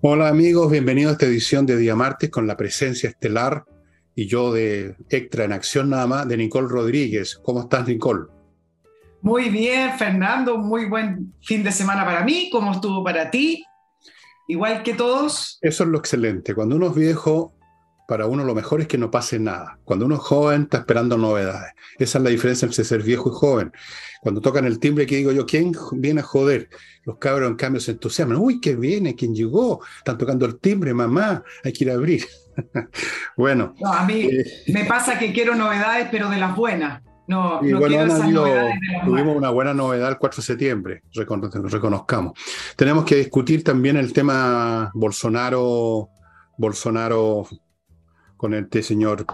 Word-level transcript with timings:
Hola 0.00 0.28
amigos, 0.28 0.70
bienvenidos 0.70 1.10
a 1.10 1.12
esta 1.14 1.26
edición 1.26 1.64
de 1.64 1.78
Día 1.78 1.96
Martes 1.96 2.28
con 2.28 2.46
la 2.46 2.58
presencia 2.58 3.08
estelar 3.08 3.64
y 4.14 4.26
yo 4.26 4.52
de 4.52 4.96
extra 5.08 5.44
en 5.44 5.52
acción 5.52 5.88
nada 5.88 6.06
más 6.06 6.28
de 6.28 6.36
Nicole 6.36 6.68
Rodríguez. 6.68 7.40
¿Cómo 7.42 7.60
estás 7.60 7.88
Nicole? 7.88 8.26
Muy 9.22 9.48
bien, 9.48 9.92
Fernando, 9.96 10.58
muy 10.58 10.84
buen 10.84 11.32
fin 11.40 11.64
de 11.64 11.72
semana 11.72 12.04
para 12.04 12.22
mí, 12.22 12.50
¿cómo 12.52 12.72
estuvo 12.72 13.02
para 13.02 13.30
ti? 13.30 13.64
Igual 14.46 14.82
que 14.82 14.92
todos. 14.92 15.58
Eso 15.62 15.84
es 15.84 15.88
lo 15.88 15.98
excelente. 15.98 16.54
Cuando 16.54 16.76
uno 16.76 16.88
es 16.88 16.94
viejo, 16.94 17.53
para 18.06 18.26
uno 18.26 18.44
lo 18.44 18.54
mejor 18.54 18.80
es 18.80 18.88
que 18.88 18.98
no 18.98 19.10
pase 19.10 19.38
nada. 19.38 19.78
Cuando 19.84 20.06
uno 20.06 20.16
es 20.16 20.20
joven, 20.20 20.62
está 20.62 20.78
esperando 20.78 21.16
novedades. 21.16 21.72
Esa 21.98 22.18
es 22.18 22.24
la 22.24 22.30
diferencia 22.30 22.66
entre 22.66 22.84
ser 22.84 23.02
viejo 23.02 23.30
y 23.30 23.32
joven. 23.34 23.72
Cuando 24.20 24.40
tocan 24.40 24.64
el 24.64 24.78
timbre, 24.78 25.06
que 25.06 25.16
digo 25.16 25.32
yo, 25.32 25.46
¿quién 25.46 25.72
viene 25.92 26.20
a 26.20 26.24
joder? 26.24 26.68
Los 27.04 27.18
cabros, 27.18 27.50
en 27.50 27.56
cambio, 27.56 27.80
se 27.80 27.92
entusiasman. 27.92 28.38
Uy, 28.38 28.60
¿qué 28.60 28.76
viene? 28.76 29.14
¿Quién 29.14 29.34
llegó? 29.34 29.82
Están 29.98 30.18
tocando 30.18 30.46
el 30.46 30.58
timbre, 30.58 30.92
mamá, 30.94 31.42
hay 31.62 31.72
que 31.72 31.84
ir 31.84 31.90
a 31.90 31.94
abrir. 31.94 32.24
bueno. 33.36 33.74
a 33.84 34.04
mí 34.04 34.28
eh, 34.30 34.44
me 34.68 34.84
pasa 34.84 35.18
que 35.18 35.32
quiero 35.32 35.54
novedades, 35.54 36.08
pero 36.10 36.30
de 36.30 36.38
las 36.38 36.54
buenas. 36.56 37.02
No, 37.26 37.62
no 37.62 37.80
quiero 37.80 38.04
esas 38.04 38.28
novedades 38.28 38.74
tuvimos 39.02 39.34
una 39.34 39.48
buena 39.48 39.72
novedad 39.72 40.10
el 40.10 40.18
4 40.18 40.36
de 40.36 40.42
septiembre, 40.42 41.02
reconozcamos. 41.14 42.38
Tenemos 42.76 43.04
que 43.06 43.16
discutir 43.16 43.64
también 43.64 43.96
el 43.96 44.12
tema 44.12 44.90
Bolsonaro, 44.92 46.10
Bolsonaro 46.58 47.46
con 48.44 48.52
este 48.52 48.82
señor 48.82 49.24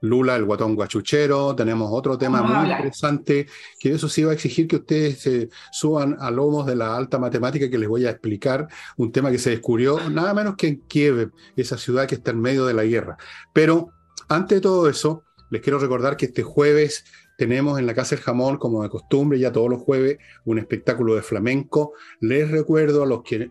Lula, 0.00 0.34
el 0.34 0.46
guatón 0.46 0.74
guachuchero. 0.74 1.54
Tenemos 1.54 1.90
otro 1.92 2.16
tema 2.16 2.42
muy 2.42 2.70
interesante, 2.70 3.46
que 3.78 3.92
eso 3.92 4.08
sí 4.08 4.22
va 4.22 4.30
a 4.30 4.34
exigir 4.34 4.66
que 4.66 4.76
ustedes 4.76 5.18
se 5.20 5.50
suban 5.70 6.16
a 6.18 6.30
lomos 6.30 6.64
de 6.64 6.74
la 6.74 6.96
alta 6.96 7.18
matemática 7.18 7.68
que 7.68 7.76
les 7.76 7.86
voy 7.86 8.06
a 8.06 8.10
explicar, 8.12 8.66
un 8.96 9.12
tema 9.12 9.30
que 9.30 9.36
se 9.36 9.50
descubrió 9.50 10.08
nada 10.08 10.32
menos 10.32 10.56
que 10.56 10.68
en 10.68 10.80
Kiev, 10.88 11.32
esa 11.54 11.76
ciudad 11.76 12.06
que 12.06 12.14
está 12.14 12.30
en 12.30 12.40
medio 12.40 12.64
de 12.64 12.72
la 12.72 12.84
guerra. 12.84 13.18
Pero 13.52 13.90
antes 14.30 14.56
de 14.56 14.62
todo 14.62 14.88
eso, 14.88 15.22
les 15.50 15.60
quiero 15.60 15.78
recordar 15.78 16.16
que 16.16 16.24
este 16.24 16.42
jueves 16.42 17.04
tenemos 17.36 17.78
en 17.78 17.86
la 17.86 17.92
Casa 17.92 18.16
del 18.16 18.24
Jamón, 18.24 18.56
como 18.56 18.82
de 18.82 18.88
costumbre, 18.88 19.38
ya 19.38 19.52
todos 19.52 19.68
los 19.68 19.82
jueves, 19.82 20.16
un 20.46 20.58
espectáculo 20.58 21.14
de 21.14 21.20
flamenco. 21.20 21.92
Les 22.20 22.50
recuerdo 22.50 23.02
a 23.02 23.06
los 23.06 23.22
que 23.22 23.50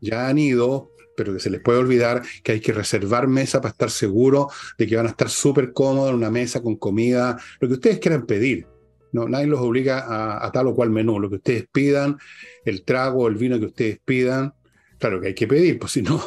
ya 0.00 0.26
han 0.26 0.38
ido, 0.38 0.91
pero 1.16 1.32
que 1.32 1.40
se 1.40 1.50
les 1.50 1.60
puede 1.60 1.78
olvidar 1.78 2.22
que 2.42 2.52
hay 2.52 2.60
que 2.60 2.72
reservar 2.72 3.28
mesa 3.28 3.60
para 3.60 3.72
estar 3.72 3.90
seguro 3.90 4.48
de 4.78 4.86
que 4.86 4.96
van 4.96 5.06
a 5.06 5.10
estar 5.10 5.28
súper 5.28 5.72
cómodos 5.72 6.10
en 6.10 6.16
una 6.16 6.30
mesa 6.30 6.62
con 6.62 6.76
comida, 6.76 7.38
lo 7.60 7.68
que 7.68 7.74
ustedes 7.74 7.98
quieran 7.98 8.26
pedir. 8.26 8.66
No, 9.12 9.28
nadie 9.28 9.46
los 9.46 9.60
obliga 9.60 10.44
a, 10.44 10.50
tal 10.52 10.68
o 10.68 10.74
cual 10.74 10.88
menú, 10.88 11.20
lo 11.20 11.28
que 11.28 11.36
ustedes 11.36 11.66
pidan, 11.70 12.18
el 12.64 12.82
trago, 12.82 13.28
el 13.28 13.34
vino 13.34 13.58
que 13.58 13.66
ustedes 13.66 14.00
pidan, 14.02 14.54
claro 14.98 15.20
que 15.20 15.28
hay 15.28 15.34
que 15.34 15.46
pedir, 15.46 15.78
pues 15.78 15.92
si 15.92 16.02
no. 16.02 16.22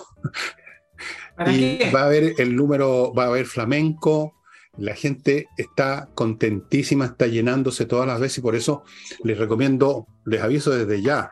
y 1.48 1.80
va 1.90 2.02
a 2.02 2.06
haber 2.06 2.36
el 2.38 2.56
número, 2.56 3.12
va 3.12 3.24
a 3.24 3.28
haber 3.28 3.48
flamenco, 3.48 4.36
la 4.78 4.94
gente 4.94 5.48
está 5.58 6.10
contentísima, 6.14 7.06
está 7.06 7.26
llenándose 7.28 7.86
todas 7.86 8.08
las 8.08 8.20
veces 8.20 8.40
y 8.40 8.42
por 8.42 8.56
eso 8.56 8.84
les 9.24 9.38
recomiendo, 9.38 10.08
les 10.26 10.42
aviso 10.42 10.72
desde 10.72 11.02
ya, 11.02 11.32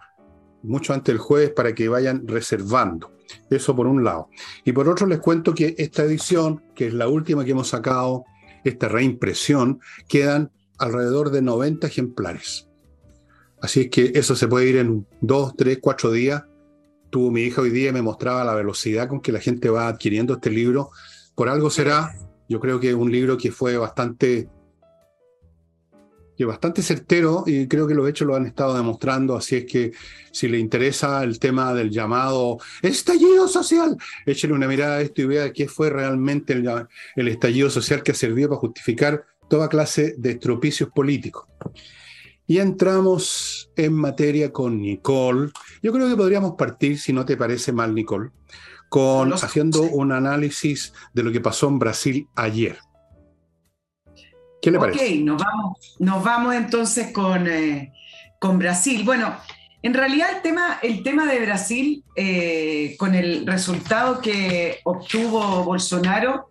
mucho 0.63 0.93
antes 0.93 1.13
del 1.13 1.19
jueves 1.19 1.51
para 1.51 1.75
que 1.75 1.89
vayan 1.89 2.27
reservando. 2.27 3.12
Eso 3.49 3.75
por 3.75 3.87
un 3.87 4.03
lado. 4.03 4.29
Y 4.63 4.71
por 4.71 4.87
otro 4.89 5.07
les 5.07 5.19
cuento 5.19 5.53
que 5.53 5.75
esta 5.77 6.03
edición, 6.03 6.63
que 6.75 6.87
es 6.87 6.93
la 6.93 7.07
última 7.07 7.45
que 7.45 7.51
hemos 7.51 7.69
sacado, 7.69 8.25
esta 8.63 8.87
reimpresión, 8.87 9.79
quedan 10.07 10.51
alrededor 10.77 11.31
de 11.31 11.41
90 11.41 11.87
ejemplares. 11.87 12.67
Así 13.61 13.81
es 13.81 13.89
que 13.89 14.11
eso 14.15 14.35
se 14.35 14.47
puede 14.47 14.67
ir 14.67 14.77
en 14.77 15.07
dos, 15.21 15.55
tres, 15.55 15.79
cuatro 15.81 16.11
días. 16.11 16.43
Tuvo 17.09 17.31
mi 17.31 17.41
hija 17.41 17.61
hoy 17.61 17.69
día 17.69 17.89
y 17.89 17.93
me 17.93 18.01
mostraba 18.01 18.43
la 18.43 18.55
velocidad 18.55 19.07
con 19.07 19.21
que 19.21 19.31
la 19.31 19.39
gente 19.39 19.69
va 19.69 19.87
adquiriendo 19.87 20.33
este 20.33 20.49
libro. 20.49 20.89
Por 21.35 21.47
algo 21.47 21.69
será, 21.69 22.13
yo 22.49 22.59
creo 22.59 22.79
que 22.79 22.89
es 22.89 22.95
un 22.95 23.11
libro 23.11 23.37
que 23.37 23.51
fue 23.51 23.77
bastante 23.77 24.49
que 26.37 26.45
bastante 26.45 26.81
certero 26.81 27.43
y 27.45 27.67
creo 27.67 27.87
que 27.87 27.93
los 27.93 28.09
hechos 28.09 28.27
lo 28.27 28.35
han 28.35 28.45
estado 28.45 28.75
demostrando, 28.75 29.35
así 29.35 29.57
es 29.57 29.65
que 29.65 29.91
si 30.31 30.47
le 30.47 30.57
interesa 30.57 31.23
el 31.23 31.39
tema 31.39 31.73
del 31.73 31.91
llamado 31.91 32.57
estallido 32.81 33.47
social, 33.47 33.97
échele 34.25 34.53
una 34.53 34.67
mirada 34.67 34.97
a 34.97 35.01
esto 35.01 35.21
y 35.21 35.25
vea 35.25 35.53
qué 35.53 35.67
fue 35.67 35.89
realmente 35.89 36.53
el, 36.53 36.69
el 37.15 37.27
estallido 37.27 37.69
social 37.69 38.01
que 38.03 38.13
ha 38.13 38.15
servido 38.15 38.49
para 38.49 38.61
justificar 38.61 39.25
toda 39.47 39.69
clase 39.69 40.15
de 40.17 40.31
estropicios 40.31 40.89
políticos. 40.89 41.45
Y 42.45 42.57
entramos 42.57 43.71
en 43.75 43.93
materia 43.93 44.51
con 44.51 44.81
Nicole. 44.81 45.51
Yo 45.81 45.93
creo 45.93 46.09
que 46.09 46.15
podríamos 46.15 46.55
partir, 46.57 46.99
si 46.99 47.13
no 47.13 47.25
te 47.25 47.37
parece 47.37 47.71
mal, 47.71 47.95
Nicole, 47.95 48.31
con 48.89 49.33
haciendo 49.33 49.83
un 49.83 50.11
análisis 50.11 50.93
de 51.13 51.23
lo 51.23 51.31
que 51.31 51.39
pasó 51.39 51.67
en 51.69 51.79
Brasil 51.79 52.27
ayer. 52.35 52.77
¿Qué 54.63 54.71
le 54.71 54.79
parece? 54.79 55.05
Ok, 55.05 55.19
nos 55.25 55.43
vamos, 55.43 55.95
nos 55.99 56.23
vamos 56.23 56.55
entonces 56.55 57.11
con, 57.11 57.47
eh, 57.47 57.91
con 58.39 58.57
Brasil. 58.57 59.03
Bueno, 59.03 59.35
en 59.81 59.93
realidad 59.93 60.29
el 60.37 60.41
tema, 60.41 60.79
el 60.81 61.03
tema 61.03 61.25
de 61.25 61.41
Brasil, 61.41 62.01
eh, 62.15 62.95
con 62.97 63.13
el 63.13 63.45
resultado 63.45 64.21
que 64.21 64.79
obtuvo 64.85 65.65
Bolsonaro 65.65 66.47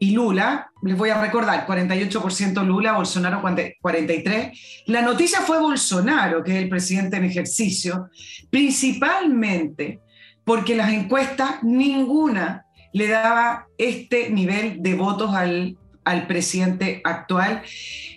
y 0.00 0.10
Lula, 0.10 0.72
les 0.82 0.98
voy 0.98 1.10
a 1.10 1.20
recordar, 1.20 1.64
48% 1.64 2.64
Lula, 2.64 2.94
Bolsonaro 2.94 3.40
43%, 3.40 4.52
la 4.86 5.02
noticia 5.02 5.42
fue 5.42 5.60
Bolsonaro, 5.60 6.42
que 6.42 6.56
es 6.56 6.62
el 6.64 6.68
presidente 6.68 7.18
en 7.18 7.26
ejercicio, 7.26 8.08
principalmente 8.50 10.00
porque 10.42 10.74
las 10.74 10.92
encuestas, 10.92 11.62
ninguna 11.62 12.66
le 12.92 13.06
daba 13.06 13.68
este 13.78 14.30
nivel 14.30 14.82
de 14.82 14.94
votos 14.94 15.32
al 15.32 15.76
al 16.04 16.26
presidente 16.26 17.00
actual. 17.04 17.62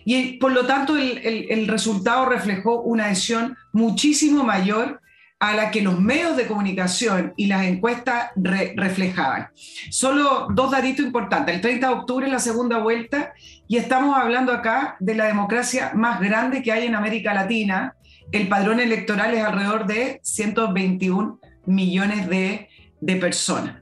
Y 0.06 0.34
por 0.34 0.52
lo 0.52 0.66
tanto 0.66 0.98
el, 0.98 1.68
resultado 1.68 2.26
reflejó 2.26 2.82
una 2.82 3.06
adhesión 3.06 3.58
muchísimo 3.74 4.44
mayor 4.44 5.02
a 5.40 5.54
la 5.54 5.70
que 5.70 5.82
los 5.82 6.00
medios 6.00 6.38
de 6.38 6.48
comunicación 6.48 7.34
y 7.36 7.48
las 7.48 7.66
encuestas 7.66 8.32
reflejaban. 8.36 9.50
Solo 9.90 10.48
dos 10.54 10.72
datitos 10.72 11.06
importantes. 11.06 11.56
El 11.56 11.62
30 11.62 11.88
de 11.88 11.94
octubre 11.94 12.28
la 12.28 12.40
segunda 12.40 12.78
vuelta 12.78 13.34
y 13.68 13.78
estamos 13.78 14.18
hablando 14.18 14.54
acá 14.54 14.96
de 15.00 15.16
la 15.16 15.26
democracia 15.26 15.92
más 15.94 16.22
grande 16.22 16.62
que 16.62 16.72
hay 16.72 16.86
en 16.86 16.96
América 16.96 17.34
Latina. 17.34 17.96
El 18.32 18.48
padrón 18.48 18.80
electoral 18.80 19.34
es 19.34 19.44
alrededor 19.44 19.86
de 19.86 20.20
121 20.24 21.40
millones 21.66 22.30
de, 22.30 22.70
de 23.02 23.16
personas. 23.18 23.76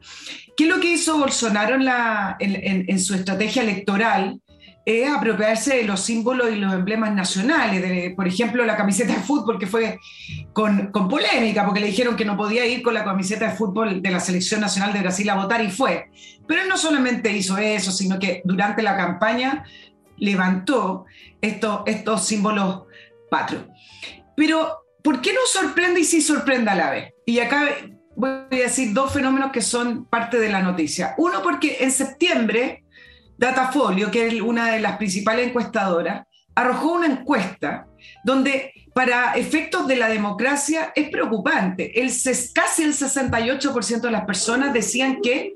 ¿Qué 0.55 0.65
es 0.65 0.69
lo 0.69 0.79
que 0.79 0.93
hizo 0.93 1.17
Bolsonaro 1.17 1.77
en, 2.39 2.99
su 2.99 3.15
estrategia 3.15 3.63
electoral? 3.63 4.39
Es 4.85 5.09
apropiarse 5.09 5.77
de 5.77 5.83
los 5.83 6.01
símbolos 6.01 6.51
y 6.51 6.57
los 6.57 6.73
emblemas 6.73 7.13
nacionales, 7.13 8.13
por 8.15 8.27
ejemplo, 8.27 8.65
la 8.65 8.75
camiseta 8.75 9.13
de 9.13 9.21
fútbol, 9.21 9.57
que 9.57 9.65
fue 9.65 9.97
con, 10.51 10.91
polémica, 10.91 11.65
porque 11.65 11.79
le 11.79 11.87
dijeron 11.87 12.17
que 12.17 12.25
no 12.25 12.35
podía 12.35 12.65
ir 12.65 12.83
con 12.83 12.93
la 12.93 13.05
camiseta 13.05 13.49
de 13.49 13.55
fútbol 13.55 14.01
de 14.01 14.11
la 14.11 14.19
Selección 14.19 14.59
Nacional 14.59 14.91
de 14.91 14.99
Brasil 14.99 15.29
a 15.29 15.35
votar 15.35 15.63
y 15.63 15.71
fue. 15.71 16.09
Pero 16.47 16.61
él 16.61 16.67
no 16.67 16.77
solamente 16.77 17.31
hizo 17.31 17.57
eso, 17.57 17.91
sino 17.91 18.19
que 18.19 18.41
durante 18.43 18.83
la 18.83 18.97
campaña 18.97 19.63
levantó 20.17 21.05
estos, 21.41 21.81
estos 21.85 22.25
símbolos 22.25 22.83
patrios. 23.31 23.63
Pero, 24.35 24.85
¿por 25.01 25.21
qué 25.21 25.31
no 25.33 25.39
sorprende 25.45 26.01
y 26.01 26.03
sí 26.03 26.21
sorprende 26.21 26.71
a 26.71 26.75
la 26.75 26.91
vez? 26.91 27.13
Y 27.25 27.39
acá 27.39 27.69
voy 28.15 28.29
a 28.29 28.47
decir 28.49 28.93
dos 28.93 29.11
fenómenos 29.11 29.51
que 29.51 29.61
son 29.61 30.05
parte 30.05 30.39
de 30.39 30.49
la 30.49 30.61
noticia. 30.61 31.15
Uno 31.17 31.41
porque 31.41 31.77
en 31.81 31.91
septiembre, 31.91 32.83
Datafolio, 33.37 34.11
que 34.11 34.27
es 34.27 34.41
una 34.41 34.71
de 34.71 34.79
las 34.79 34.97
principales 34.97 35.47
encuestadoras, 35.47 36.25
arrojó 36.55 36.93
una 36.93 37.07
encuesta 37.07 37.87
donde 38.23 38.71
para 38.93 39.33
efectos 39.33 39.87
de 39.87 39.95
la 39.95 40.07
democracia 40.07 40.91
es 40.95 41.09
preocupante. 41.09 41.99
El, 41.99 42.11
casi 42.53 42.83
el 42.83 42.93
68% 42.93 44.01
de 44.01 44.11
las 44.11 44.25
personas 44.25 44.73
decían 44.73 45.19
que 45.21 45.55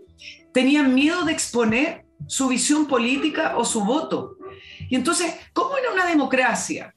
tenían 0.53 0.95
miedo 0.95 1.23
de 1.23 1.33
exponer 1.33 2.05
su 2.25 2.47
visión 2.47 2.87
política 2.87 3.57
o 3.57 3.63
su 3.63 3.83
voto. 3.85 4.37
Y 4.89 4.95
entonces, 4.95 5.35
¿cómo 5.53 5.77
en 5.77 5.93
una 5.93 6.07
democracia 6.07 6.95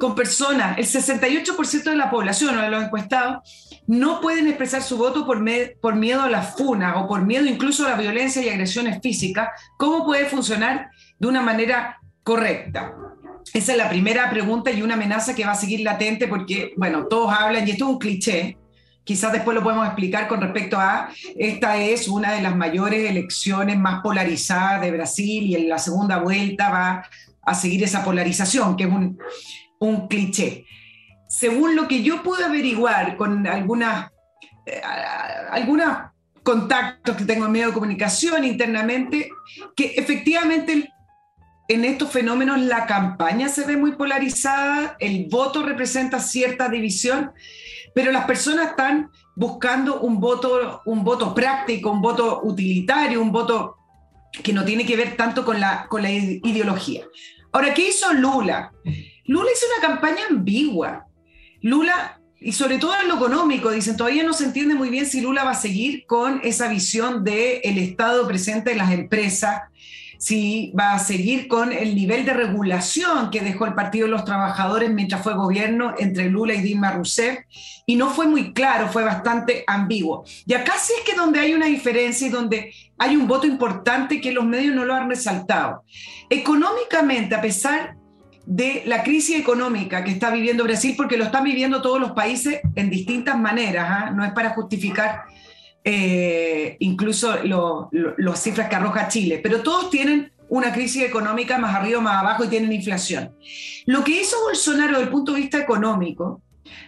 con 0.00 0.14
personas, 0.14 0.78
el 0.78 0.86
68% 0.86 1.84
de 1.84 1.94
la 1.94 2.10
población 2.10 2.58
o 2.58 2.62
de 2.62 2.70
los 2.70 2.82
encuestados, 2.82 3.80
no 3.86 4.20
pueden 4.20 4.48
expresar 4.48 4.82
su 4.82 4.96
voto 4.96 5.26
por, 5.26 5.40
miedo 5.40 6.22
a 6.22 6.30
la 6.30 6.42
funa 6.42 6.96
o 6.96 7.06
por 7.06 7.24
miedo 7.24 7.44
incluso 7.44 7.86
a 7.86 7.90
la 7.90 7.96
violencia 7.96 8.42
y 8.42 8.48
agresiones 8.48 8.98
físicas, 9.02 9.50
¿cómo 9.76 10.06
puede 10.06 10.24
funcionar 10.24 10.90
de 11.18 11.28
una 11.28 11.42
manera 11.42 12.00
correcta? 12.24 12.94
Esa 13.52 13.72
es 13.72 13.78
la 13.78 13.90
primera 13.90 14.30
pregunta 14.30 14.70
y 14.70 14.82
una 14.82 14.94
amenaza 14.94 15.34
que 15.34 15.44
va 15.44 15.52
a 15.52 15.56
seguir 15.56 15.80
latente 15.80 16.28
porque, 16.28 16.72
bueno, 16.76 17.06
todos 17.06 17.32
hablan, 17.32 17.68
y 17.68 17.72
esto 17.72 17.84
es 17.84 17.90
un 17.90 17.98
cliché, 17.98 18.58
quizás 19.04 19.32
después 19.32 19.54
lo 19.54 19.62
podemos 19.62 19.86
explicar 19.86 20.28
con 20.28 20.40
respecto 20.40 20.78
a, 20.78 21.10
esta 21.36 21.76
es 21.76 22.08
una 22.08 22.32
de 22.32 22.40
las 22.40 22.56
mayores 22.56 23.10
elecciones 23.10 23.78
más 23.78 24.00
polarizadas 24.02 24.80
de 24.80 24.92
Brasil 24.92 25.44
y 25.44 25.56
en 25.56 25.68
la 25.68 25.78
segunda 25.78 26.18
vuelta 26.18 26.70
va 26.70 27.04
a 27.42 27.54
seguir 27.54 27.84
esa 27.84 28.02
polarización, 28.02 28.76
que 28.76 28.84
es 28.84 28.90
un, 28.90 29.18
un 29.80 30.06
cliché. 30.06 30.64
Según 31.28 31.74
lo 31.74 31.88
que 31.88 32.02
yo 32.02 32.22
pude 32.22 32.44
averiguar 32.44 33.16
con 33.16 33.46
algunas, 33.46 34.10
eh, 34.66 34.80
algunos 35.50 35.88
contactos 36.42 37.16
que 37.16 37.24
tengo 37.24 37.46
en 37.46 37.52
medio 37.52 37.68
de 37.68 37.72
comunicación 37.72 38.44
internamente, 38.44 39.30
que 39.74 39.94
efectivamente 39.96 40.88
en 41.68 41.84
estos 41.84 42.10
fenómenos 42.10 42.60
la 42.60 42.86
campaña 42.86 43.48
se 43.48 43.64
ve 43.64 43.76
muy 43.76 43.92
polarizada, 43.92 44.96
el 44.98 45.28
voto 45.30 45.62
representa 45.62 46.18
cierta 46.18 46.68
división, 46.68 47.32
pero 47.94 48.12
las 48.12 48.24
personas 48.24 48.70
están 48.70 49.10
buscando 49.36 50.00
un 50.00 50.20
voto, 50.20 50.82
un 50.84 51.04
voto 51.04 51.34
práctico, 51.34 51.90
un 51.90 52.02
voto 52.02 52.40
utilitario, 52.42 53.22
un 53.22 53.32
voto 53.32 53.76
que 54.42 54.52
no 54.52 54.64
tiene 54.64 54.84
que 54.84 54.96
ver 54.96 55.16
tanto 55.16 55.44
con 55.44 55.60
la, 55.60 55.86
con 55.88 56.02
la 56.02 56.10
ideología. 56.10 57.04
Ahora, 57.52 57.72
¿qué 57.72 57.88
hizo 57.88 58.12
Lula? 58.12 58.72
Lula 59.30 59.48
hizo 59.54 59.66
una 59.78 59.88
campaña 59.88 60.22
ambigua. 60.28 61.06
Lula, 61.62 62.20
y 62.40 62.50
sobre 62.50 62.78
todo 62.78 62.94
en 63.00 63.06
lo 63.06 63.14
económico, 63.14 63.70
dicen, 63.70 63.96
todavía 63.96 64.24
no 64.24 64.32
se 64.32 64.42
entiende 64.42 64.74
muy 64.74 64.90
bien 64.90 65.06
si 65.06 65.20
Lula 65.20 65.44
va 65.44 65.52
a 65.52 65.54
seguir 65.54 66.04
con 66.04 66.40
esa 66.42 66.66
visión 66.66 67.22
del 67.22 67.60
el 67.62 67.78
Estado 67.78 68.26
presente 68.26 68.72
en 68.72 68.78
las 68.78 68.90
empresas, 68.90 69.62
si 70.18 70.72
va 70.76 70.94
a 70.94 70.98
seguir 70.98 71.46
con 71.46 71.72
el 71.72 71.94
nivel 71.94 72.24
de 72.24 72.32
regulación 72.32 73.30
que 73.30 73.40
dejó 73.40 73.66
el 73.66 73.74
Partido 73.74 74.06
de 74.06 74.10
los 74.10 74.24
Trabajadores 74.24 74.90
mientras 74.90 75.22
fue 75.22 75.34
gobierno 75.34 75.94
entre 75.96 76.28
Lula 76.28 76.54
y 76.54 76.62
Dilma 76.62 76.90
Rousseff, 76.90 77.38
y 77.86 77.94
no 77.94 78.10
fue 78.10 78.26
muy 78.26 78.52
claro, 78.52 78.88
fue 78.88 79.04
bastante 79.04 79.62
ambiguo. 79.68 80.24
Y 80.44 80.54
acá 80.54 80.72
sí 80.76 80.92
es 80.98 81.04
que 81.08 81.16
donde 81.16 81.38
hay 81.38 81.54
una 81.54 81.66
diferencia 81.66 82.26
y 82.26 82.30
donde 82.30 82.74
hay 82.98 83.14
un 83.14 83.28
voto 83.28 83.46
importante 83.46 84.20
que 84.20 84.32
los 84.32 84.44
medios 84.44 84.74
no 84.74 84.84
lo 84.84 84.92
han 84.92 85.08
resaltado. 85.08 85.84
Económicamente, 86.28 87.36
a 87.36 87.40
pesar 87.40 87.99
de 88.46 88.82
la 88.86 89.02
crisis 89.02 89.38
económica 89.38 90.02
que 90.02 90.10
está 90.10 90.30
viviendo 90.30 90.64
Brasil, 90.64 90.94
porque 90.96 91.16
lo 91.16 91.24
están 91.24 91.44
viviendo 91.44 91.82
todos 91.82 92.00
los 92.00 92.12
países 92.12 92.60
en 92.74 92.90
distintas 92.90 93.38
maneras, 93.38 93.86
¿ah? 93.88 94.10
no 94.10 94.24
es 94.24 94.32
para 94.32 94.50
justificar 94.50 95.24
eh, 95.84 96.76
incluso 96.80 97.38
las 97.42 98.42
cifras 98.42 98.68
que 98.68 98.76
arroja 98.76 99.08
Chile, 99.08 99.40
pero 99.42 99.62
todos 99.62 99.90
tienen 99.90 100.32
una 100.48 100.72
crisis 100.72 101.04
económica 101.04 101.58
más 101.58 101.74
arriba, 101.74 102.00
más 102.00 102.20
abajo 102.20 102.44
y 102.44 102.48
tienen 102.48 102.72
inflación. 102.72 103.34
Lo 103.86 104.04
que 104.04 104.20
hizo 104.20 104.36
Bolsonaro 104.42 104.92
desde 104.92 105.04
el 105.04 105.08
punto 105.08 105.32
de 105.32 105.40
vista 105.40 105.58
económico 105.58 106.42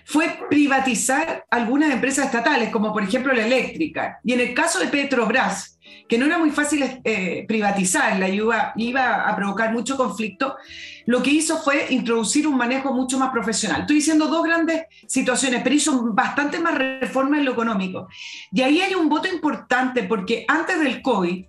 fue 0.04 0.36
privatizar 0.50 1.46
algunas 1.50 1.92
empresas 1.92 2.26
estatales, 2.26 2.70
como 2.70 2.92
por 2.92 3.02
ejemplo 3.02 3.32
la 3.32 3.46
eléctrica. 3.46 4.20
Y 4.24 4.32
en 4.32 4.40
el 4.40 4.54
caso 4.54 4.80
de 4.80 4.88
Petrobras, 4.88 5.71
que 6.12 6.18
no 6.18 6.26
era 6.26 6.36
muy 6.36 6.50
fácil 6.50 7.00
eh, 7.04 7.46
privatizarla, 7.48 8.28
iba, 8.28 8.74
iba 8.76 9.26
a 9.26 9.34
provocar 9.34 9.72
mucho 9.72 9.96
conflicto, 9.96 10.56
lo 11.06 11.22
que 11.22 11.30
hizo 11.30 11.56
fue 11.56 11.86
introducir 11.88 12.46
un 12.46 12.58
manejo 12.58 12.92
mucho 12.92 13.18
más 13.18 13.30
profesional. 13.30 13.80
Estoy 13.80 13.96
diciendo 13.96 14.26
dos 14.26 14.44
grandes 14.44 14.82
situaciones, 15.08 15.62
pero 15.62 15.74
hizo 15.74 16.12
bastante 16.12 16.58
más 16.58 16.76
reformas 16.76 17.38
en 17.38 17.46
lo 17.46 17.52
económico. 17.52 18.08
Y 18.52 18.60
ahí 18.60 18.82
hay 18.82 18.94
un 18.94 19.08
voto 19.08 19.26
importante 19.26 20.02
porque 20.02 20.44
antes 20.48 20.80
del 20.80 21.00
COVID 21.00 21.46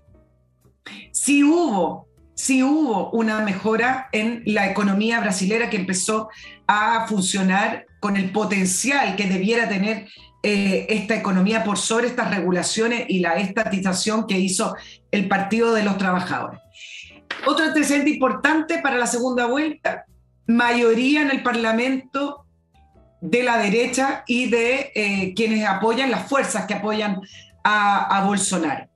sí 1.12 1.44
hubo, 1.44 2.07
sí 2.33 2.63
hubo 2.63 3.12
una 3.12 3.42
mejora 3.42 4.07
en 4.13 4.44
la 4.45 4.71
economía 4.71 5.19
brasilera 5.19 5.69
que 5.69 5.75
empezó 5.75 6.30
a 6.68 7.06
funcionar 7.06 7.86
con 8.00 8.15
el 8.15 8.31
potencial 8.31 9.18
que 9.18 9.25
debiera 9.25 9.68
tener 9.68 10.07
eh, 10.44 10.86
esta 10.90 11.16
economía 11.16 11.63
por 11.63 11.78
sobre 11.78 12.07
estas 12.07 12.30
regulaciones 12.30 13.06
y 13.07 13.19
la 13.19 13.36
estatización 13.36 14.28
que 14.28 14.38
hizo 14.38 14.75
el 15.10 15.28
Partido 15.28 15.74
de 15.74 15.84
los 15.84 15.98
Trabajadores. 15.98 16.60
Otro 17.45 17.66
antecedente 17.66 18.12
importante 18.12 18.80
para 18.80 18.98
la 18.98 19.07
segunda 19.07 19.45
vuelta, 19.45 20.06
mayoría 20.45 21.22
en 21.22 21.31
el 21.31 21.42
Parlamento 21.44 22.45
de 23.22 23.42
la 23.44 23.57
derecha 23.57 24.24
y 24.28 24.50
de 24.50 24.92
eh, 24.95 25.34
quienes 25.34 25.66
apoyan, 25.66 26.12
las 26.12 26.28
fuerzas 26.28 26.66
que 26.66 26.74
apoyan 26.74 27.22
a, 27.63 28.24
Bolsonaro. 28.25 28.89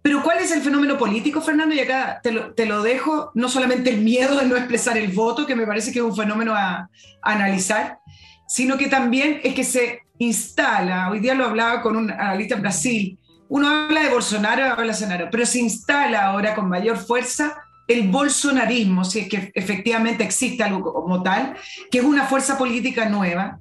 Pero 0.00 0.22
¿cuál 0.22 0.38
es 0.38 0.52
el 0.52 0.62
fenómeno 0.62 0.96
político, 0.96 1.40
Fernando? 1.40 1.74
Y 1.74 1.80
acá 1.80 2.20
te 2.22 2.66
lo, 2.66 2.82
dejo, 2.82 3.32
no 3.34 3.48
solamente 3.48 3.90
el 3.90 4.00
miedo 4.00 4.38
de 4.38 4.46
no 4.46 4.56
expresar 4.56 4.96
el 4.96 5.10
voto, 5.10 5.46
que 5.46 5.56
me 5.56 5.66
parece 5.66 5.92
que 5.92 5.98
es 5.98 6.04
un 6.04 6.14
fenómeno 6.14 6.54
a, 6.54 6.88
analizar, 7.22 7.98
sino 8.46 8.76
que 8.76 8.86
también 8.86 9.40
es 9.42 9.54
que 9.54 9.64
se 9.64 10.01
instala, 10.22 11.10
hoy 11.10 11.20
día 11.20 11.34
lo 11.34 11.46
hablaba 11.46 11.82
con 11.82 11.96
un 11.96 12.10
analista 12.10 12.54
en 12.54 12.62
Brasil, 12.62 13.18
uno 13.48 13.68
habla 13.68 14.02
de 14.02 14.08
Bolsonaro, 14.08 14.62
habla 14.62 14.76
de 14.76 14.86
Bolsonaro, 14.86 15.28
pero 15.30 15.44
se 15.44 15.60
instala 15.60 16.26
ahora 16.26 16.54
con 16.54 16.68
mayor 16.68 16.96
fuerza 16.96 17.54
el 17.88 18.08
bolsonarismo, 18.08 19.04
si 19.04 19.20
es 19.20 19.28
que 19.28 19.50
efectivamente 19.54 20.24
existe 20.24 20.62
algo 20.62 20.92
como 20.92 21.22
tal, 21.22 21.54
que 21.90 21.98
es 21.98 22.04
una 22.04 22.24
fuerza 22.24 22.56
política 22.56 23.08
nueva 23.08 23.58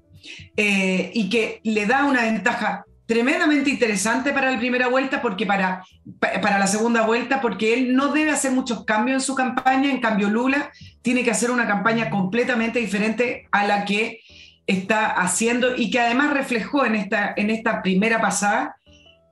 eh, 0.55 1.11
y 1.13 1.29
que 1.29 1.59
le 1.63 1.85
da 1.85 2.05
una 2.05 2.21
ventaja 2.23 2.85
tremendamente 3.05 3.69
interesante 3.69 4.31
para 4.31 4.51
la 4.51 4.57
primera 4.57 4.87
vuelta, 4.87 5.21
porque 5.21 5.45
para, 5.45 5.83
para 6.19 6.57
la 6.57 6.67
segunda 6.67 7.01
vuelta, 7.01 7.41
porque 7.41 7.73
él 7.73 7.93
no 7.93 8.13
debe 8.13 8.31
hacer 8.31 8.51
muchos 8.51 8.85
cambios 8.85 9.21
en 9.21 9.25
su 9.25 9.35
campaña, 9.35 9.89
en 9.89 9.99
cambio 9.99 10.29
Lula 10.29 10.71
tiene 11.01 11.23
que 11.23 11.31
hacer 11.31 11.51
una 11.51 11.67
campaña 11.67 12.09
completamente 12.09 12.79
diferente 12.79 13.47
a 13.51 13.65
la 13.65 13.83
que 13.83 14.21
está 14.67 15.07
haciendo 15.07 15.75
y 15.75 15.89
que 15.89 15.99
además 15.99 16.33
reflejó 16.33 16.85
en 16.85 16.95
esta, 16.95 17.33
en 17.35 17.49
esta 17.49 17.81
primera 17.81 18.21
pasada 18.21 18.75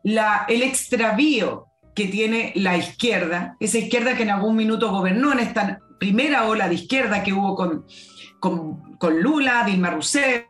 la, 0.03 0.45
el 0.47 0.63
extravío 0.63 1.67
que 1.95 2.07
tiene 2.07 2.53
la 2.55 2.77
izquierda, 2.77 3.57
esa 3.59 3.77
izquierda 3.77 4.15
que 4.15 4.23
en 4.23 4.29
algún 4.29 4.55
minuto 4.55 4.91
gobernó 4.91 5.33
en 5.33 5.39
esta 5.39 5.79
primera 5.99 6.47
ola 6.47 6.69
de 6.69 6.75
izquierda 6.75 7.23
que 7.23 7.33
hubo 7.33 7.55
con, 7.55 7.85
con, 8.39 9.21
Lula, 9.21 9.63
Dilma 9.65 9.89
Rousseff, 9.89 10.45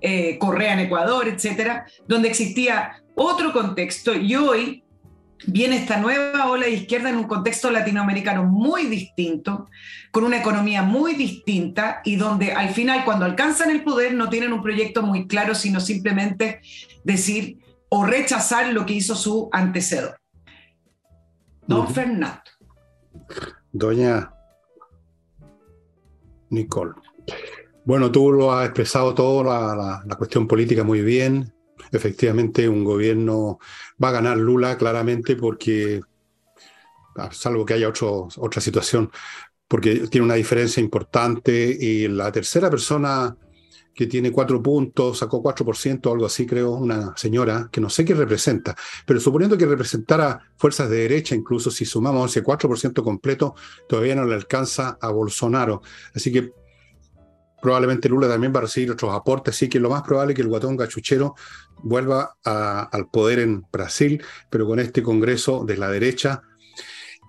eh, 0.00 0.38
Correa 0.38 0.74
en 0.74 0.80
Ecuador, 0.80 1.28
etcétera, 1.28 1.86
donde 2.06 2.28
existía 2.28 3.02
otro 3.14 3.52
contexto 3.52 4.14
y 4.14 4.36
hoy 4.36 4.84
viene 5.46 5.76
esta 5.76 5.98
nueva 5.98 6.48
ola 6.48 6.66
de 6.66 6.72
izquierda 6.72 7.10
en 7.10 7.16
un 7.16 7.24
contexto 7.24 7.70
latinoamericano 7.70 8.44
muy 8.44 8.86
distinto, 8.86 9.68
con 10.18 10.26
una 10.26 10.40
economía 10.40 10.82
muy 10.82 11.14
distinta 11.14 12.00
y 12.04 12.16
donde 12.16 12.50
al 12.50 12.70
final 12.70 13.04
cuando 13.04 13.24
alcanzan 13.24 13.70
el 13.70 13.84
poder 13.84 14.14
no 14.14 14.28
tienen 14.28 14.52
un 14.52 14.64
proyecto 14.64 15.00
muy 15.00 15.28
claro, 15.28 15.54
sino 15.54 15.78
simplemente 15.78 16.60
decir 17.04 17.60
o 17.88 18.04
rechazar 18.04 18.72
lo 18.72 18.84
que 18.84 18.94
hizo 18.94 19.14
su 19.14 19.48
antecedor. 19.52 20.18
Don 21.68 21.86
Fernando. 21.86 22.40
Doña 23.70 24.32
Nicole. 26.50 26.94
Bueno, 27.84 28.10
tú 28.10 28.32
lo 28.32 28.52
has 28.52 28.64
expresado 28.64 29.14
todo, 29.14 29.44
la, 29.44 30.02
cuestión 30.18 30.48
política 30.48 30.82
muy 30.82 31.00
bien. 31.00 31.54
Efectivamente, 31.92 32.68
un 32.68 32.82
gobierno 32.82 33.60
va 34.02 34.08
a 34.08 34.12
ganar 34.12 34.36
Lula 34.36 34.76
claramente 34.76 35.36
porque, 35.36 36.00
salvo 37.30 37.64
que 37.64 37.74
haya 37.74 37.88
otro, 37.88 38.26
otra 38.38 38.60
situación, 38.60 39.12
porque 39.68 40.08
tiene 40.08 40.24
una 40.24 40.34
diferencia 40.34 40.80
importante 40.80 41.76
y 41.78 42.08
la 42.08 42.32
tercera 42.32 42.70
persona 42.70 43.36
que 43.98 44.06
tiene 44.06 44.30
cuatro 44.30 44.62
puntos, 44.62 45.18
sacó 45.18 45.42
4% 45.42 46.06
o 46.06 46.12
algo 46.12 46.26
así, 46.26 46.46
creo, 46.46 46.70
una 46.70 47.16
señora 47.16 47.68
que 47.70 47.80
no 47.80 47.90
sé 47.90 48.04
qué 48.04 48.14
representa, 48.14 48.76
pero 49.04 49.18
suponiendo 49.18 49.58
que 49.58 49.66
representara 49.66 50.40
fuerzas 50.56 50.88
de 50.88 50.98
derecha, 50.98 51.34
incluso 51.34 51.68
si 51.68 51.84
sumamos 51.84 52.30
ese 52.30 52.44
4% 52.44 53.02
completo, 53.02 53.56
todavía 53.88 54.14
no 54.14 54.24
le 54.24 54.36
alcanza 54.36 54.98
a 55.00 55.10
Bolsonaro. 55.10 55.82
Así 56.14 56.30
que 56.32 56.52
probablemente 57.60 58.08
Lula 58.08 58.28
también 58.28 58.52
va 58.54 58.58
a 58.58 58.62
recibir 58.62 58.92
otros 58.92 59.12
aportes, 59.12 59.56
así 59.56 59.68
que 59.68 59.80
lo 59.80 59.90
más 59.90 60.02
probable 60.02 60.32
es 60.32 60.36
que 60.36 60.42
el 60.42 60.48
guatón 60.48 60.76
gachuchero 60.76 61.34
vuelva 61.82 62.36
al 62.44 63.08
poder 63.10 63.40
en 63.40 63.66
Brasil, 63.72 64.22
pero 64.48 64.64
con 64.64 64.78
este 64.78 65.02
Congreso 65.02 65.64
de 65.64 65.76
la 65.76 65.90
derecha. 65.90 66.42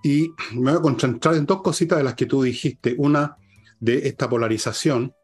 Y 0.02 0.32
me 0.52 0.70
voy 0.72 0.78
a 0.78 0.82
concentrar 0.82 1.34
en 1.34 1.46
dos 1.46 1.62
cositas 1.62 1.98
de 1.98 2.04
las 2.04 2.14
que 2.14 2.26
tú 2.26 2.42
dijiste. 2.42 2.94
Una, 2.98 3.36
de 3.80 4.08
esta 4.08 4.28
polarización, 4.28 5.14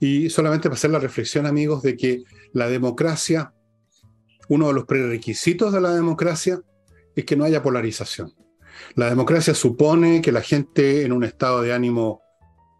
y 0.00 0.30
solamente 0.30 0.68
para 0.68 0.76
hacer 0.76 0.90
la 0.90 1.00
reflexión, 1.00 1.46
amigos, 1.46 1.82
de 1.82 1.96
que 1.96 2.22
la 2.52 2.68
democracia, 2.68 3.52
uno 4.48 4.68
de 4.68 4.74
los 4.74 4.84
prerequisitos 4.84 5.72
de 5.72 5.80
la 5.80 5.94
democracia 5.94 6.60
es 7.14 7.24
que 7.24 7.36
no 7.36 7.44
haya 7.44 7.62
polarización. 7.62 8.32
La 8.94 9.08
democracia 9.08 9.54
supone 9.54 10.22
que 10.22 10.32
la 10.32 10.40
gente 10.40 11.04
en 11.04 11.12
un 11.12 11.24
estado 11.24 11.62
de 11.62 11.72
ánimo 11.72 12.22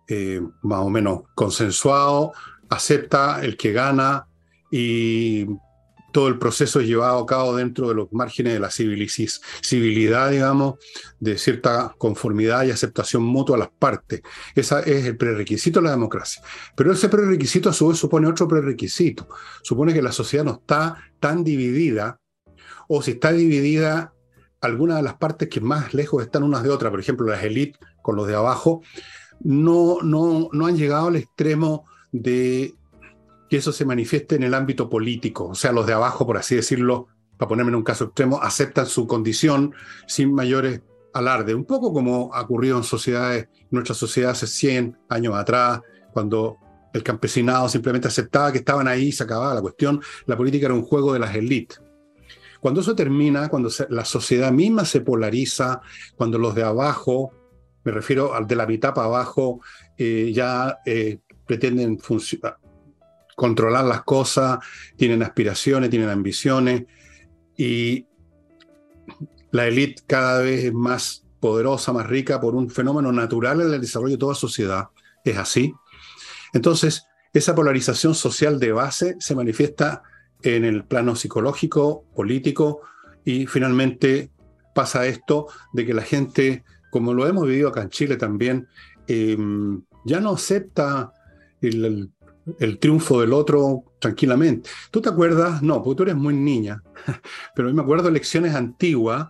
eh, 0.07 0.41
más 0.63 0.81
o 0.81 0.89
menos 0.89 1.23
consensuado 1.35 2.33
acepta 2.71 3.41
el 3.43 3.57
que 3.57 3.73
gana 3.73 4.27
y 4.71 5.47
todo 6.13 6.29
el 6.29 6.39
proceso 6.39 6.81
es 6.81 6.87
llevado 6.87 7.19
a 7.19 7.27
cabo 7.27 7.57
dentro 7.57 7.89
de 7.89 7.95
los 7.95 8.13
márgenes 8.13 8.55
de 8.55 8.61
la 8.61 8.71
civilidad, 8.71 10.31
digamos, 10.31 10.77
de 11.21 11.37
cierta 11.37 11.95
conformidad 11.99 12.65
y 12.65 12.71
aceptación 12.71 13.23
mutua 13.23 13.57
a 13.57 13.61
las 13.61 13.71
partes. 13.71 14.23
Ese 14.55 14.79
es 14.87 15.07
el 15.07 15.17
prerequisito 15.17 15.81
de 15.81 15.85
la 15.85 15.91
democracia. 15.93 16.43
Pero 16.77 16.93
ese 16.93 17.09
prerequisito 17.09 17.69
a 17.69 17.73
su 17.73 17.89
vez 17.89 17.99
supone 17.99 18.27
otro 18.27 18.49
prerequisito. 18.49 19.29
Supone 19.63 19.93
que 19.93 20.03
la 20.03 20.13
sociedad 20.13 20.45
no 20.45 20.53
está 20.53 20.97
tan 21.21 21.45
dividida, 21.45 22.21
o 22.89 23.03
si 23.03 23.13
está 23.13 23.33
dividida, 23.33 24.15
algunas 24.61 24.97
de 24.97 25.03
las 25.03 25.15
partes 25.15 25.49
que 25.49 25.61
más 25.61 25.95
lejos 25.95 26.23
están 26.23 26.43
unas 26.43 26.63
de 26.63 26.71
otras, 26.71 26.91
por 26.91 27.01
ejemplo, 27.01 27.27
las 27.27 27.45
élites 27.45 27.79
con 28.03 28.17
los 28.17 28.27
de 28.27 28.35
abajo, 28.35 28.83
no, 29.41 29.99
no, 30.03 30.49
no 30.53 30.67
han 30.67 30.77
llegado 30.77 31.09
al 31.09 31.17
extremo 31.17 31.85
de 32.11 32.75
que 33.49 33.57
eso 33.57 33.73
se 33.73 33.85
manifieste 33.85 34.37
en 34.37 34.43
el 34.43 34.55
ámbito 34.55 34.89
político. 34.89 35.49
O 35.49 35.55
sea, 35.55 35.73
los 35.73 35.87
de 35.87 35.95
abajo, 35.95 36.27
por 36.27 36.37
así 36.37 36.55
decirlo, 36.55 37.09
para 37.37 37.49
ponerme 37.49 37.71
en 37.71 37.77
un 37.77 37.85
caso 37.85 38.05
extremo, 38.05 38.43
aceptan 38.43 38.87
su 38.87 39.07
condición 39.07 39.75
sin 40.07 40.33
mayores 40.33 40.83
alardes. 41.15 41.55
Un 41.55 41.65
poco 41.65 41.93
como 41.93 42.35
ha 42.35 42.43
ocurrido 42.43 42.77
en 42.77 42.85
sociedades, 42.85 43.49
nuestra 43.71 43.95
sociedad 43.95 44.33
hace 44.33 44.47
100 44.47 44.99
años 45.09 45.35
atrás, 45.35 45.81
cuando 46.13 46.59
el 46.93 47.03
campesinado 47.03 47.69
simplemente 47.69 48.09
aceptaba 48.09 48.53
que 48.53 48.59
estaban 48.59 48.89
ahí 48.89 49.09
y 49.09 49.13
se 49.13 49.23
acababa 49.23 49.55
la 49.55 49.63
cuestión. 49.63 50.01
La 50.27 50.37
política 50.37 50.67
era 50.67 50.75
un 50.75 50.83
juego 50.83 51.13
de 51.13 51.19
las 51.19 51.35
élites. 51.35 51.81
Cuando 52.61 52.81
eso 52.81 52.95
termina, 52.95 53.49
cuando 53.49 53.71
la 53.89 54.05
sociedad 54.05 54.51
misma 54.51 54.85
se 54.85 55.01
polariza, 55.01 55.81
cuando 56.17 56.39
los 56.39 56.55
de 56.55 56.65
abajo, 56.65 57.31
me 57.85 57.93
refiero 57.93 58.35
al 58.35 58.47
de 58.47 58.57
la 58.57 58.67
mitad 58.67 58.95
para 58.95 59.07
abajo, 59.07 59.61
eh, 59.97 60.33
ya 60.35 60.79
eh, 60.85 61.21
pretenden 61.47 61.99
controlar 63.39 63.85
las 63.85 64.03
cosas, 64.03 64.59
tienen 64.97 65.23
aspiraciones, 65.23 65.91
tienen 65.91 66.09
ambiciones, 66.09 66.87
y 67.57 68.05
la 69.53 69.69
élite 69.69 70.03
cada 70.09 70.41
vez 70.41 70.65
es 70.65 70.75
más 70.75 71.25
poderosa, 71.39 71.93
más 71.93 72.09
rica 72.09 72.41
por 72.41 72.57
un 72.57 72.69
fenómeno 72.69 73.13
natural 73.13 73.61
en 73.61 73.73
el 73.73 73.81
desarrollo 73.81 74.15
de 74.15 74.19
toda 74.19 74.35
sociedad. 74.35 74.89
Es 75.25 75.37
así. 75.37 75.73
Entonces, 76.53 77.05
esa 77.33 77.55
polarización 77.55 78.17
social 78.17 78.59
de 78.59 78.73
base 78.73 79.15
se 79.21 79.37
manifiesta 79.37 80.03
en 80.43 80.65
el 80.65 80.85
plano 80.85 81.15
psicológico, 81.15 82.07
político, 82.17 82.81
y 83.25 83.47
finalmente 83.47 84.33
pasa 84.75 85.07
esto 85.07 85.47
de 85.73 85.87
que 85.87 85.95
la 85.95 86.03
gente, 86.03 86.65
como 86.91 87.15
lo 87.15 87.29
hemos 87.29 87.47
vivido 87.47 87.69
acá 87.69 87.83
en 87.83 87.91
Chile 87.91 88.17
también, 88.17 88.67
em, 89.07 89.81
ya 90.05 90.19
no 90.19 90.31
acepta 90.31 91.13
el, 91.61 92.11
triunfo 92.79 93.21
del 93.21 93.33
otro 93.33 93.85
tranquilamente. 93.99 94.71
¿Tú 94.91 95.01
te 95.01 95.09
acuerdas? 95.09 95.63
No, 95.63 95.83
porque 95.83 95.97
tú 95.97 96.03
eres 96.05 96.17
muy 96.17 96.35
niña, 96.35 96.83
pero 97.55 97.69
yo 97.69 97.75
me 97.75 97.83
acuerdo 97.83 98.05
de 98.05 98.11
elecciones 98.11 98.55
antiguas 98.55 99.29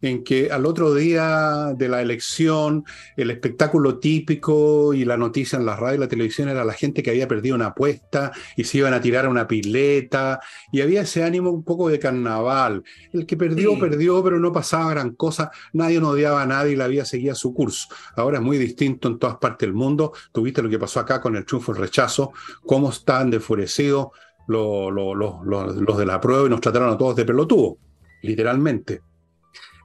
en 0.00 0.24
que 0.24 0.50
al 0.50 0.66
otro 0.66 0.94
día 0.94 1.72
de 1.76 1.88
la 1.88 2.02
elección 2.02 2.84
el 3.16 3.30
espectáculo 3.30 3.98
típico 3.98 4.94
y 4.94 5.04
la 5.04 5.16
noticia 5.16 5.58
en 5.58 5.66
la 5.66 5.76
radio 5.76 5.96
y 5.96 6.00
la 6.00 6.08
televisión 6.08 6.48
era 6.48 6.64
la 6.64 6.72
gente 6.72 7.02
que 7.02 7.10
había 7.10 7.28
perdido 7.28 7.54
una 7.54 7.68
apuesta 7.68 8.32
y 8.56 8.64
se 8.64 8.78
iban 8.78 8.94
a 8.94 9.00
tirar 9.00 9.26
a 9.26 9.28
una 9.28 9.46
pileta 9.46 10.40
y 10.72 10.80
había 10.80 11.02
ese 11.02 11.24
ánimo 11.24 11.50
un 11.50 11.64
poco 11.64 11.88
de 11.88 11.98
carnaval. 11.98 12.82
El 13.12 13.26
que 13.26 13.36
perdió, 13.36 13.78
perdió, 13.78 14.22
pero 14.22 14.38
no 14.38 14.52
pasaba 14.52 14.90
gran 14.90 15.14
cosa, 15.14 15.50
nadie 15.72 16.00
no 16.00 16.10
odiaba 16.10 16.42
a 16.42 16.46
nadie 16.46 16.72
y 16.72 16.76
la 16.76 16.88
vida 16.88 17.04
seguía 17.04 17.34
su 17.34 17.54
curso. 17.54 17.88
Ahora 18.16 18.38
es 18.38 18.44
muy 18.44 18.58
distinto 18.58 19.08
en 19.08 19.18
todas 19.18 19.36
partes 19.36 19.66
del 19.66 19.74
mundo. 19.74 20.12
Tuviste 20.32 20.62
lo 20.62 20.68
que 20.68 20.78
pasó 20.78 21.00
acá 21.00 21.20
con 21.20 21.36
el 21.36 21.44
triunfo, 21.44 21.72
el 21.72 21.78
rechazo, 21.78 22.32
cómo 22.64 22.90
están 22.90 23.32
enfurecidos 23.32 24.08
los, 24.46 24.92
los 24.92 25.98
de 25.98 26.06
la 26.06 26.20
prueba 26.20 26.46
y 26.46 26.50
nos 26.50 26.60
trataron 26.60 26.90
a 26.90 26.98
todos 26.98 27.16
de 27.16 27.24
pelotudo, 27.24 27.78
literalmente. 28.22 29.02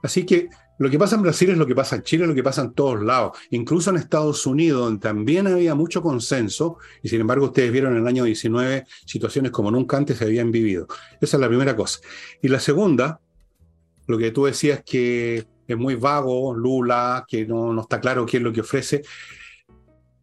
Así 0.02 0.26
que 0.26 0.48
lo 0.78 0.90
que 0.90 0.98
pasa 0.98 1.16
en 1.16 1.22
Brasil 1.22 1.50
es 1.50 1.58
lo 1.58 1.66
que 1.66 1.74
pasa 1.74 1.96
en 1.96 2.02
Chile, 2.02 2.26
lo 2.26 2.34
que 2.34 2.42
pasa 2.42 2.62
en 2.62 2.72
todos 2.72 3.02
lados, 3.02 3.38
incluso 3.50 3.90
en 3.90 3.98
Estados 3.98 4.46
Unidos, 4.46 4.80
donde 4.80 5.00
también 5.00 5.46
había 5.46 5.74
mucho 5.74 6.02
consenso, 6.02 6.78
y 7.02 7.08
sin 7.08 7.20
embargo 7.20 7.46
ustedes 7.46 7.70
vieron 7.70 7.92
en 7.92 8.00
el 8.00 8.06
año 8.08 8.24
19 8.24 8.84
situaciones 9.06 9.52
como 9.52 9.70
nunca 9.70 9.96
antes 9.96 10.18
se 10.18 10.24
habían 10.24 10.50
vivido. 10.50 10.88
Esa 11.20 11.36
es 11.36 11.40
la 11.40 11.48
primera 11.48 11.76
cosa. 11.76 12.00
Y 12.42 12.48
la 12.48 12.58
segunda, 12.58 13.20
lo 14.06 14.18
que 14.18 14.32
tú 14.32 14.46
decías 14.46 14.82
que 14.84 15.46
es 15.68 15.76
muy 15.76 15.94
vago, 15.94 16.54
Lula, 16.54 17.24
que 17.28 17.46
no, 17.46 17.72
no 17.72 17.82
está 17.82 18.00
claro 18.00 18.26
qué 18.26 18.38
es 18.38 18.42
lo 18.42 18.52
que 18.52 18.62
ofrece. 18.62 19.02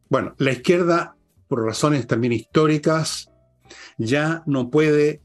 Bueno, 0.09 0.36
la 0.39 0.51
izquierda, 0.51 1.15
por 1.48 1.63
razones 1.63 2.05
también 2.05 2.33
históricas, 2.33 3.31
ya 3.98 4.43
no 4.45 4.69
puede 4.69 5.21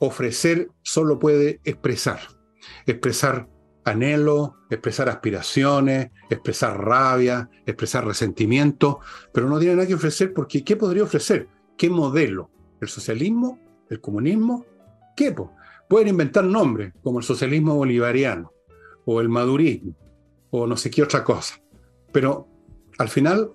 ofrecer, 0.00 0.70
solo 0.82 1.18
puede 1.18 1.60
expresar. 1.64 2.20
Expresar 2.86 3.48
anhelo, 3.86 4.56
expresar 4.68 5.08
aspiraciones, 5.08 6.10
expresar 6.28 6.76
rabia, 6.84 7.48
expresar 7.64 8.04
resentimiento, 8.04 8.98
pero 9.32 9.48
no 9.48 9.60
tiene 9.60 9.76
nada 9.76 9.86
que 9.86 9.94
ofrecer 9.94 10.34
porque 10.34 10.64
¿qué 10.64 10.76
podría 10.76 11.04
ofrecer? 11.04 11.48
¿Qué 11.78 11.88
modelo? 11.88 12.50
¿El 12.80 12.88
socialismo? 12.88 13.60
¿El 13.88 14.00
comunismo? 14.00 14.66
¿Qué? 15.16 15.34
Pueden 15.88 16.08
inventar 16.08 16.44
nombres 16.44 16.94
como 17.00 17.20
el 17.20 17.24
socialismo 17.24 17.76
bolivariano 17.76 18.52
o 19.04 19.20
el 19.20 19.28
madurismo 19.28 19.94
o 20.50 20.66
no 20.66 20.76
sé 20.76 20.90
qué 20.90 21.04
otra 21.04 21.22
cosa, 21.22 21.60
pero 22.10 22.48
al 22.98 23.08
final, 23.08 23.52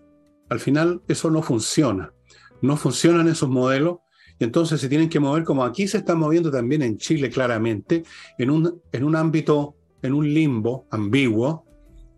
al 0.50 0.62
final 0.62 1.02
eso 1.10 1.30
no 1.30 1.42
funciona. 1.42 2.14
No 2.62 2.78
funcionan 2.78 3.28
esos 3.28 3.50
modelos 3.50 3.98
y 4.40 4.46
entonces 4.46 4.80
se 4.80 4.88
tienen 4.88 5.10
que 5.10 5.20
mover 5.20 5.44
como 5.44 5.66
aquí 5.66 5.90
se 5.90 5.98
está 5.98 6.16
moviendo 6.16 6.50
también 6.52 6.84
en 6.84 6.98
Chile 6.98 7.30
claramente, 7.30 8.04
en 8.38 8.50
un, 8.50 8.82
en 8.94 9.04
un 9.04 9.16
ámbito 9.18 9.76
en 10.02 10.14
un 10.14 10.34
limbo 10.34 10.88
ambiguo, 10.92 11.66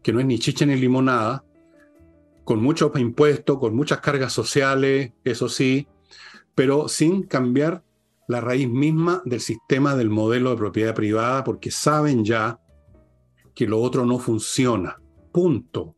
que 0.01 0.13
no 0.13 0.19
es 0.19 0.25
ni 0.25 0.39
chicha 0.39 0.65
ni 0.65 0.75
limonada, 0.75 1.43
con 2.43 2.61
muchos 2.61 2.91
impuestos, 2.99 3.57
con 3.59 3.75
muchas 3.75 3.99
cargas 3.99 4.33
sociales, 4.33 5.13
eso 5.23 5.47
sí, 5.47 5.87
pero 6.55 6.87
sin 6.87 7.23
cambiar 7.23 7.83
la 8.27 8.41
raíz 8.41 8.69
misma 8.69 9.21
del 9.25 9.39
sistema 9.39 9.95
del 9.95 10.09
modelo 10.09 10.51
de 10.51 10.57
propiedad 10.57 10.95
privada, 10.95 11.43
porque 11.43 11.71
saben 11.71 12.23
ya 12.23 12.59
que 13.53 13.67
lo 13.67 13.81
otro 13.81 14.05
no 14.05 14.19
funciona. 14.19 14.99
Punto. 15.31 15.95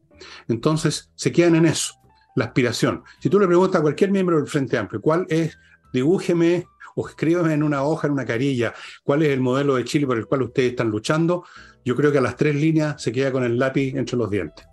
Entonces 0.48 1.12
se 1.15 1.32
quedan 1.32 1.56
en 1.56 1.65
eso, 1.65 1.94
la 2.36 2.46
aspiración. 2.46 3.04
Si 3.20 3.30
tú 3.30 3.39
le 3.39 3.48
preguntas 3.48 3.80
a 3.80 3.84
cualquier 3.84 4.12
miembro 4.12 4.38
del 4.38 4.48
Frente 4.48 4.77
Amplio, 4.77 5.01
¿cuál 5.01 5.25
es? 5.30 5.58
Dibújeme 5.94 6.65
o 6.96 7.08
escríbeme 7.08 7.54
en 7.54 7.63
una 7.63 7.84
hoja, 7.84 8.08
en 8.08 8.13
una 8.13 8.25
carilla, 8.25 8.74
cuál 9.04 9.24
es 9.24 9.30
el 9.30 9.42
modelo 9.42 9.75
de 9.75 9.84
Chile 9.84 10.08
por 10.08 10.18
el 10.18 10.25
cual 10.25 10.44
ustedes 10.44 10.72
están 10.72 10.89
luchando, 10.89 11.46
yo 11.86 11.96
creo 11.96 12.12
que 12.12 12.18
a 12.18 12.22
las 12.22 12.36
tres 12.36 12.56
líneas 12.56 13.01
se 13.01 13.12
queda 13.12 13.32
con 13.32 13.44
el 13.44 13.58
lápiz 13.60 13.96
entre 13.96 14.18
los 14.18 14.30
dientes. 14.30 14.65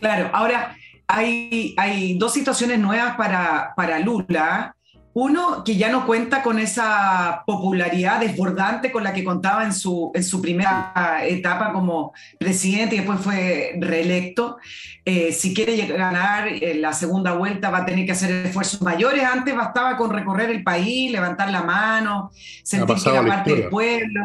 Claro, 0.00 0.30
ahora 0.32 0.74
hay, 1.06 1.74
hay 1.76 2.18
dos 2.18 2.32
situaciones 2.32 2.78
nuevas 2.78 3.16
para, 3.16 3.74
para 3.76 3.98
Lula. 3.98 4.74
Uno, 5.14 5.64
que 5.64 5.76
ya 5.76 5.90
no 5.90 6.06
cuenta 6.06 6.42
con 6.42 6.60
esa 6.60 7.42
popularidad 7.44 8.20
desbordante 8.20 8.92
con 8.92 9.02
la 9.02 9.12
que 9.12 9.24
contaba 9.24 9.64
en 9.64 9.72
su, 9.72 10.12
en 10.14 10.22
su 10.22 10.40
primera 10.40 11.22
etapa 11.26 11.72
como 11.72 12.12
presidente 12.38 12.94
y 12.94 12.98
después 12.98 13.18
fue 13.20 13.76
reelecto. 13.80 14.58
Eh, 15.04 15.32
si 15.32 15.52
quiere 15.52 15.76
ganar 15.86 16.48
la 16.76 16.92
segunda 16.92 17.32
vuelta 17.32 17.68
va 17.68 17.78
a 17.78 17.84
tener 17.84 18.06
que 18.06 18.12
hacer 18.12 18.46
esfuerzos 18.46 18.80
mayores. 18.80 19.24
Antes 19.24 19.56
bastaba 19.56 19.96
con 19.96 20.12
recorrer 20.12 20.50
el 20.50 20.62
país, 20.62 21.10
levantar 21.10 21.50
la 21.50 21.64
mano, 21.64 22.30
sentir 22.62 22.96
que 23.02 23.10
era 23.10 23.26
parte 23.26 23.54
del 23.54 23.68
pueblo. 23.68 24.20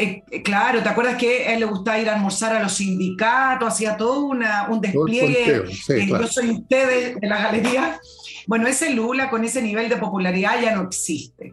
Eh, 0.00 0.22
eh, 0.30 0.42
claro, 0.44 0.80
¿te 0.80 0.88
acuerdas 0.88 1.16
que 1.16 1.48
a 1.48 1.54
él 1.54 1.60
le 1.60 1.66
gustaba 1.66 1.98
ir 1.98 2.08
a 2.08 2.14
almorzar 2.14 2.54
a 2.54 2.62
los 2.62 2.72
sindicatos? 2.74 3.74
Hacía 3.74 3.96
todo 3.96 4.26
una, 4.26 4.68
un 4.68 4.80
despliegue. 4.80 5.64
Yo 6.06 6.26
soy 6.28 6.50
usted 6.50 7.16
de, 7.16 7.28
la 7.28 7.42
galería. 7.42 8.00
Bueno, 8.46 8.68
ese 8.68 8.90
Lula 8.90 9.28
con 9.28 9.44
ese 9.44 9.60
nivel 9.60 9.88
de 9.88 9.96
popularidad 9.96 10.62
ya 10.62 10.76
no 10.76 10.82
existe. 10.82 11.52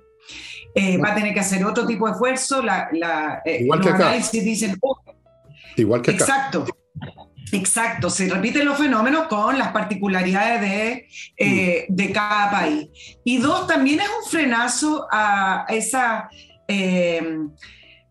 Eh, 0.75 0.97
va 0.97 1.13
a 1.13 1.15
tener 1.15 1.33
que 1.33 1.39
hacer 1.39 1.65
otro 1.65 1.87
tipo 1.87 2.05
de 2.05 2.11
esfuerzo. 2.11 2.61
La, 2.61 3.41
Igual 3.45 3.81
que 3.81 3.89
acá. 3.89 4.13
dicen, 4.31 4.77
oh". 4.79 4.95
Igual 5.75 6.03
que 6.03 6.11
acá. 6.11 6.23
Exacto. 6.23 6.65
Exacto, 7.51 8.09
se 8.09 8.27
repiten 8.27 8.65
los 8.65 8.77
fenómenos 8.77 9.27
con 9.27 9.57
las 9.57 9.69
particularidades 9.69 10.61
de, 11.37 11.87
de 11.87 12.11
cada 12.11 12.51
país. 12.51 12.89
Y 13.23 13.37
dos, 13.37 13.67
también 13.67 14.01
es 14.01 14.07
un 14.07 14.29
frenazo 14.29 15.07
a 15.11 15.65
esa 15.69 16.27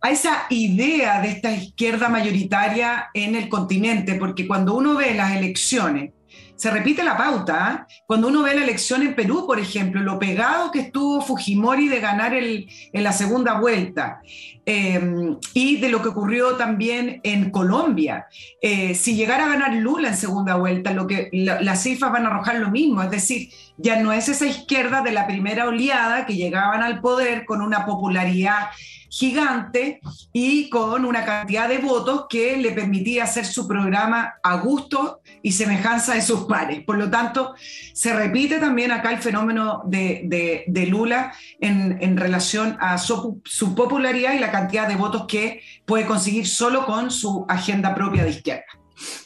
a 0.04 0.10
esa 0.10 0.44
idea 0.50 1.22
de 1.22 1.30
esta 1.30 1.50
izquierda 1.50 2.10
mayoritaria 2.10 3.08
en 3.14 3.34
el 3.34 3.48
continente, 3.48 4.16
porque 4.16 4.46
cuando 4.46 4.74
uno 4.74 4.96
ve 4.96 5.14
las 5.14 5.34
elecciones, 5.34 6.10
se 6.56 6.70
repite 6.70 7.02
la 7.02 7.16
pauta. 7.16 7.66
¿ah? 7.66 7.86
Cuando 8.06 8.28
uno 8.28 8.42
ve 8.42 8.54
la 8.54 8.64
elección 8.64 9.00
en 9.00 9.14
Perú, 9.14 9.46
por 9.46 9.58
ejemplo, 9.58 10.02
lo 10.02 10.18
pegado 10.18 10.70
que 10.70 10.80
estuvo 10.80 11.22
Fujimori 11.22 11.88
de 11.88 12.00
ganar 12.00 12.34
el, 12.34 12.68
en 12.92 13.02
la 13.02 13.12
segunda 13.12 13.58
vuelta 13.58 14.20
em, 14.66 15.38
y 15.54 15.78
de 15.78 15.88
lo 15.88 16.02
que 16.02 16.08
ocurrió 16.08 16.56
también 16.56 17.20
en 17.22 17.50
Colombia. 17.50 18.26
Eh, 18.60 18.94
si 18.94 19.16
llegara 19.16 19.46
a 19.46 19.48
ganar 19.48 19.74
Lula 19.74 20.08
en 20.08 20.18
segunda 20.18 20.56
vuelta, 20.56 20.92
lo 20.92 21.06
que, 21.06 21.30
las 21.32 21.82
cifras 21.82 22.12
van 22.12 22.26
a 22.26 22.28
arrojar 22.28 22.56
lo 22.56 22.70
mismo. 22.70 23.02
Es 23.02 23.10
decir, 23.10 23.48
ya 23.76 24.00
no 24.00 24.12
es 24.12 24.28
esa 24.28 24.46
izquierda 24.46 25.02
de 25.02 25.12
la 25.12 25.26
primera 25.26 25.66
oleada 25.66 26.26
que 26.26 26.36
llegaban 26.36 26.82
al 26.82 27.00
poder 27.00 27.44
con 27.44 27.60
una 27.60 27.84
popularidad 27.86 28.68
gigante 29.14 30.00
y 30.32 30.68
con 30.70 31.04
una 31.04 31.24
cantidad 31.24 31.68
de 31.68 31.78
votos 31.78 32.26
que 32.28 32.56
le 32.56 32.72
permitía 32.72 33.24
hacer 33.24 33.46
su 33.46 33.68
programa 33.68 34.34
a 34.42 34.56
gusto 34.56 35.20
y 35.40 35.52
semejanza 35.52 36.14
de 36.14 36.22
sus 36.22 36.46
pares. 36.46 36.82
Por 36.84 36.98
lo 36.98 37.08
tanto, 37.10 37.54
se 37.92 38.12
repite 38.12 38.58
también 38.58 38.90
acá 38.90 39.12
el 39.12 39.18
fenómeno 39.18 39.82
de, 39.86 40.64
Lula 40.88 41.32
en, 41.60 42.16
relación 42.16 42.76
a 42.80 42.98
su, 42.98 43.40
popularidad 43.76 44.34
y 44.34 44.40
la 44.40 44.50
cantidad 44.50 44.88
de 44.88 44.96
votos 44.96 45.26
que 45.28 45.62
puede 45.84 46.06
conseguir 46.06 46.46
solo 46.48 46.84
con 46.84 47.10
su 47.10 47.46
agenda 47.48 47.94
propia 47.94 48.24
de 48.24 48.30
izquierda. 48.30 48.64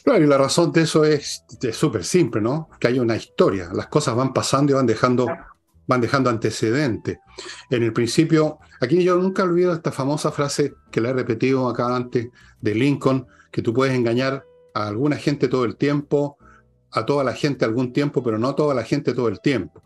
Claro, 0.03 0.23
y 0.23 0.27
la 0.27 0.37
razón 0.37 0.71
de 0.71 0.81
eso 0.81 1.03
es 1.05 1.43
súper 1.73 2.03
simple, 2.03 2.41
¿no? 2.41 2.69
Que 2.79 2.87
hay 2.87 2.99
una 2.99 3.15
historia, 3.15 3.69
las 3.73 3.87
cosas 3.87 4.15
van 4.15 4.33
pasando 4.33 4.71
y 4.71 4.75
van 4.75 4.85
dejando, 4.85 5.27
van 5.87 6.01
dejando 6.01 6.29
antecedentes. 6.29 7.19
En 7.69 7.83
el 7.83 7.93
principio, 7.93 8.59
aquí 8.81 9.03
yo 9.03 9.15
nunca 9.15 9.43
olvido 9.43 9.73
esta 9.73 9.91
famosa 9.91 10.31
frase 10.31 10.73
que 10.91 11.01
la 11.01 11.09
he 11.09 11.13
repetido 11.13 11.69
acá 11.69 11.95
antes 11.95 12.29
de 12.61 12.75
Lincoln, 12.75 13.27
que 13.51 13.61
tú 13.61 13.73
puedes 13.73 13.95
engañar 13.95 14.43
a 14.73 14.87
alguna 14.87 15.17
gente 15.17 15.47
todo 15.47 15.65
el 15.65 15.75
tiempo, 15.75 16.37
a 16.91 17.05
toda 17.05 17.23
la 17.23 17.33
gente 17.33 17.65
algún 17.65 17.93
tiempo, 17.93 18.23
pero 18.23 18.37
no 18.39 18.49
a 18.49 18.55
toda 18.55 18.73
la 18.73 18.83
gente 18.83 19.13
todo 19.13 19.27
el 19.27 19.39
tiempo. 19.41 19.83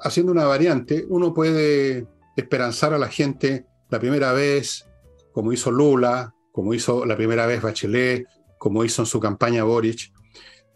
Haciendo 0.00 0.32
una 0.32 0.46
variante, 0.46 1.06
uno 1.08 1.32
puede 1.32 2.08
esperanzar 2.36 2.92
a 2.92 2.98
la 2.98 3.08
gente 3.08 3.66
la 3.88 4.00
primera 4.00 4.32
vez, 4.32 4.84
como 5.32 5.52
hizo 5.52 5.70
Lula, 5.70 6.34
como 6.52 6.74
hizo 6.74 7.04
la 7.04 7.16
primera 7.16 7.46
vez 7.46 7.60
Bachelet, 7.62 8.26
como 8.58 8.84
hizo 8.84 9.02
en 9.02 9.06
su 9.06 9.18
campaña 9.18 9.64
Boric, 9.64 10.12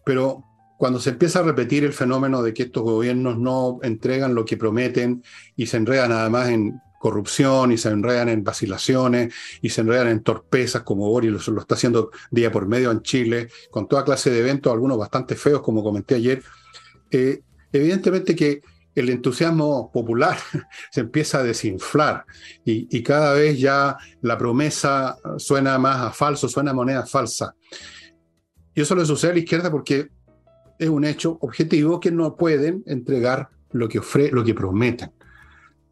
pero 0.05 0.43
cuando 0.79 1.01
se 1.01 1.11
empieza 1.11 1.39
a 1.39 1.43
repetir 1.43 1.85
el 1.85 1.93
fenómeno 1.93 2.43
de 2.43 2.53
que 2.53 2.65
estos 2.65 2.83
gobiernos 2.83 3.39
no 3.39 3.79
entregan 3.83 4.35
lo 4.35 4.45
que 4.45 4.57
prometen 4.57 5.23
y 5.55 5.67
se 5.67 5.77
enredan 5.77 6.11
nada 6.11 6.29
más 6.29 6.49
en 6.49 6.81
corrupción 6.99 7.73
y 7.73 7.79
se 7.79 7.89
enredan 7.89 8.29
en 8.29 8.43
vacilaciones 8.43 9.33
y 9.63 9.71
se 9.71 9.83
enredan 9.83 10.09
en 10.09 10.23
torpezas 10.23 10.83
como 10.83 11.09
Boris 11.09 11.49
lo, 11.49 11.61
está 11.61 11.77
haciendo 11.77 12.11
día 12.31 12.51
por 12.51 12.67
medio 12.67 12.91
en 12.91 13.03
Chile, 13.03 13.49
con 13.71 13.87
toda 13.87 14.05
clase 14.05 14.31
de 14.31 14.41
eventos, 14.41 14.73
algunos 14.73 14.99
bastante 14.99 15.35
feos, 15.37 15.63
como 15.63 15.83
comenté 15.83 16.17
ayer. 16.17 16.43
Eh, 17.11 17.43
evidentemente 17.73 18.35
que 18.35 18.63
el 18.97 19.11
entusiasmo 19.11 19.93
popular 19.93 20.39
se 20.91 21.03
empieza 21.03 21.39
a 21.39 21.43
desinflar 21.43 22.25
y, 22.65 23.03
cada 23.03 23.35
vez 23.35 23.61
ya 23.61 23.97
la 24.23 24.37
promesa 24.37 25.17
suena 25.37 25.79
más 25.79 26.01
a 26.01 26.11
falso, 26.11 26.49
suena 26.49 26.73
a 26.73 26.75
moneda 26.75 27.07
falsa. 27.07 27.55
Y 28.75 28.81
eso 28.81 28.97
le 28.97 29.05
sucede 29.05 29.31
a 29.31 29.35
la 29.35 29.41
izquierda 29.41 29.71
porque 29.71 30.09
es 30.79 30.89
un 30.89 31.05
hecho 31.05 31.39
objetivo 31.41 32.01
que 32.01 32.11
no 32.11 32.37
pueden 32.37 32.83
entregar 32.87 33.51
lo 33.71 33.89
que, 33.89 34.01
ofre 34.01 34.31
lo 34.33 34.43
que 34.43 34.55
prometen. 34.55 35.13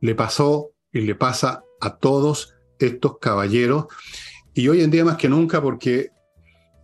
Le 0.01 0.15
pasó 0.15 0.71
y 0.91 1.03
le 1.03 1.15
pasa 1.15 1.63
a 1.81 1.97
todos 1.97 2.55
estos 2.79 3.19
caballeros 3.19 3.87
y 4.55 4.67
hoy 4.69 4.83
en 4.83 4.91
día 4.91 5.05
más 5.05 5.17
que 5.17 5.29
nunca 5.29 5.63
porque 5.63 6.09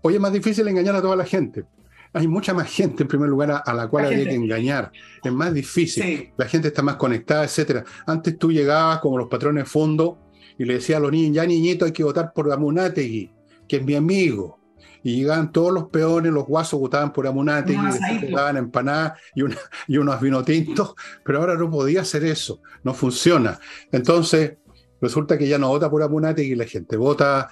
hoy 0.03 0.15
es 0.15 0.21
más 0.21 0.33
difícil 0.33 0.69
engañar 0.69 0.95
a 0.97 1.03
toda 1.03 1.17
la 1.17 1.25
gente 1.25 1.65
hay 2.13 2.27
mucha 2.27 2.53
más 2.53 2.71
gente, 2.71 3.05
en 3.05 3.09
primer 3.09 3.29
lugar, 3.29 3.63
a, 3.65 3.75
la 3.75 3.89
cual 3.89 4.07
hay 4.07 4.25
que 4.25 4.35
engañar. 4.35 4.91
Es 5.23 5.33
más 5.33 5.55
difícil. 5.55 6.33
La 6.37 6.47
gente 6.47 6.69
está 6.69 6.83
más 6.83 6.97
conectada, 6.97 7.45
etcétera. 7.45 7.85
Antes 8.07 8.37
tú 8.39 8.51
llegabas 8.51 8.99
como 8.99 9.19
los 9.19 9.29
patrones 9.29 9.65
de 9.65 9.71
fondo 9.71 10.19
y 10.59 10.65
le 10.65 10.75
decías 10.75 10.99
a 10.99 11.01
los 11.01 11.13
niños, 11.13 11.37
ya 11.37 11.47
niñito, 11.47 11.85
hay 11.85 11.93
que 11.93 12.03
votar 12.03 12.33
por 12.33 12.53
Amunategui, 12.53 13.31
que 13.69 13.77
es 13.77 13.85
mi 13.85 13.95
amigo. 13.95 14.59
Y 15.03 15.17
llegaban 15.17 15.51
todos 15.53 15.73
los 15.73 15.89
peones, 15.89 16.33
los 16.33 16.45
guasos 16.47 16.79
votaban 16.79 17.13
por 17.13 17.27
Amunategui, 17.27 17.81
y 18.23 18.33
daban 18.33 18.57
empanadas 18.57 19.19
y, 19.35 19.43
una, 19.43 19.57
y 19.87 19.97
unos 19.97 20.21
vino 20.21 20.45
tintos, 20.45 20.95
pero 21.25 21.39
ahora 21.39 21.55
no 21.55 21.71
podía 21.71 22.03
hacer 22.03 22.25
eso, 22.25 22.61
no 22.83 22.93
funciona. 22.93 23.59
Entonces, 23.93 24.59
resulta 25.01 25.39
que 25.39 25.49
ya 25.49 25.59
no 25.59 25.69
vota 25.69 25.89
por 25.89 26.03
Amunategui 26.03 26.57
la 26.57 26.67
gente 26.67 26.97
vota, 26.97 27.49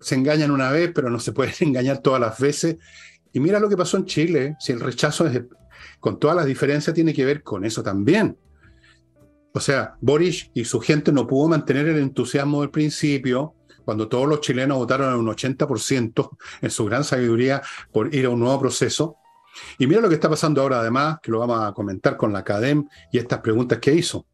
se 0.00 0.16
engañan 0.16 0.50
una 0.50 0.72
vez, 0.72 0.90
pero 0.94 1.10
no 1.10 1.20
se 1.20 1.32
pueden 1.32 1.54
engañar 1.60 1.98
todas 1.98 2.20
las 2.20 2.40
veces 2.40 2.78
y 3.32 3.40
mira 3.40 3.60
lo 3.60 3.68
que 3.68 3.76
pasó 3.76 3.96
en 3.96 4.06
Chile, 4.06 4.56
si 4.58 4.72
el 4.72 4.80
rechazo 4.80 5.26
es, 5.26 5.42
con 6.00 6.18
todas 6.18 6.36
las 6.36 6.46
diferencias 6.46 6.94
tiene 6.94 7.14
que 7.14 7.24
ver 7.24 7.42
con 7.42 7.64
eso 7.64 7.82
también. 7.82 8.36
O 9.52 9.60
sea, 9.60 9.94
Boris 10.00 10.50
y 10.54 10.64
su 10.64 10.80
gente 10.80 11.12
no 11.12 11.26
pudo 11.26 11.48
mantener 11.48 11.88
el 11.88 11.98
entusiasmo 11.98 12.60
del 12.60 12.70
principio, 12.70 13.54
cuando 13.84 14.06
todos 14.06 14.28
los 14.28 14.40
chilenos 14.40 14.76
votaron 14.76 15.14
en 15.14 15.20
un 15.20 15.26
80% 15.28 16.36
en 16.60 16.70
su 16.70 16.84
gran 16.84 17.04
sabiduría 17.04 17.62
por 17.90 18.14
ir 18.14 18.26
a 18.26 18.30
un 18.30 18.40
nuevo 18.40 18.60
proceso. 18.60 19.16
Y 19.78 19.86
mira 19.86 20.00
lo 20.00 20.08
que 20.08 20.14
está 20.14 20.28
pasando 20.28 20.60
ahora, 20.60 20.80
además, 20.80 21.18
que 21.22 21.30
lo 21.30 21.38
vamos 21.38 21.64
a 21.64 21.72
comentar 21.72 22.16
con 22.16 22.32
la 22.32 22.44
CADEM 22.44 22.86
y 23.10 23.18
estas 23.18 23.40
preguntas 23.40 23.78
que 23.78 23.94
hizo. 23.94 24.26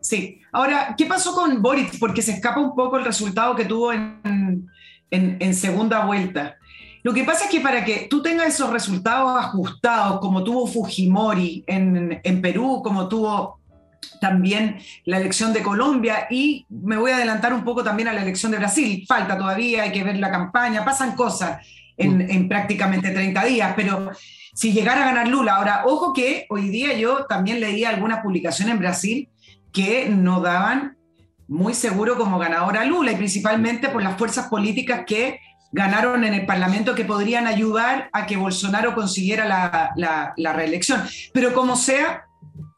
Sí, 0.00 0.40
ahora, 0.52 0.96
¿qué 0.98 1.06
pasó 1.06 1.32
con 1.32 1.62
Boris? 1.62 1.96
Porque 2.00 2.22
se 2.22 2.32
escapa 2.32 2.60
un 2.60 2.74
poco 2.74 2.98
el 2.98 3.04
resultado 3.04 3.54
que 3.54 3.66
tuvo 3.66 3.92
en, 3.92 4.66
en 5.10 5.54
segunda 5.54 6.04
vuelta. 6.04 6.56
Lo 7.02 7.12
que 7.12 7.24
pasa 7.24 7.44
es 7.44 7.50
que 7.50 7.60
para 7.60 7.84
que 7.84 8.06
tú 8.08 8.22
tengas 8.22 8.48
esos 8.48 8.70
resultados 8.70 9.36
ajustados, 9.36 10.20
como 10.20 10.44
tuvo 10.44 10.66
Fujimori 10.66 11.64
en, 11.66 12.42
Perú, 12.42 12.80
como 12.82 13.08
tuvo 13.08 13.60
también 14.20 14.78
la 15.04 15.18
elección 15.18 15.52
de 15.52 15.62
Colombia 15.62 16.28
y 16.30 16.64
me 16.68 16.96
voy 16.96 17.10
a 17.10 17.16
adelantar 17.16 17.52
un 17.52 17.64
poco 17.64 17.82
también 17.82 18.08
a 18.08 18.12
la 18.12 18.22
elección 18.22 18.52
de 18.52 18.58
Brasil. 18.58 19.04
Falta 19.08 19.36
todavía, 19.36 19.82
hay 19.82 19.92
que 19.92 20.04
ver 20.04 20.16
la 20.18 20.30
campaña, 20.30 20.84
pasan 20.84 21.16
cosas 21.16 21.66
en, 21.96 22.18
mm. 22.18 22.30
en, 22.30 22.48
prácticamente 22.48 23.10
30 23.10 23.44
días, 23.44 23.72
pero 23.74 24.12
si 24.54 24.72
llegara 24.72 25.02
a 25.02 25.06
ganar 25.06 25.28
Lula, 25.28 25.56
ahora, 25.56 25.82
ojo 25.86 26.12
que 26.12 26.46
hoy 26.50 26.68
día 26.68 26.92
yo 26.94 27.26
también 27.26 27.58
leía 27.58 27.88
algunas 27.88 28.22
publicaciones 28.22 28.74
en 28.74 28.80
Brasil 28.80 29.28
que 29.72 30.08
no 30.08 30.40
daban 30.40 30.96
muy 31.48 31.74
seguro 31.74 32.16
como 32.16 32.38
ganadora 32.38 32.84
Lula 32.84 33.12
y 33.12 33.16
principalmente 33.16 33.88
por 33.88 34.02
las 34.02 34.16
fuerzas 34.16 34.48
políticas 34.48 35.02
que 35.06 35.40
ganaron 35.72 36.24
en 36.24 36.34
el 36.34 36.46
Parlamento 36.46 36.94
que 36.94 37.04
podrían 37.04 37.46
ayudar 37.46 38.10
a 38.12 38.26
que 38.26 38.36
Bolsonaro 38.36 38.94
consiguiera 38.94 39.46
la, 39.96 40.52
reelección. 40.52 41.02
Pero 41.32 41.54
como 41.54 41.76
sea, 41.76 42.26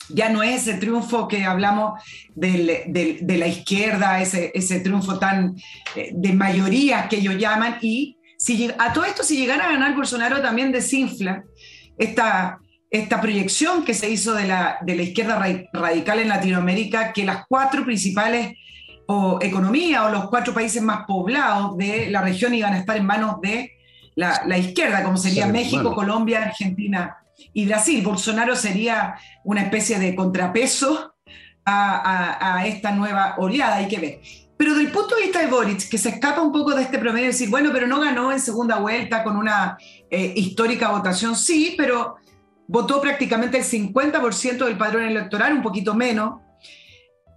ya 0.08 0.28
no 0.28 0.42
es 0.42 0.62
ese 0.62 0.78
triunfo 0.78 1.26
que 1.28 1.44
hablamos 1.44 2.00
de 2.34 3.36
la 3.38 3.46
izquierda, 3.46 4.22
ese, 4.22 4.80
triunfo 4.80 5.18
tan 5.18 5.56
eh, 5.96 6.10
de 6.14 6.32
mayoría 6.32 7.08
que 7.08 7.16
ellos 7.16 7.36
llaman, 7.36 7.78
y 7.82 8.16
a 8.78 8.92
todo 8.92 9.04
esto, 9.04 9.22
si 9.22 9.36
llegara 9.36 9.68
a 9.68 9.72
ganar 9.72 9.94
Bolsonaro, 9.94 10.40
también 10.42 10.70
desinfla 10.70 11.44
esta, 11.96 12.58
esta 12.90 13.20
proyección 13.20 13.84
que 13.84 13.94
se 13.94 14.10
hizo 14.10 14.34
de 14.34 14.46
la, 14.46 14.78
de 14.82 14.96
la 14.96 15.02
izquierda 15.02 15.38
radical 15.72 16.18
en 16.18 16.28
Latinoamérica, 16.28 17.12
que 17.12 17.24
las 17.24 17.44
cuatro 17.48 17.84
principales 17.84 18.54
o 19.06 19.38
economía 19.40 20.04
o 20.04 20.10
los 20.10 20.28
cuatro 20.28 20.54
países 20.54 20.82
más 20.82 21.04
poblados 21.06 21.76
de 21.76 22.10
la 22.10 22.22
región 22.22 22.54
iban 22.54 22.74
a 22.74 22.78
estar 22.78 22.96
en 22.96 23.06
manos 23.06 23.40
de 23.40 23.72
la, 24.14 24.58
izquierda, 24.58 25.02
como 25.02 25.16
sería 25.16 25.46
México, 25.46 25.94
Colombia, 25.94 26.42
Argentina 26.42 27.16
y 27.52 27.66
Brasil. 27.66 28.02
Bolsonaro 28.02 28.54
sería 28.54 29.16
una 29.42 29.62
especie 29.62 29.98
de 29.98 30.14
contrapeso 30.14 31.14
a, 31.66 32.64
esta 32.66 32.92
nueva 32.92 33.34
oleada, 33.38 33.76
hay 33.76 33.88
que 33.88 33.98
ver. 33.98 34.20
Pero 34.56 34.74
del 34.74 34.92
punto 34.92 35.16
de 35.16 35.22
vista 35.22 35.40
de 35.40 35.48
Boric, 35.48 35.88
que 35.88 35.98
se 35.98 36.10
escapa 36.10 36.40
un 36.40 36.52
poco 36.52 36.74
de 36.74 36.82
este 36.82 36.98
promedio, 36.98 37.26
decir, 37.26 37.50
bueno, 37.50 37.70
pero 37.72 37.88
no 37.88 38.00
ganó 38.00 38.30
en 38.30 38.38
segunda 38.38 38.78
vuelta 38.78 39.24
con 39.24 39.36
una 39.36 39.76
eh, 40.10 40.32
histórica 40.36 40.90
votación, 40.90 41.34
sí, 41.34 41.74
pero 41.76 42.16
votó 42.68 43.00
prácticamente 43.00 43.58
el 43.58 43.64
50% 43.64 44.64
del 44.64 44.78
padrón 44.78 45.04
electoral, 45.04 45.54
un 45.54 45.62
poquito 45.62 45.94
menos, 45.94 46.40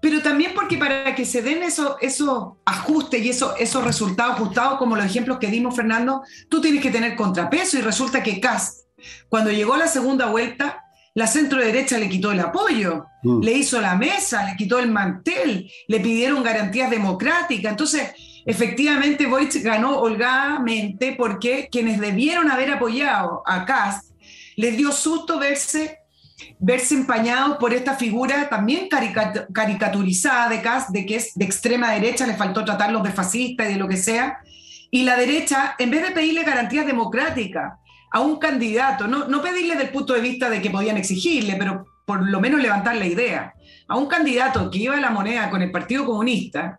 pero 0.01 0.21
también 0.21 0.51
porque 0.53 0.77
para 0.77 1.15
que 1.15 1.25
se 1.25 1.41
den 1.41 1.63
esos 1.63 1.95
eso 2.01 2.59
ajustes 2.65 3.21
y 3.21 3.29
eso, 3.29 3.55
esos 3.57 3.83
resultados 3.83 4.35
ajustados, 4.35 4.77
como 4.77 4.95
los 4.95 5.05
ejemplos 5.05 5.37
que 5.39 5.47
dimos, 5.47 5.75
Fernando, 5.75 6.23
tú 6.49 6.61
tienes 6.61 6.81
que 6.81 6.91
tener 6.91 7.15
contrapeso 7.15 7.77
y 7.77 7.81
resulta 7.81 8.21
que 8.21 8.39
Cast, 8.39 8.85
cuando 9.29 9.51
llegó 9.51 9.73
a 9.73 9.79
la 9.79 9.87
segunda 9.87 10.27
vuelta, 10.27 10.83
la 11.17 11.25
centro 11.25 11.59
derecha 11.59 11.97
le 11.97 12.09
quitó 12.09 12.31
el 12.31 12.39
apoyo, 12.39 13.07
mm. 13.23 13.41
le 13.41 13.53
hizo 13.53 13.81
la 13.81 13.95
mesa, 13.95 14.45
le 14.45 14.55
quitó 14.55 14.77
el 14.77 14.91
mantel, 14.91 15.67
le 15.87 15.99
pidieron 15.99 16.43
garantías 16.43 16.91
democráticas. 16.91 17.71
Entonces, 17.71 18.11
efectivamente, 18.45 19.25
Boric 19.25 19.55
ganó 19.63 19.97
holgadamente 19.97 21.15
porque 21.17 21.69
quienes 21.71 21.99
debieron 21.99 22.51
haber 22.51 22.71
apoyado 22.71 23.41
a 23.47 23.65
Cast 23.65 24.11
les 24.57 24.77
dio 24.77 24.91
susto 24.91 25.39
verse 25.39 25.97
verse 26.59 26.95
empañado 26.95 27.57
por 27.57 27.73
esta 27.73 27.95
figura 27.95 28.49
también 28.49 28.87
caricaturizada 28.89 30.49
de 30.49 30.61
de 30.89 31.05
que 31.05 31.15
es 31.15 31.33
de 31.35 31.45
extrema 31.45 31.91
derecha, 31.91 32.27
le 32.27 32.35
faltó 32.35 32.63
tratarlos 32.63 33.03
de 33.03 33.11
fascista 33.11 33.67
y 33.67 33.73
de 33.73 33.79
lo 33.79 33.87
que 33.87 33.97
sea, 33.97 34.39
y 34.91 35.03
la 35.03 35.17
derecha, 35.17 35.75
en 35.79 35.91
vez 35.91 36.03
de 36.03 36.11
pedirle 36.11 36.43
garantías 36.43 36.85
democráticas 36.85 37.73
a 38.11 38.21
un 38.21 38.37
candidato, 38.39 39.07
no, 39.07 39.27
no 39.27 39.41
pedirle 39.41 39.75
del 39.75 39.89
punto 39.89 40.13
de 40.13 40.21
vista 40.21 40.49
de 40.49 40.61
que 40.61 40.69
podían 40.69 40.97
exigirle, 40.97 41.55
pero 41.57 41.85
por 42.05 42.27
lo 42.27 42.39
menos 42.39 42.61
levantar 42.61 42.95
la 42.95 43.05
idea, 43.05 43.53
a 43.87 43.97
un 43.97 44.07
candidato 44.07 44.71
que 44.71 44.77
iba 44.77 44.95
a 44.95 45.01
la 45.01 45.09
moneda 45.09 45.49
con 45.49 45.61
el 45.61 45.71
Partido 45.71 46.05
Comunista, 46.05 46.77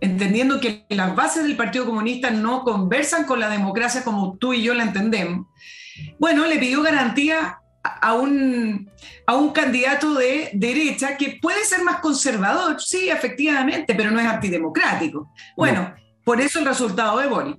entendiendo 0.00 0.60
que 0.60 0.86
las 0.88 1.14
bases 1.14 1.42
del 1.42 1.56
Partido 1.56 1.84
Comunista 1.84 2.30
no 2.30 2.62
conversan 2.62 3.24
con 3.24 3.40
la 3.40 3.48
democracia 3.48 4.04
como 4.04 4.38
tú 4.38 4.54
y 4.54 4.62
yo 4.62 4.72
la 4.72 4.84
entendemos, 4.84 5.46
bueno, 6.18 6.46
le 6.46 6.58
pidió 6.58 6.82
garantía 6.82 7.58
a 8.00 8.14
un, 8.14 8.90
a 9.26 9.36
un 9.36 9.52
candidato 9.52 10.14
de 10.14 10.50
derecha 10.54 11.16
que 11.16 11.38
puede 11.40 11.64
ser 11.64 11.82
más 11.82 12.00
conservador, 12.00 12.80
sí, 12.80 13.08
efectivamente, 13.08 13.94
pero 13.94 14.10
no 14.10 14.20
es 14.20 14.26
antidemocrático. 14.26 15.32
Bueno, 15.56 15.94
por 16.24 16.40
eso 16.40 16.58
el 16.58 16.66
resultado 16.66 17.18
de 17.18 17.26
Boric. 17.26 17.58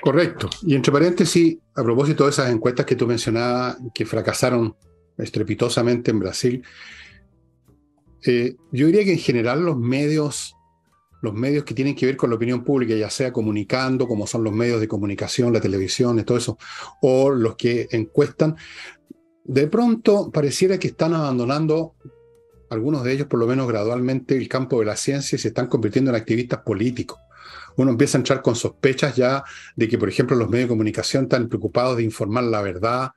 Correcto. 0.00 0.50
Y 0.62 0.74
entre 0.74 0.92
paréntesis, 0.92 1.58
a 1.74 1.82
propósito 1.82 2.24
de 2.24 2.30
esas 2.30 2.50
encuestas 2.50 2.86
que 2.86 2.96
tú 2.96 3.06
mencionabas, 3.06 3.78
que 3.94 4.04
fracasaron 4.04 4.76
estrepitosamente 5.16 6.10
en 6.10 6.18
Brasil, 6.18 6.64
eh, 8.24 8.56
yo 8.72 8.86
diría 8.86 9.04
que 9.04 9.12
en 9.12 9.18
general 9.18 9.64
los 9.64 9.76
medios 9.76 10.56
los 11.22 11.34
medios 11.34 11.64
que 11.64 11.72
tienen 11.72 11.94
que 11.94 12.04
ver 12.04 12.16
con 12.16 12.30
la 12.30 12.36
opinión 12.36 12.64
pública, 12.64 12.94
ya 12.94 13.08
sea 13.08 13.32
comunicando, 13.32 14.08
como 14.08 14.26
son 14.26 14.42
los 14.42 14.52
medios 14.52 14.80
de 14.80 14.88
comunicación, 14.88 15.52
la 15.52 15.60
televisión, 15.60 16.18
y 16.18 16.24
todo 16.24 16.36
eso, 16.36 16.58
o 17.00 17.30
los 17.30 17.54
que 17.54 17.86
encuestan, 17.92 18.56
de 19.44 19.66
pronto 19.66 20.30
pareciera 20.30 20.78
que 20.78 20.88
están 20.88 21.14
abandonando, 21.14 21.94
algunos 22.70 23.04
de 23.04 23.12
ellos 23.12 23.26
por 23.26 23.40
lo 23.40 23.46
menos 23.46 23.68
gradualmente, 23.68 24.36
el 24.36 24.48
campo 24.48 24.80
de 24.80 24.86
la 24.86 24.96
ciencia 24.96 25.36
y 25.36 25.38
se 25.38 25.48
están 25.48 25.66
convirtiendo 25.66 26.10
en 26.10 26.16
activistas 26.16 26.60
políticos. 26.60 27.18
Uno 27.76 27.90
empieza 27.90 28.18
a 28.18 28.20
entrar 28.20 28.42
con 28.42 28.54
sospechas 28.54 29.16
ya 29.16 29.44
de 29.76 29.88
que, 29.88 29.98
por 29.98 30.08
ejemplo, 30.08 30.36
los 30.36 30.48
medios 30.48 30.66
de 30.66 30.74
comunicación 30.74 31.24
están 31.24 31.48
preocupados 31.48 31.96
de 31.96 32.02
informar 32.02 32.44
la 32.44 32.62
verdad, 32.62 33.12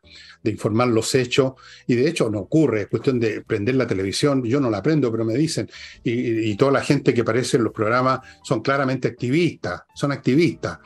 de 0.46 0.52
informar 0.52 0.88
los 0.88 1.14
hechos, 1.16 1.54
y 1.88 1.96
de 1.96 2.08
hecho 2.08 2.30
no 2.30 2.42
ocurre, 2.42 2.82
es 2.82 2.88
cuestión 2.88 3.20
de 3.20 3.42
prender 3.42 3.76
la 3.76 3.88
televisión, 3.88 4.44
yo 4.44 4.62
no 4.62 4.70
la 4.70 4.82
prendo, 4.82 5.12
pero 5.12 5.26
me 5.26 5.34
dicen, 5.34 5.68
y, 6.04 6.56
toda 6.56 6.72
la 6.72 6.82
gente 6.82 7.14
que 7.14 7.22
aparece 7.22 7.58
en 7.58 7.64
los 7.64 7.74
programas 7.74 8.20
son 8.44 8.62
claramente 8.62 9.08
activistas, 9.10 9.82
son 9.94 10.12
activistas, 10.12 10.78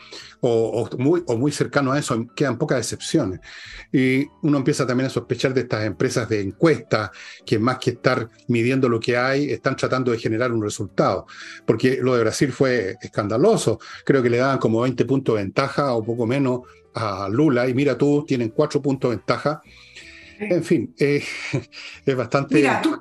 o, 0.42 0.90
muy, 0.98 1.22
o 1.28 1.38
muy 1.38 1.52
cercano 1.52 1.92
a 1.92 2.00
eso, 2.00 2.26
quedan 2.34 2.58
pocas 2.58 2.80
excepciones. 2.80 3.42
Y 3.92 4.26
uno 4.42 4.58
empieza 4.58 4.88
también 4.88 5.08
a 5.08 5.10
sospechar 5.10 5.54
de 5.54 5.62
estas 5.62 5.86
empresas 5.86 6.28
de 6.30 6.42
encuestas, 6.42 7.12
que 7.46 7.60
más 7.60 7.78
que 7.78 7.92
estar 7.92 8.30
midiendo 8.48 8.88
lo 8.88 9.00
que 9.00 9.18
hay, 9.18 9.52
están 9.52 9.76
tratando 9.76 10.12
de 10.12 10.18
generar 10.18 10.54
un 10.54 10.64
resultado, 10.64 11.28
porque 11.68 12.00
lo 12.02 12.16
de 12.16 12.22
Brasil 12.22 12.52
fue 12.54 12.96
escandaloso, 13.02 13.80
creo 14.06 14.24
que 14.24 14.30
le 14.30 14.38
daban 14.38 14.58
como 14.58 14.82
20 14.82 15.04
puntos 15.06 15.36
de 15.36 15.44
ventaja 15.44 15.94
o 15.94 16.04
poco 16.04 16.26
menos 16.26 16.62
a 16.94 17.30
Lula 17.30 17.68
y 17.68 17.74
mira 17.74 17.98
tú, 17.98 18.26
tienen 18.28 18.50
cuatro 18.50 18.82
puntos 18.82 19.12
de 19.12 19.18
ventaja. 19.18 19.62
En 20.40 20.64
fin, 20.64 20.94
eh, 21.00 21.24
es 22.06 22.16
bastante... 22.16 22.56
Mira, 22.56 22.82
tú, 22.82 22.92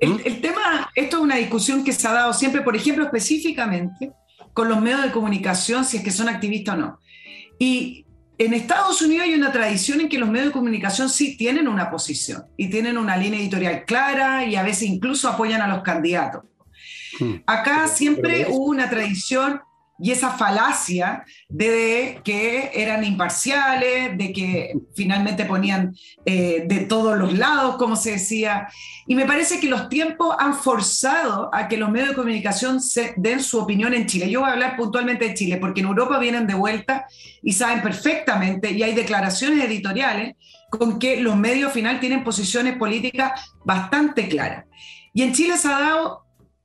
¿Mm? 0.00 0.16
el, 0.24 0.40
tema, 0.40 0.90
esto 0.94 1.16
es 1.18 1.22
una 1.22 1.36
discusión 1.36 1.84
que 1.84 1.92
se 1.92 2.08
ha 2.08 2.12
dado 2.12 2.32
siempre, 2.32 2.62
por 2.62 2.74
ejemplo, 2.74 3.04
específicamente 3.04 4.12
con 4.52 4.68
los 4.68 4.80
medios 4.80 5.02
de 5.02 5.12
comunicación, 5.12 5.84
si 5.84 5.98
es 5.98 6.02
que 6.02 6.10
son 6.10 6.28
activistas 6.28 6.74
o 6.74 6.78
no. 6.78 6.98
Y 7.58 8.04
en 8.38 8.54
Estados 8.54 9.00
Unidos 9.02 9.26
hay 9.26 9.34
una 9.34 9.52
tradición 9.52 10.00
en 10.00 10.08
que 10.08 10.18
los 10.18 10.28
medios 10.28 10.48
de 10.48 10.52
comunicación 10.52 11.08
sí 11.08 11.36
tienen 11.36 11.68
una 11.68 11.90
posición 11.90 12.44
y 12.56 12.68
tienen 12.68 12.98
una 12.98 13.16
línea 13.16 13.40
editorial 13.40 13.84
clara 13.84 14.44
y 14.44 14.56
a 14.56 14.62
veces 14.62 14.84
incluso 14.84 15.28
apoyan 15.28 15.62
a 15.62 15.68
los 15.68 15.82
candidatos. 15.82 16.42
Hmm. 17.18 17.36
Acá 17.46 17.86
siempre 17.88 18.46
hubo 18.48 18.66
una 18.66 18.90
tradición 18.90 19.60
y 20.02 20.10
esa 20.10 20.30
falacia 20.30 21.24
de 21.48 22.20
que 22.24 22.72
eran 22.74 23.04
imparciales, 23.04 24.18
de 24.18 24.32
que 24.32 24.72
finalmente 24.96 25.44
ponían 25.44 25.94
eh, 26.26 26.64
de 26.66 26.80
todos 26.80 27.16
los 27.16 27.38
lados, 27.38 27.76
como 27.76 27.94
se 27.94 28.12
decía. 28.12 28.66
Y 29.06 29.14
me 29.14 29.26
parece 29.26 29.60
que 29.60 29.68
los 29.68 29.88
tiempos 29.88 30.34
han 30.40 30.54
forzado 30.54 31.50
a 31.54 31.68
que 31.68 31.76
los 31.76 31.88
medios 31.88 32.10
de 32.10 32.14
comunicación 32.16 32.80
den 33.16 33.40
su 33.40 33.60
opinión 33.60 33.94
en 33.94 34.06
Chile. 34.06 34.28
Yo 34.28 34.40
voy 34.40 34.48
a 34.48 34.54
hablar 34.54 34.76
puntualmente 34.76 35.28
de 35.28 35.34
Chile, 35.34 35.58
porque 35.58 35.82
en 35.82 35.86
Europa 35.86 36.18
vienen 36.18 36.48
de 36.48 36.54
vuelta 36.54 37.06
y 37.40 37.52
saben 37.52 37.80
perfectamente, 37.80 38.72
y 38.72 38.82
hay 38.82 38.94
declaraciones 38.94 39.64
editoriales 39.64 40.34
con 40.68 40.98
que 40.98 41.20
los 41.20 41.36
medios 41.36 41.72
final 41.72 42.00
tienen 42.00 42.24
posiciones 42.24 42.76
políticas 42.76 43.52
bastante 43.64 44.28
claras. 44.28 44.64
Y 45.14 45.22
en 45.22 45.32
Chile 45.32 45.56
se 45.58 45.68
ha 45.68 45.78
dado 45.78 46.21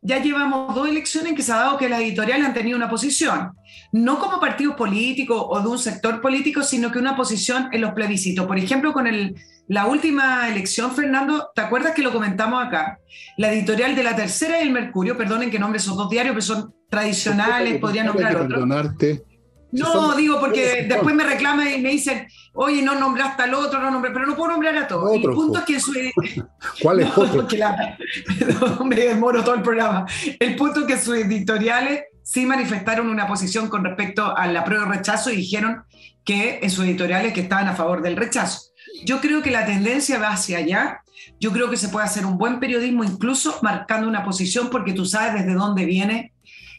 ya 0.08 0.22
llevamos 0.22 0.74
dos 0.74 0.88
elecciones 0.88 1.32
en 1.32 1.36
que 1.36 1.43
se 1.43 1.52
ha 1.52 1.58
dado 1.58 1.78
que 1.78 1.89
las 1.89 2.00
editoriales 2.00 2.48
han 2.48 2.54
tenido 2.54 2.78
una 2.78 2.89
posición, 2.89 3.52
no 3.91 4.20
como 4.20 4.39
partido 4.39 4.76
político 4.76 5.48
o 5.48 5.60
de 5.60 5.67
un 5.67 5.78
sector 5.78 6.22
político, 6.22 6.63
sino 6.63 6.91
que 6.91 6.98
una 6.98 7.17
posición 7.17 7.67
en 7.74 7.82
los 7.82 7.91
plebiscitos. 7.91 8.48
Por 8.48 8.58
ejemplo, 8.58 8.93
con 8.93 9.06
el, 9.06 9.36
la 9.67 9.86
última 9.86 10.48
elección, 10.48 10.96
Fernando, 10.96 11.50
¿te 11.54 11.62
acuerdas 11.62 11.93
que 11.93 12.02
lo 12.02 12.13
comentamos 12.13 12.65
acá? 12.65 13.00
La 13.36 13.52
editorial 13.52 13.96
de 13.96 14.04
La 14.04 14.15
Tercera 14.15 14.60
y 14.60 14.63
El 14.63 14.72
Mercurio, 14.72 15.17
perdonen 15.17 15.52
que 15.52 15.60
nombre 15.60 15.78
esos 15.78 15.98
dos 15.98 16.10
diarios, 16.10 16.34
pero 16.34 16.41
son 16.41 16.74
tradicionales, 16.89 17.78
podrían 17.78 18.06
nombrar 18.06 18.38
otros. 18.38 19.26
No, 19.71 20.15
digo 20.15 20.39
porque 20.39 20.86
después 20.88 21.13
me 21.13 21.23
reclaman 21.23 21.67
y 21.73 21.80
me 21.80 21.89
dicen, 21.89 22.27
oye, 22.53 22.82
no 22.82 22.95
nombraste 22.95 23.43
al 23.43 23.53
otro, 23.53 23.80
no 23.80 23.91
nombré, 23.91 24.12
pero 24.12 24.25
no 24.25 24.36
puedo 24.36 24.51
nombrar 24.51 24.77
a 24.77 24.88
todos. 24.88 25.13
el 25.13 25.21
punto 25.23 25.60
es 25.60 25.65
que 25.65 25.80
su... 25.80 25.93
¿Cuál 26.82 27.01
es 27.01 27.10
otro? 27.17 27.47
me 28.86 28.95
demoro 28.95 29.43
todo 29.43 29.56
el 29.56 29.62
programa. 29.62 30.06
El 30.39 30.56
punto 30.56 30.82
es 30.82 30.86
que 30.86 30.97
sus 30.97 31.15
editoriales 31.17 32.03
sí 32.23 32.45
manifestaron 32.45 33.10
una 33.10 33.27
posición 33.27 33.67
con 33.67 33.84
respecto 33.84 34.36
a 34.36 34.47
la 34.47 34.63
prueba 34.63 34.86
de 34.86 34.91
rechazo 34.97 35.32
y 35.32 35.38
dijeron 35.38 35.84
que 36.23 36.60
en 36.62 36.69
sus 36.69 36.86
editoriales 36.86 37.34
que 37.34 37.41
estaban 37.41 37.67
a 37.67 37.75
favor 37.75 38.01
del 38.01 38.15
rechazo. 38.15 38.71
Yo 39.06 39.21
creo 39.21 39.41
que 39.41 39.51
la 39.51 39.65
tendencia 39.65 40.17
va 40.17 40.30
hacia 40.30 40.58
allá. 40.58 41.01
Yo 41.39 41.51
creo 41.51 41.69
que 41.69 41.77
se 41.77 41.89
puede 41.89 42.06
hacer 42.06 42.25
un 42.25 42.38
buen 42.38 42.60
periodismo 42.60 43.03
incluso 43.03 43.60
marcando 43.62 44.08
una 44.08 44.23
posición 44.23 44.69
porque 44.69 44.93
tú 44.93 45.06
sabes 45.06 45.34
desde 45.34 45.53
dónde 45.53 45.86
viene 45.86 46.34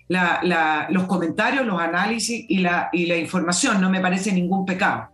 los 0.09 1.05
comentarios, 1.05 1.67
los 1.67 1.81
análisis 1.81 2.45
y 2.49 2.59
la, 2.59 2.89
y 2.93 3.07
la 3.07 3.17
información. 3.17 3.81
No 3.81 3.91
me 3.91 4.01
parece 4.01 4.33
ningún 4.33 4.65
pecado. 4.65 5.11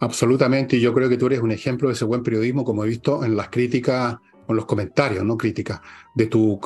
Absolutamente, 0.00 0.76
y 0.76 0.80
yo 0.80 0.92
creo 0.92 1.08
que 1.08 1.16
tú 1.16 1.26
eres 1.26 1.40
un 1.40 1.52
ejemplo 1.52 1.88
de 1.88 1.94
ese 1.94 2.04
buen 2.04 2.22
periodismo, 2.22 2.64
como 2.64 2.84
he 2.84 2.88
visto 2.88 3.24
en 3.24 3.36
las 3.36 3.48
críticas, 3.50 4.16
en 4.48 4.56
los 4.56 4.66
comentarios, 4.66 5.24
no 5.24 5.36
críticas, 5.36 5.80
de 6.14 6.26
tu 6.26 6.60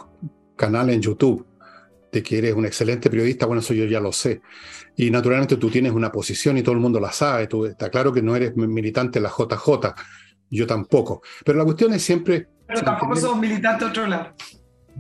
canal 0.57 0.88
en 0.88 1.03
YouTube, 1.03 1.46
de 2.11 2.22
que 2.22 2.38
eres 2.38 2.55
un 2.55 2.64
excelente 2.64 3.11
periodista, 3.11 3.44
bueno, 3.44 3.61
eso 3.61 3.75
yo 3.75 3.85
ya 3.85 4.01
lo 4.01 4.11
sé. 4.11 4.40
Y 4.96 5.11
naturalmente 5.11 5.59
tú 5.59 5.68
tienes 5.68 5.92
una 5.92 6.11
posición 6.11 6.57
y 6.57 6.62
todo 6.62 6.75
el 6.75 6.81
mundo 6.81 6.99
la 6.99 7.12
sabe, 7.12 7.46
tú, 7.46 7.66
está 7.66 7.90
claro 7.90 8.11
que 8.12 8.22
no 8.22 8.35
eres 8.35 8.57
militante 8.57 9.18
de 9.18 9.25
la 9.25 9.29
JJ, 9.31 9.94
yo 10.51 10.66
tampoco. 10.66 11.22
Pero 11.44 11.59
la 11.59 11.64
cuestión 11.64 11.92
es 11.92 12.03
siempre... 12.03 12.49
Pero 12.66 12.83
tampoco 12.83 13.16
somos 13.16 13.38
militantes 13.38 13.81
de 13.81 13.87
otro 13.87 14.07
lado. 14.07 14.35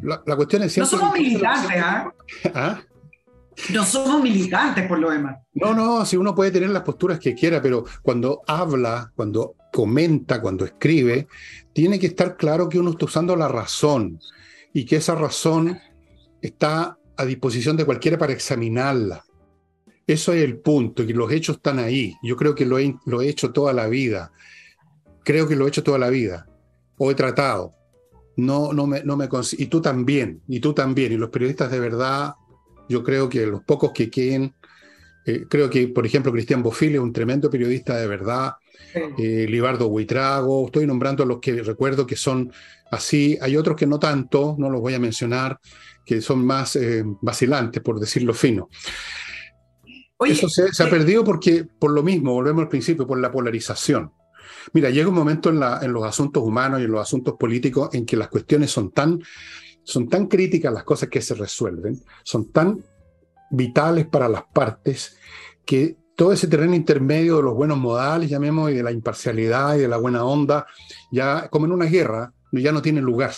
La, 0.02 0.36
cuestión 0.36 0.62
es 0.62 0.72
siempre... 0.72 0.92
No 0.92 0.98
somos 0.98 1.18
militantes, 1.18 1.82
¿ah? 1.82 2.12
¿Ah? 2.54 2.80
No 3.72 3.84
somos 3.84 4.22
militantes, 4.22 4.86
por 4.86 4.98
lo 4.98 5.10
demás. 5.10 5.38
No, 5.54 5.74
no, 5.74 6.04
si 6.04 6.16
uno 6.16 6.34
puede 6.34 6.50
tener 6.50 6.70
las 6.70 6.82
posturas 6.82 7.18
que 7.18 7.34
quiera, 7.34 7.62
pero 7.62 7.84
cuando 8.02 8.42
habla, 8.46 9.10
cuando 9.14 9.54
comenta, 9.72 10.40
cuando 10.40 10.64
escribe, 10.64 11.26
tiene 11.72 11.98
que 11.98 12.08
estar 12.08 12.36
claro 12.36 12.68
que 12.68 12.78
uno 12.78 12.90
está 12.90 13.06
usando 13.06 13.34
la 13.34 13.48
razón 13.48 14.20
y 14.72 14.84
que 14.84 14.96
esa 14.96 15.14
razón 15.14 15.78
está 16.42 16.98
a 17.16 17.24
disposición 17.24 17.76
de 17.76 17.86
cualquiera 17.86 18.18
para 18.18 18.34
examinarla. 18.34 19.24
Eso 20.06 20.32
es 20.34 20.44
el 20.44 20.58
punto, 20.58 21.02
y 21.02 21.12
los 21.12 21.32
hechos 21.32 21.56
están 21.56 21.78
ahí. 21.78 22.14
Yo 22.22 22.36
creo 22.36 22.54
que 22.54 22.66
lo 22.66 22.78
he, 22.78 22.94
lo 23.06 23.22
he 23.22 23.28
hecho 23.28 23.52
toda 23.52 23.72
la 23.72 23.86
vida. 23.86 24.32
Creo 25.24 25.48
que 25.48 25.56
lo 25.56 25.64
he 25.64 25.68
hecho 25.68 25.82
toda 25.82 25.98
la 25.98 26.10
vida. 26.10 26.46
O 26.98 27.10
he 27.10 27.14
tratado 27.14 27.74
no, 28.36 28.72
no 28.72 28.86
me, 28.86 29.02
no 29.02 29.16
me 29.16 29.28
y 29.58 29.66
tú 29.66 29.80
también, 29.80 30.42
y 30.46 30.60
tú 30.60 30.72
también, 30.72 31.12
y 31.12 31.16
los 31.16 31.30
periodistas 31.30 31.70
de 31.70 31.80
verdad, 31.80 32.34
yo 32.88 33.02
creo 33.02 33.28
que 33.28 33.46
los 33.46 33.62
pocos 33.62 33.92
que 33.92 34.10
queden, 34.10 34.54
eh, 35.24 35.46
creo 35.48 35.70
que, 35.70 35.88
por 35.88 36.06
ejemplo, 36.06 36.32
Cristian 36.32 36.62
Bofil 36.62 36.94
es 36.94 37.00
un 37.00 37.12
tremendo 37.12 37.50
periodista 37.50 37.96
de 37.96 38.06
verdad, 38.06 38.52
eh, 38.94 39.46
Libardo 39.48 39.88
Huitrago, 39.88 40.66
estoy 40.66 40.86
nombrando 40.86 41.22
a 41.22 41.26
los 41.26 41.40
que 41.40 41.62
recuerdo 41.62 42.06
que 42.06 42.16
son 42.16 42.52
así, 42.90 43.38
hay 43.40 43.56
otros 43.56 43.76
que 43.76 43.86
no 43.86 43.98
tanto, 43.98 44.54
no 44.58 44.70
los 44.70 44.80
voy 44.80 44.94
a 44.94 44.98
mencionar, 44.98 45.58
que 46.04 46.20
son 46.20 46.44
más 46.44 46.76
eh, 46.76 47.02
vacilantes, 47.22 47.82
por 47.82 47.98
decirlo 47.98 48.34
fino. 48.34 48.68
Eso 50.20 50.48
se, 50.48 50.72
se 50.72 50.82
ha 50.82 50.88
perdido 50.88 51.24
porque, 51.24 51.66
por 51.78 51.90
lo 51.90 52.02
mismo, 52.02 52.32
volvemos 52.32 52.62
al 52.62 52.68
principio, 52.68 53.06
por 53.06 53.20
la 53.20 53.30
polarización. 53.30 54.12
Mira, 54.72 54.90
llega 54.90 55.08
un 55.08 55.14
momento 55.14 55.50
en, 55.50 55.92
los 55.92 56.04
asuntos 56.04 56.42
humanos 56.42 56.80
y 56.80 56.84
en 56.84 56.92
los 56.92 57.00
asuntos 57.00 57.34
políticos 57.34 57.90
en 57.92 58.04
que 58.04 58.16
las 58.16 58.28
cuestiones 58.28 58.70
son 58.70 58.90
tan, 58.90 59.20
son 59.82 60.08
tan 60.08 60.26
críticas, 60.26 60.72
las 60.72 60.84
cosas 60.84 61.08
que 61.08 61.22
se 61.22 61.34
resuelven, 61.34 62.00
son 62.24 62.50
tan 62.50 62.82
vitales 63.50 64.06
para 64.06 64.28
las 64.28 64.44
partes, 64.52 65.16
que 65.64 65.96
todo 66.16 66.32
ese 66.32 66.48
terreno 66.48 66.74
intermedio 66.74 67.36
de 67.36 67.42
los 67.42 67.54
buenos 67.54 67.78
modales, 67.78 68.30
llamemos, 68.30 68.70
y 68.70 68.74
de 68.74 68.82
la 68.82 68.90
imparcialidad 68.90 69.76
y 69.76 69.80
de 69.80 69.88
la 69.88 69.98
buena 69.98 70.24
onda, 70.24 70.66
ya 71.12 71.48
como 71.48 71.66
en 71.66 71.72
una 71.72 71.84
guerra, 71.84 72.32
ya 72.52 72.72
no 72.72 72.82
tiene 72.82 73.00
lugar. 73.00 73.32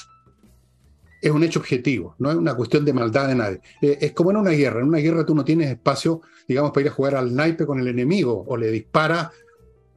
Es 1.20 1.32
un 1.32 1.42
hecho 1.42 1.58
objetivo, 1.58 2.14
no 2.18 2.30
es 2.30 2.36
una 2.36 2.54
cuestión 2.54 2.84
de 2.84 2.92
maldad 2.92 3.26
de 3.26 3.34
nadie. 3.34 3.60
Eh, 3.82 3.98
es 4.00 4.12
como 4.12 4.30
en 4.30 4.36
una 4.36 4.50
guerra. 4.50 4.80
En 4.80 4.86
una 4.86 4.98
guerra 4.98 5.26
tú 5.26 5.34
no 5.34 5.44
tienes 5.44 5.68
espacio, 5.68 6.22
digamos, 6.46 6.70
para 6.70 6.82
ir 6.82 6.88
a 6.92 6.94
jugar 6.94 7.16
al 7.16 7.34
naipe 7.34 7.66
con 7.66 7.80
el 7.80 7.88
enemigo 7.88 8.44
o 8.46 8.56
le 8.56 8.70
disparas 8.70 9.30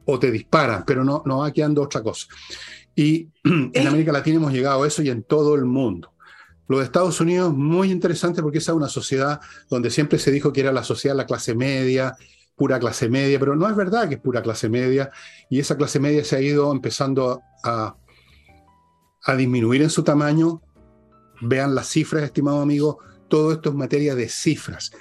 o 0.06 0.20
te 0.20 0.32
disparan, 0.32 0.84
pero 0.86 1.04
no, 1.04 1.24
no 1.26 1.40
va 1.40 1.52
quedando 1.52 1.82
otra 1.82 2.02
cosa. 2.02 2.28
Y 2.96 3.30
en 3.44 3.88
América 3.88 4.12
Latina 4.12 4.38
hemos 4.38 4.54
llegado 4.54 4.84
a 4.84 4.88
eso 4.88 5.02
y 5.02 5.10
en 5.10 5.24
todo 5.24 5.56
el 5.56 5.66
mundo. 5.66 6.14
Lo 6.68 6.80
de 6.80 6.86
Estados 6.86 7.20
Unidos 7.20 7.54
muy 7.54 7.92
interesante 7.92 8.42
porque 8.42 8.60
esa 8.60 8.72
es 8.72 8.78
una 8.78 8.88
sociedad 8.88 9.42
donde 9.70 9.90
siempre 9.90 10.20
se 10.20 10.32
dijo 10.32 10.54
que 10.54 10.62
era 10.62 10.72
la 10.72 10.84
sociedad 10.84 11.16
la 11.16 11.26
clase 11.26 11.54
media, 11.54 12.16
pura 12.56 12.80
clase 12.80 13.10
media, 13.10 13.40
pero 13.40 13.56
no 13.56 13.70
es 13.70 13.76
verdad 13.76 14.08
que 14.08 14.16
es 14.16 14.22
pura 14.22 14.42
clase 14.42 14.70
media 14.70 15.12
y 15.50 15.60
esa 15.60 15.76
clase 15.76 16.00
media 16.00 16.24
se 16.24 16.38
ha 16.38 16.42
ido 16.42 16.72
empezando 16.72 17.42
a, 17.64 17.96
a 19.26 19.36
disminuir 19.36 19.82
en 19.82 19.90
su 19.90 20.04
tamaño. 20.04 20.62
Vean 21.42 21.76
las 21.76 21.88
cifras, 21.88 22.24
estimado 22.24 22.62
amigo, 22.62 23.00
todo 23.28 23.52
esto 23.52 23.70
es 23.70 23.76
materia 23.76 24.16
de 24.16 24.30
cifras. 24.30 24.92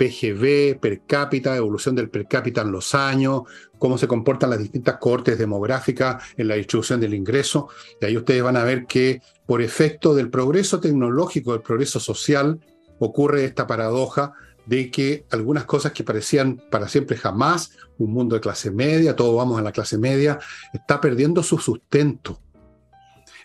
PGB, 0.00 0.80
per 0.80 1.02
cápita, 1.02 1.54
evolución 1.54 1.94
del 1.94 2.08
per 2.08 2.26
cápita 2.26 2.62
en 2.62 2.72
los 2.72 2.94
años, 2.94 3.42
cómo 3.78 3.98
se 3.98 4.08
comportan 4.08 4.48
las 4.48 4.58
distintas 4.58 4.96
cohortes 4.96 5.38
demográficas 5.38 6.24
en 6.38 6.48
la 6.48 6.54
distribución 6.54 7.00
del 7.00 7.12
ingreso. 7.12 7.68
Y 8.00 8.06
ahí 8.06 8.16
ustedes 8.16 8.42
van 8.42 8.56
a 8.56 8.64
ver 8.64 8.86
que 8.86 9.20
por 9.44 9.60
efecto 9.60 10.14
del 10.14 10.30
progreso 10.30 10.80
tecnológico, 10.80 11.52
del 11.52 11.60
progreso 11.60 12.00
social, 12.00 12.60
ocurre 12.98 13.44
esta 13.44 13.66
paradoja 13.66 14.32
de 14.64 14.90
que 14.90 15.26
algunas 15.30 15.66
cosas 15.66 15.92
que 15.92 16.02
parecían 16.02 16.62
para 16.70 16.88
siempre 16.88 17.18
jamás, 17.18 17.72
un 17.98 18.10
mundo 18.10 18.36
de 18.36 18.40
clase 18.40 18.70
media, 18.70 19.14
todos 19.14 19.36
vamos 19.36 19.58
a 19.58 19.62
la 19.62 19.72
clase 19.72 19.98
media, 19.98 20.38
está 20.72 20.98
perdiendo 20.98 21.42
su 21.42 21.58
sustento. 21.58 22.40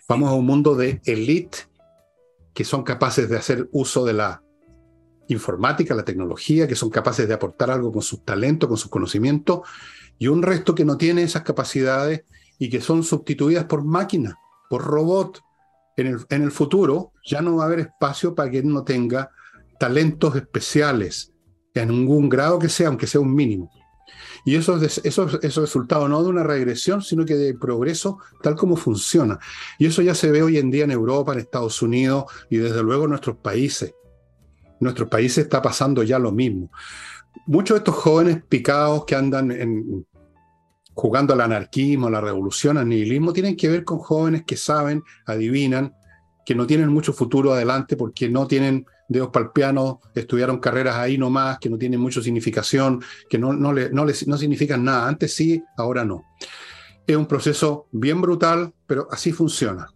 Vamos 0.08 0.30
a 0.30 0.34
un 0.34 0.46
mundo 0.46 0.74
de 0.74 1.02
élite 1.04 1.58
que 2.54 2.64
son 2.64 2.82
capaces 2.82 3.28
de 3.28 3.36
hacer 3.36 3.68
uso 3.72 4.06
de 4.06 4.14
la 4.14 4.42
informática, 5.28 5.94
la 5.94 6.04
tecnología, 6.04 6.68
que 6.68 6.74
son 6.74 6.90
capaces 6.90 7.26
de 7.26 7.34
aportar 7.34 7.70
algo 7.70 7.92
con 7.92 8.02
sus 8.02 8.24
talentos, 8.24 8.68
con 8.68 8.78
sus 8.78 8.90
conocimientos, 8.90 9.60
y 10.18 10.28
un 10.28 10.42
resto 10.42 10.74
que 10.74 10.84
no 10.84 10.96
tiene 10.96 11.22
esas 11.22 11.42
capacidades 11.42 12.24
y 12.58 12.70
que 12.70 12.80
son 12.80 13.02
sustituidas 13.02 13.64
por 13.64 13.84
máquinas, 13.84 14.34
por 14.70 14.82
robot. 14.84 15.40
En 15.98 16.26
el, 16.28 16.52
futuro 16.52 17.12
ya 17.24 17.40
no 17.40 17.56
va 17.56 17.64
a 17.64 17.66
haber 17.66 17.80
espacio 17.80 18.34
para 18.34 18.50
que 18.50 18.62
no 18.62 18.84
tenga 18.84 19.30
talentos 19.78 20.36
especiales, 20.36 21.32
en 21.72 21.88
ningún 21.88 22.28
grado 22.28 22.58
que 22.58 22.68
sea, 22.68 22.88
aunque 22.88 23.06
sea 23.06 23.20
un 23.20 23.34
mínimo. 23.34 23.70
Y 24.44 24.56
eso 24.56 24.76
es, 24.76 25.00
eso 25.04 25.26
es 25.42 25.56
resultado 25.56 26.06
no 26.06 26.22
de 26.22 26.28
una 26.28 26.42
regresión, 26.42 27.02
sino 27.02 27.24
que 27.24 27.34
de 27.34 27.54
progreso 27.54 28.18
tal 28.42 28.56
como 28.56 28.76
funciona. 28.76 29.38
Y 29.78 29.86
eso 29.86 30.02
ya 30.02 30.14
se 30.14 30.30
ve 30.30 30.42
hoy 30.42 30.58
en 30.58 30.70
día 30.70 30.84
en 30.84 30.90
Europa, 30.90 31.32
en 31.32 31.40
Estados 31.40 31.80
Unidos 31.80 32.26
y 32.50 32.58
desde 32.58 32.82
luego 32.82 33.04
en 33.04 33.10
nuestros 33.10 33.36
países. 33.38 33.94
Nuestros 34.80 35.08
países 35.08 35.44
está 35.44 35.62
pasando 35.62 36.02
ya 36.02 36.18
lo 36.18 36.32
mismo. 36.32 36.70
Muchos 37.46 37.74
de 37.74 37.78
estos 37.78 37.94
jóvenes 37.94 38.42
picados 38.48 39.04
que 39.04 39.14
andan 39.14 39.50
en, 39.50 40.06
jugando 40.94 41.34
al 41.34 41.42
anarquismo, 41.42 42.06
a 42.06 42.10
la 42.10 42.20
revolución, 42.20 42.78
al 42.78 42.88
nihilismo, 42.88 43.32
tienen 43.32 43.56
que 43.56 43.68
ver 43.68 43.84
con 43.84 43.98
jóvenes 43.98 44.44
que 44.46 44.56
saben, 44.56 45.02
adivinan, 45.26 45.94
que 46.44 46.54
no 46.54 46.66
tienen 46.66 46.88
mucho 46.88 47.12
futuro 47.12 47.52
adelante 47.52 47.96
porque 47.96 48.28
no 48.28 48.46
tienen 48.46 48.86
dedos 49.08 49.28
para 49.28 49.52
estudiaron 50.14 50.58
carreras 50.58 50.96
ahí 50.96 51.18
nomás, 51.18 51.58
que 51.58 51.68
no 51.68 51.76
tienen 51.76 52.00
mucha 52.00 52.22
significación, 52.22 53.02
que 53.28 53.38
no, 53.38 53.52
no, 53.52 53.72
le, 53.72 53.90
no, 53.90 54.04
no 54.04 54.38
significan 54.38 54.84
nada. 54.84 55.06
Antes 55.06 55.34
sí, 55.34 55.62
ahora 55.76 56.04
no. 56.04 56.24
Es 57.06 57.16
un 57.16 57.26
proceso 57.26 57.86
bien 57.92 58.20
brutal, 58.20 58.72
pero 58.86 59.06
así 59.10 59.32
funciona. 59.32 59.88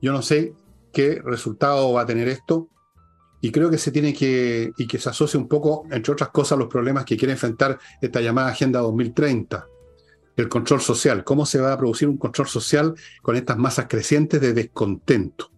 Yo 0.00 0.12
no 0.12 0.22
sé 0.22 0.54
qué 0.92 1.20
resultado 1.22 1.92
va 1.92 2.02
a 2.02 2.06
tener 2.06 2.28
esto 2.28 2.68
y 3.46 3.52
creo 3.52 3.70
que 3.70 3.78
se 3.78 3.92
tiene 3.92 4.12
que, 4.12 4.72
y 4.76 4.88
que 4.88 4.98
se 4.98 5.08
asocia 5.08 5.38
un 5.38 5.46
poco, 5.46 5.86
entre 5.92 6.12
otras 6.12 6.30
cosas, 6.30 6.56
a 6.56 6.58
los 6.58 6.66
problemas 6.66 7.04
que 7.04 7.16
quiere 7.16 7.34
enfrentar 7.34 7.78
esta 8.00 8.20
llamada 8.20 8.48
Agenda 8.48 8.80
2030 8.80 9.68
el 10.36 10.48
control 10.48 10.80
social, 10.80 11.22
cómo 11.22 11.46
se 11.46 11.60
va 11.60 11.72
a 11.72 11.78
producir 11.78 12.08
un 12.08 12.18
control 12.18 12.48
social 12.48 12.94
con 13.22 13.36
estas 13.36 13.56
masas 13.56 13.86
crecientes 13.88 14.40
de 14.40 14.52
descontento 14.52 15.52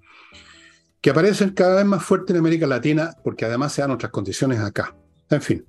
que 1.00 1.08
aparecen 1.08 1.50
cada 1.50 1.76
vez 1.76 1.86
más 1.86 2.04
fuertes 2.04 2.34
en 2.34 2.40
América 2.40 2.66
Latina, 2.66 3.14
porque 3.24 3.46
además 3.46 3.72
se 3.72 3.80
dan 3.80 3.92
otras 3.92 4.12
condiciones 4.12 4.58
acá. 4.60 4.94
En 5.30 5.40
fin. 5.40 5.64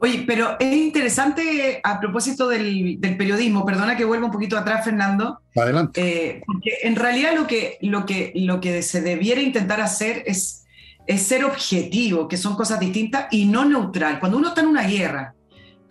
Oye, 0.00 0.24
pero 0.26 0.56
es 0.58 0.74
interesante 0.74 1.80
a 1.84 2.00
propósito 2.00 2.48
del, 2.48 2.98
periodismo, 3.16 3.64
perdona 3.64 3.96
que 3.96 4.04
vuelva 4.04 4.26
un 4.26 4.32
poquito 4.32 4.58
atrás, 4.58 4.84
Fernando. 4.84 5.40
Adelante. 5.54 6.00
Eh, 6.00 6.42
porque 6.44 6.78
en 6.82 6.96
realidad 6.96 7.36
lo 7.36 7.46
que, 7.46 7.78
lo, 7.82 8.04
que, 8.04 8.32
lo 8.34 8.60
que 8.60 8.82
se 8.82 9.00
debiera 9.00 9.40
intentar 9.40 9.80
hacer 9.80 10.24
es, 10.26 10.61
es 11.06 11.22
ser 11.22 11.44
objetivo, 11.44 12.28
que 12.28 12.36
son 12.36 12.56
cosas 12.56 12.80
distintas, 12.80 13.26
y 13.30 13.46
no 13.46 13.64
neutral. 13.64 14.20
Cuando 14.20 14.38
uno 14.38 14.48
está 14.48 14.60
en 14.60 14.68
una 14.68 14.82
guerra, 14.82 15.34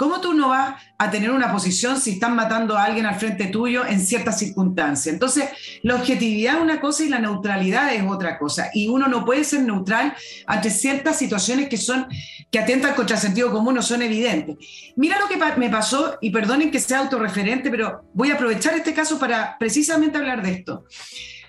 ¿Cómo 0.01 0.19
tú 0.19 0.33
no 0.33 0.49
vas 0.49 0.81
a 0.97 1.11
tener 1.11 1.29
una 1.29 1.51
posición 1.51 2.01
si 2.01 2.13
están 2.13 2.35
matando 2.35 2.75
a 2.75 2.85
alguien 2.85 3.05
al 3.05 3.19
frente 3.19 3.45
tuyo 3.45 3.85
en 3.85 3.99
ciertas 3.99 4.39
circunstancias? 4.39 5.13
Entonces, 5.13 5.47
la 5.83 5.93
objetividad 5.93 6.55
es 6.55 6.61
una 6.63 6.81
cosa 6.81 7.03
y 7.03 7.09
la 7.09 7.19
neutralidad 7.19 7.93
es 7.93 8.01
otra 8.09 8.39
cosa. 8.39 8.71
Y 8.73 8.87
uno 8.87 9.07
no 9.07 9.23
puede 9.23 9.43
ser 9.43 9.61
neutral 9.61 10.15
ante 10.47 10.71
ciertas 10.71 11.19
situaciones 11.19 11.69
que 11.69 11.77
son 11.77 12.07
que 12.49 12.57
atentan 12.57 12.95
contra 12.95 13.17
el 13.17 13.21
sentido 13.21 13.51
común 13.51 13.77
o 13.77 13.83
son 13.83 14.01
evidentes. 14.01 14.57
Mira 14.95 15.19
lo 15.19 15.27
que 15.27 15.37
me 15.57 15.69
pasó, 15.69 16.17
y 16.19 16.31
perdonen 16.31 16.71
que 16.71 16.79
sea 16.79 17.01
autorreferente, 17.01 17.69
pero 17.69 18.01
voy 18.15 18.31
a 18.31 18.33
aprovechar 18.33 18.73
este 18.73 18.95
caso 18.95 19.19
para 19.19 19.55
precisamente 19.59 20.17
hablar 20.17 20.41
de 20.41 20.51
esto. 20.51 20.85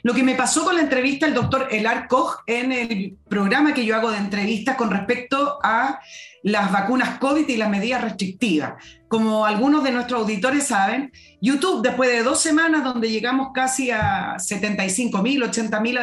Lo 0.02 0.14
que 0.14 0.24
me 0.24 0.34
pasó 0.34 0.64
con 0.64 0.74
la 0.74 0.82
entrevista 0.82 1.26
del 1.26 1.34
doctor 1.34 1.68
Elar 1.70 2.08
Koch 2.08 2.40
en 2.46 2.72
el 2.72 3.16
programa 3.28 3.72
que 3.72 3.84
yo 3.84 3.94
hago 3.94 4.10
de 4.10 4.18
entrevistas 4.18 4.76
con 4.76 4.90
respecto 4.90 5.58
a 5.62 6.00
las 6.42 6.72
vacunas 6.72 7.18
COVID 7.18 7.48
y 7.48 7.56
las 7.56 7.70
medidas 7.70 8.02
restrictivas. 8.02 8.74
Como 9.06 9.46
algunos 9.46 9.84
de 9.84 9.92
nuestros 9.92 10.22
auditores 10.22 10.66
saben, 10.66 11.12
YouTube, 11.40 11.82
después 11.82 12.10
de 12.10 12.24
dos 12.24 12.40
semanas 12.40 12.82
donde 12.82 13.10
llegamos 13.10 13.50
casi 13.54 13.90
a 13.92 14.38
75 14.38 15.22
mil, 15.22 15.42
80 15.42 15.80
mil 15.80 15.98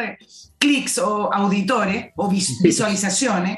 clics 0.58 0.98
o 0.98 1.32
auditores 1.32 2.12
o 2.16 2.28
visualizaciones, 2.28 3.56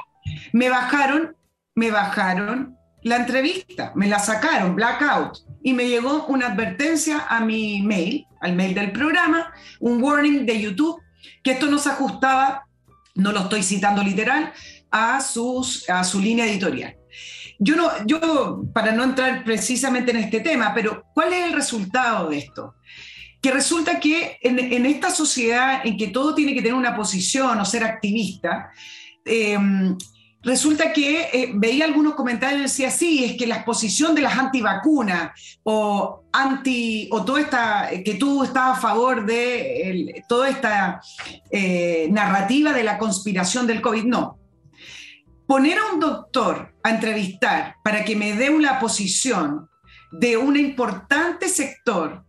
me 0.52 0.68
bajaron, 0.68 1.37
me 1.76 1.90
bajaron 1.92 2.76
la 3.02 3.16
entrevista, 3.16 3.92
me 3.94 4.09
la 4.09 4.18
sacaron, 4.18 4.74
blackout, 4.74 5.38
y 5.62 5.72
me 5.72 5.88
llegó 5.88 6.27
una 6.27 6.48
advertencia 6.48 7.27
a 7.29 7.40
mi 7.40 7.83
mail 7.83 8.27
al 8.42 8.55
mail 8.55 8.75
del 8.75 8.92
programa, 8.92 9.55
un 9.81 10.03
warning 10.03 10.44
de 10.44 10.61
YouTube, 10.61 11.01
que 11.42 11.53
esto 11.53 11.66
no 11.66 11.79
se 11.79 11.88
ajustaba, 11.88 12.66
no 13.14 13.33
lo 13.33 13.40
estoy 13.40 13.62
citando 13.62 14.03
literal, 14.03 14.53
a, 14.90 15.20
sus, 15.20 15.88
a 15.88 16.05
su 16.05 16.20
línea 16.20 16.44
editorial. 16.44 16.96
Yo, 17.59 17.77
no, 17.77 17.90
yo, 18.05 18.64
para 18.75 18.92
no 18.92 19.05
entrar 19.05 19.44
precisamente 19.44 20.11
en 20.11 20.18
este 20.18 20.40
tema, 20.40 20.75
pero 20.75 21.05
¿cuál 21.14 21.33
es 21.33 21.46
el 21.46 21.53
resultado 21.53 22.29
de 22.29 22.38
esto? 22.38 22.75
Que 23.40 23.53
resulta 23.53 24.01
que 24.01 24.38
en, 24.42 24.87
esta 24.87 25.11
sociedad 25.11 25.81
en 25.85 25.96
que 25.96 26.09
todo 26.09 26.35
tiene 26.35 26.55
que 26.55 26.62
tener 26.62 26.75
una 26.75 26.96
posición 26.96 27.59
o 27.61 27.64
ser 27.64 27.85
activista, 27.85 28.70
eh, 29.25 29.57
resulta 30.42 30.92
que 30.92 31.28
eh, 31.33 31.50
veía 31.55 31.85
algunos 31.85 32.14
comentarios 32.14 32.61
y 32.61 32.62
decía, 32.64 32.90
sí, 32.90 33.24
es 33.24 33.37
que 33.37 33.46
la 33.46 33.57
exposición 33.57 34.14
de 34.14 34.22
las 34.22 34.37
antivacunas 34.37 35.59
o 35.62 36.24
anti, 36.33 37.09
o 37.11 37.24
toda 37.24 37.40
esta, 37.40 37.90
que 38.05 38.14
tú 38.14 38.42
estás 38.42 38.78
a 38.78 38.81
favor 38.81 39.24
de 39.24 40.24
toda 40.28 40.48
esta 40.48 41.00
eh, 41.50 42.09
narrativa 42.11 42.72
de 42.72 42.85
la 42.85 42.98
conspiración 42.98 43.66
del 43.66 43.81
COVID. 43.81 44.05
No. 44.05 44.38
Poner 45.46 45.78
a 45.78 45.92
un 45.92 46.00
doctor 46.00 46.74
a 46.83 46.90
entrevistar 46.90 47.76
para 47.85 48.05
que 48.05 48.16
me 48.16 48.35
dé 48.35 48.50
una 48.50 48.78
posición 48.78 49.68
de 50.11 50.37
un 50.37 50.57
importante 50.57 51.48
sector 51.48 52.24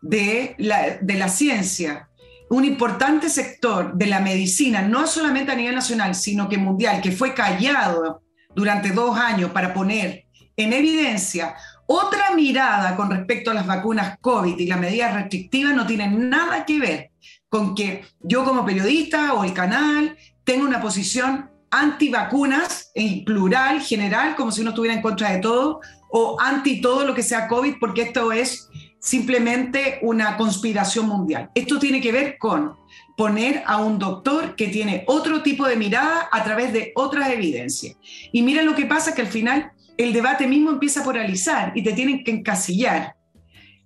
de 0.00 0.54
la, 0.58 0.98
de 1.00 1.14
la 1.14 1.28
ciencia 1.28 2.05
un 2.48 2.64
importante 2.64 3.28
sector 3.28 3.94
de 3.94 4.06
la 4.06 4.20
medicina, 4.20 4.82
no 4.82 5.06
solamente 5.06 5.52
a 5.52 5.56
nivel 5.56 5.74
nacional, 5.74 6.14
sino 6.14 6.48
que 6.48 6.58
mundial, 6.58 7.00
que 7.00 7.12
fue 7.12 7.34
callado 7.34 8.22
durante 8.54 8.90
dos 8.90 9.18
años 9.18 9.50
para 9.50 9.74
poner 9.74 10.26
en 10.56 10.72
evidencia 10.72 11.54
otra 11.86 12.34
mirada 12.34 12.96
con 12.96 13.10
respecto 13.10 13.50
a 13.50 13.54
las 13.54 13.66
vacunas 13.66 14.18
COVID 14.20 14.58
y 14.58 14.66
las 14.66 14.80
medidas 14.80 15.14
restrictivas, 15.14 15.74
no 15.74 15.86
tiene 15.86 16.08
nada 16.08 16.64
que 16.64 16.78
ver 16.78 17.10
con 17.48 17.74
que 17.74 18.04
yo 18.20 18.44
como 18.44 18.64
periodista 18.64 19.34
o 19.34 19.44
el 19.44 19.52
canal 19.52 20.16
tenga 20.44 20.64
una 20.64 20.80
posición 20.80 21.50
anti-vacunas 21.70 22.90
en 22.94 23.24
plural, 23.24 23.80
general, 23.80 24.34
como 24.36 24.50
si 24.50 24.62
uno 24.62 24.70
estuviera 24.70 24.94
en 24.94 25.02
contra 25.02 25.30
de 25.30 25.38
todo, 25.38 25.80
o 26.10 26.40
anti 26.40 26.80
todo 26.80 27.04
lo 27.04 27.14
que 27.14 27.22
sea 27.22 27.48
COVID, 27.48 27.74
porque 27.78 28.02
esto 28.02 28.32
es 28.32 28.68
simplemente 29.06 30.00
una 30.02 30.36
conspiración 30.36 31.06
mundial. 31.06 31.48
Esto 31.54 31.78
tiene 31.78 32.00
que 32.00 32.10
ver 32.10 32.38
con 32.38 32.74
poner 33.16 33.62
a 33.64 33.76
un 33.76 34.00
doctor 34.00 34.56
que 34.56 34.66
tiene 34.66 35.04
otro 35.06 35.44
tipo 35.44 35.64
de 35.64 35.76
mirada 35.76 36.28
a 36.32 36.42
través 36.42 36.72
de 36.72 36.90
otras 36.96 37.30
evidencias. 37.30 37.96
Y 38.32 38.42
mira 38.42 38.62
lo 38.62 38.74
que 38.74 38.84
pasa, 38.84 39.14
que 39.14 39.22
al 39.22 39.28
final 39.28 39.70
el 39.96 40.12
debate 40.12 40.48
mismo 40.48 40.70
empieza 40.70 41.00
a 41.00 41.04
polarizar 41.04 41.70
y 41.76 41.84
te 41.84 41.92
tienen 41.92 42.24
que 42.24 42.32
encasillar 42.32 43.14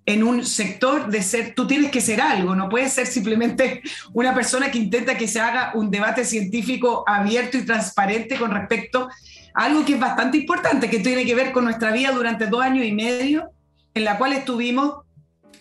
en 0.06 0.22
un 0.22 0.42
sector 0.42 1.11
de 1.11 1.22
ser, 1.22 1.54
tú 1.54 1.66
tienes 1.66 1.90
que 1.90 2.00
ser 2.00 2.22
algo, 2.22 2.56
no 2.56 2.70
puedes 2.70 2.94
ser 2.94 3.06
simplemente 3.06 3.83
una 4.14 4.35
persona 4.35 4.70
que 4.70 4.78
intenta 4.78 5.18
que 5.18 5.28
se 5.28 5.38
haga 5.38 5.72
un 5.74 5.90
debate 5.90 6.24
científico 6.24 7.04
abierto 7.06 7.59
y 7.59 7.66
transparente 7.66 8.37
con 8.37 8.52
respecto 8.52 9.11
a 9.52 9.64
algo 9.64 9.85
que 9.85 9.92
es 9.92 10.00
bastante 10.00 10.38
importante, 10.38 10.88
que 10.88 11.00
tiene 11.00 11.26
que 11.26 11.35
ver 11.35 11.52
con 11.52 11.64
nuestra 11.64 11.92
vida 11.92 12.11
durante 12.11 12.46
dos 12.46 12.62
años 12.62 12.87
y 12.87 12.92
medio, 12.92 13.50
en 13.92 14.04
la 14.04 14.16
cual 14.16 14.33
estuvimos 14.33 15.04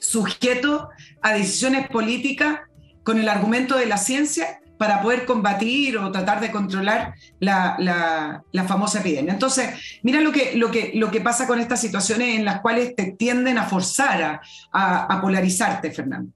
sujeto 0.09 0.89
a 1.21 1.33
decisiones 1.33 1.87
políticas 1.89 2.59
con 3.03 3.19
el 3.19 3.29
argumento 3.29 3.77
de 3.77 3.85
la 3.85 3.97
ciencia 3.97 4.59
para 4.79 5.01
poder 5.01 5.25
combatir 5.25 5.97
o 5.97 6.09
tratar 6.09 6.39
de 6.39 6.51
controlar 6.51 7.13
la, 7.39 8.43
famosa 8.65 9.01
epidemia. 9.01 9.33
Entonces, 9.33 9.99
mira 10.03 10.21
lo 10.21 10.31
que, 10.31 10.55
lo, 10.55 10.71
que, 10.71 10.93
lo 10.95 11.11
que 11.11 11.19
pasa 11.19 11.45
con 11.45 11.59
estas 11.59 11.81
situaciones 11.81 12.39
en 12.39 12.45
las 12.45 12.61
cuales 12.61 12.95
te 12.95 13.11
tienden 13.11 13.57
a 13.57 13.65
forzar 13.65 14.39
a, 14.71 15.21
polarizarte, 15.21 15.91
Fernando. 15.91 16.31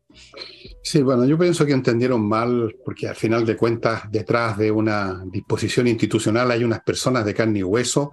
Sí, 0.83 1.01
bueno, 1.01 1.25
yo 1.25 1.37
pienso 1.37 1.65
que 1.65 1.71
entendieron 1.71 2.27
mal, 2.27 2.75
porque 2.83 3.07
al 3.07 3.15
final 3.15 3.45
de 3.45 3.55
cuentas, 3.55 4.11
detrás 4.11 4.57
de 4.57 4.69
una 4.71 5.23
disposición 5.31 5.87
institucional 5.87 6.51
hay 6.51 6.65
unas 6.65 6.81
personas 6.81 7.23
de 7.23 7.33
carne 7.33 7.59
y 7.59 7.63
hueso 7.63 8.11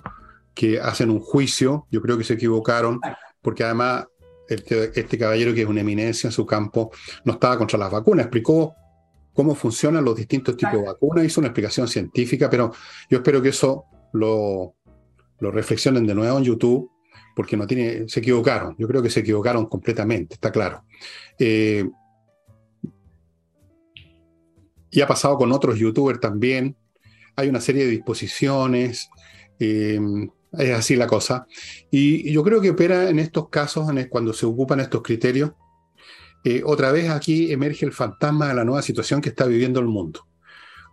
que 0.54 0.80
hacen 0.80 1.10
un 1.10 1.20
juicio, 1.20 1.86
yo 1.90 2.00
creo 2.00 2.16
que 2.16 2.24
se 2.24 2.34
equivocaron, 2.34 3.00
porque 3.42 3.64
además 3.64 4.04
este, 4.50 5.00
este, 5.00 5.18
caballero 5.18 5.54
que 5.54 5.62
es 5.62 5.68
una 5.68 5.80
eminencia 5.80 6.28
en 6.28 6.32
su 6.32 6.44
campo 6.44 6.90
no 7.24 7.34
estaba 7.34 7.56
contra 7.56 7.78
las 7.78 7.90
vacunas, 7.90 8.26
explicó 8.26 8.74
cómo 9.32 9.54
funcionan 9.54 10.04
los 10.04 10.16
distintos 10.16 10.56
tipos 10.56 10.74
de 10.74 10.86
vacunas, 10.86 11.24
hizo 11.24 11.40
una 11.40 11.48
explicación 11.48 11.86
científica, 11.88 12.50
pero 12.50 12.72
yo 13.08 13.18
espero 13.18 13.40
que 13.40 13.50
eso 13.50 13.84
lo, 14.12 14.74
lo 15.38 15.50
reflexionen 15.50 16.06
de 16.06 16.14
nuevo 16.14 16.36
en 16.36 16.44
YouTube, 16.44 16.90
porque 17.34 17.56
no 17.56 17.66
tiene, 17.66 18.08
se 18.08 18.20
equivocaron. 18.20 18.74
Yo 18.76 18.88
creo 18.88 19.02
que 19.02 19.08
se 19.08 19.20
equivocaron 19.20 19.66
completamente, 19.66 20.34
está 20.34 20.50
claro. 20.50 20.84
Eh, 21.38 21.88
y 24.90 25.00
ha 25.00 25.06
pasado 25.06 25.38
con 25.38 25.52
otros 25.52 25.78
youtubers 25.78 26.20
también. 26.20 26.76
Hay 27.36 27.48
una 27.48 27.60
serie 27.60 27.84
de 27.84 27.90
disposiciones. 27.92 29.08
Eh, 29.60 30.00
es 30.52 30.70
así 30.70 30.96
la 30.96 31.06
cosa. 31.06 31.46
Y 31.90 32.30
yo 32.32 32.42
creo 32.42 32.60
que 32.60 32.70
opera 32.70 33.08
en 33.08 33.18
estos 33.18 33.48
casos, 33.48 33.90
cuando 34.08 34.32
se 34.32 34.46
ocupan 34.46 34.80
estos 34.80 35.02
criterios, 35.02 35.52
eh, 36.44 36.62
otra 36.64 36.90
vez 36.90 37.10
aquí 37.10 37.52
emerge 37.52 37.84
el 37.84 37.92
fantasma 37.92 38.48
de 38.48 38.54
la 38.54 38.64
nueva 38.64 38.82
situación 38.82 39.20
que 39.20 39.28
está 39.28 39.46
viviendo 39.46 39.80
el 39.80 39.86
mundo. 39.86 40.26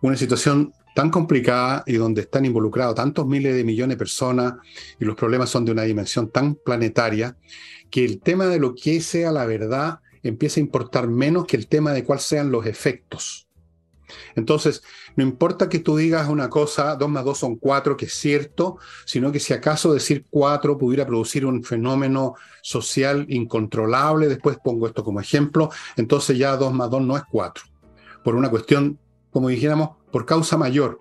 Una 0.02 0.16
situación 0.16 0.72
tan 0.94 1.10
complicada 1.10 1.84
y 1.86 1.94
donde 1.94 2.22
están 2.22 2.44
involucrados 2.44 2.94
tantos 2.94 3.26
miles 3.26 3.54
de 3.54 3.64
millones 3.64 3.96
de 3.96 3.98
personas 3.98 4.54
y 4.98 5.04
los 5.04 5.16
problemas 5.16 5.48
son 5.48 5.64
de 5.64 5.72
una 5.72 5.82
dimensión 5.82 6.30
tan 6.30 6.54
planetaria, 6.56 7.36
que 7.90 8.04
el 8.04 8.20
tema 8.20 8.46
de 8.46 8.58
lo 8.58 8.74
que 8.74 9.00
sea 9.00 9.32
la 9.32 9.46
verdad 9.46 10.00
empieza 10.22 10.60
a 10.60 10.64
importar 10.64 11.08
menos 11.08 11.46
que 11.46 11.56
el 11.56 11.68
tema 11.68 11.92
de 11.92 12.04
cuáles 12.04 12.24
sean 12.24 12.50
los 12.50 12.66
efectos. 12.66 13.47
Entonces, 14.34 14.82
no 15.16 15.22
importa 15.22 15.68
que 15.68 15.80
tú 15.80 15.96
digas 15.96 16.28
una 16.28 16.48
cosa, 16.48 16.96
dos 16.96 17.08
más 17.08 17.24
dos 17.24 17.38
son 17.38 17.56
cuatro, 17.56 17.96
que 17.96 18.06
es 18.06 18.14
cierto, 18.14 18.78
sino 19.04 19.32
que 19.32 19.40
si 19.40 19.52
acaso 19.52 19.92
decir 19.92 20.26
cuatro 20.30 20.78
pudiera 20.78 21.06
producir 21.06 21.44
un 21.44 21.62
fenómeno 21.62 22.34
social 22.62 23.26
incontrolable, 23.28 24.28
después 24.28 24.58
pongo 24.62 24.86
esto 24.86 25.04
como 25.04 25.20
ejemplo, 25.20 25.70
entonces 25.96 26.38
ya 26.38 26.56
dos 26.56 26.72
más 26.72 26.90
dos 26.90 27.02
no 27.02 27.16
es 27.16 27.22
cuatro, 27.30 27.64
por 28.24 28.34
una 28.34 28.50
cuestión, 28.50 28.98
como 29.30 29.48
dijéramos, 29.48 29.90
por 30.10 30.24
causa 30.24 30.56
mayor. 30.56 31.00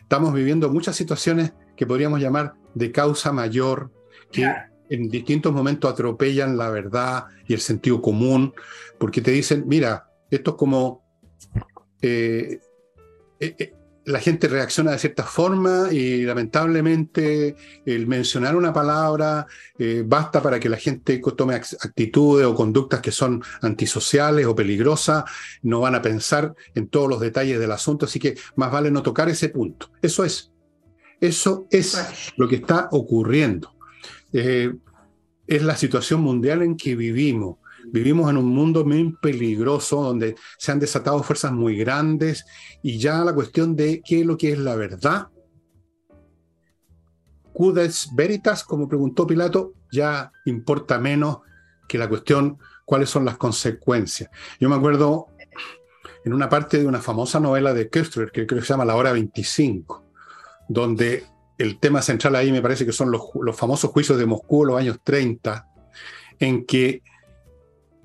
Estamos 0.00 0.32
viviendo 0.34 0.70
muchas 0.70 0.96
situaciones 0.96 1.52
que 1.76 1.86
podríamos 1.86 2.20
llamar 2.20 2.54
de 2.74 2.92
causa 2.92 3.32
mayor, 3.32 3.90
que 4.30 4.50
en 4.90 5.08
distintos 5.08 5.52
momentos 5.52 5.90
atropellan 5.90 6.56
la 6.56 6.70
verdad 6.70 7.24
y 7.46 7.54
el 7.54 7.60
sentido 7.60 8.00
común, 8.00 8.54
porque 8.98 9.20
te 9.20 9.30
dicen, 9.30 9.64
mira, 9.66 10.10
esto 10.30 10.52
es 10.52 10.56
como 10.56 11.03
eh, 12.06 12.60
eh, 13.40 13.54
eh, 13.58 13.72
la 14.04 14.20
gente 14.20 14.48
reacciona 14.48 14.90
de 14.90 14.98
cierta 14.98 15.22
forma 15.22 15.88
y 15.90 16.24
lamentablemente 16.24 17.56
el 17.86 18.06
mencionar 18.06 18.54
una 18.54 18.70
palabra 18.70 19.46
basta 20.04 20.42
para 20.42 20.60
que 20.60 20.68
la 20.68 20.76
gente 20.76 21.22
tome 21.34 21.54
actitudes 21.54 22.44
o 22.44 22.54
conductas 22.54 23.00
que 23.00 23.10
son 23.10 23.42
antisociales 23.62 24.44
o 24.44 24.54
peligrosas, 24.54 25.24
no 25.62 25.80
van 25.80 25.94
a 25.94 26.02
pensar 26.02 26.54
en 26.74 26.88
todos 26.88 27.08
los 27.08 27.18
detalles 27.18 27.58
del 27.58 27.72
asunto, 27.72 28.04
así 28.04 28.18
que 28.18 28.36
más 28.56 28.70
vale 28.70 28.90
no 28.90 29.02
tocar 29.02 29.30
ese 29.30 29.48
punto. 29.48 29.90
Eso 30.02 30.22
es, 30.22 30.52
eso 31.18 31.66
es 31.70 32.34
lo 32.36 32.46
que 32.46 32.56
está 32.56 32.88
ocurriendo. 32.90 33.72
es 34.30 35.62
la 35.62 35.76
situación 35.76 36.20
mundial 36.20 36.60
en 36.60 36.76
que 36.76 36.94
vivimos. 36.94 37.56
Vivimos 37.86 38.30
en 38.30 38.36
un 38.36 38.46
mundo 38.46 38.84
muy 38.84 39.14
peligroso 39.20 40.02
donde 40.02 40.36
se 40.58 40.72
han 40.72 40.80
desatado 40.80 41.22
fuerzas 41.22 41.52
muy 41.52 41.76
grandes 41.76 42.44
y 42.82 42.98
ya 42.98 43.24
la 43.24 43.34
cuestión 43.34 43.76
de 43.76 44.02
qué 44.04 44.20
es 44.20 44.26
lo 44.26 44.36
que 44.36 44.52
es 44.52 44.58
la 44.58 44.74
verdad, 44.74 45.28
Cudes 47.54 48.08
veritas, 48.12 48.64
como 48.64 48.88
preguntó 48.88 49.28
Pilato, 49.28 49.74
ya 49.92 50.32
importa 50.44 50.98
menos 50.98 51.38
que 51.88 51.98
la 51.98 52.08
cuestión 52.08 52.58
cuáles 52.84 53.08
son 53.08 53.24
las 53.24 53.36
consecuencias. 53.36 54.28
Yo 54.58 54.68
me 54.68 54.74
acuerdo 54.74 55.28
en 56.24 56.34
una 56.34 56.48
parte 56.48 56.78
de 56.78 56.86
una 56.86 57.00
famosa 57.00 57.38
novela 57.38 57.72
de 57.72 57.88
Köstler, 57.88 58.32
que 58.32 58.44
creo 58.44 58.60
que 58.60 58.66
se 58.66 58.72
llama 58.72 58.84
La 58.84 58.96
Hora 58.96 59.12
25, 59.12 60.04
donde 60.68 61.24
el 61.56 61.78
tema 61.78 62.02
central 62.02 62.34
ahí 62.34 62.50
me 62.50 62.60
parece 62.60 62.84
que 62.84 62.92
son 62.92 63.12
los, 63.12 63.22
los 63.40 63.56
famosos 63.56 63.92
juicios 63.92 64.18
de 64.18 64.26
Moscú 64.26 64.64
en 64.64 64.68
los 64.68 64.80
años 64.80 64.98
30, 65.04 65.68
en 66.40 66.66
que 66.66 67.02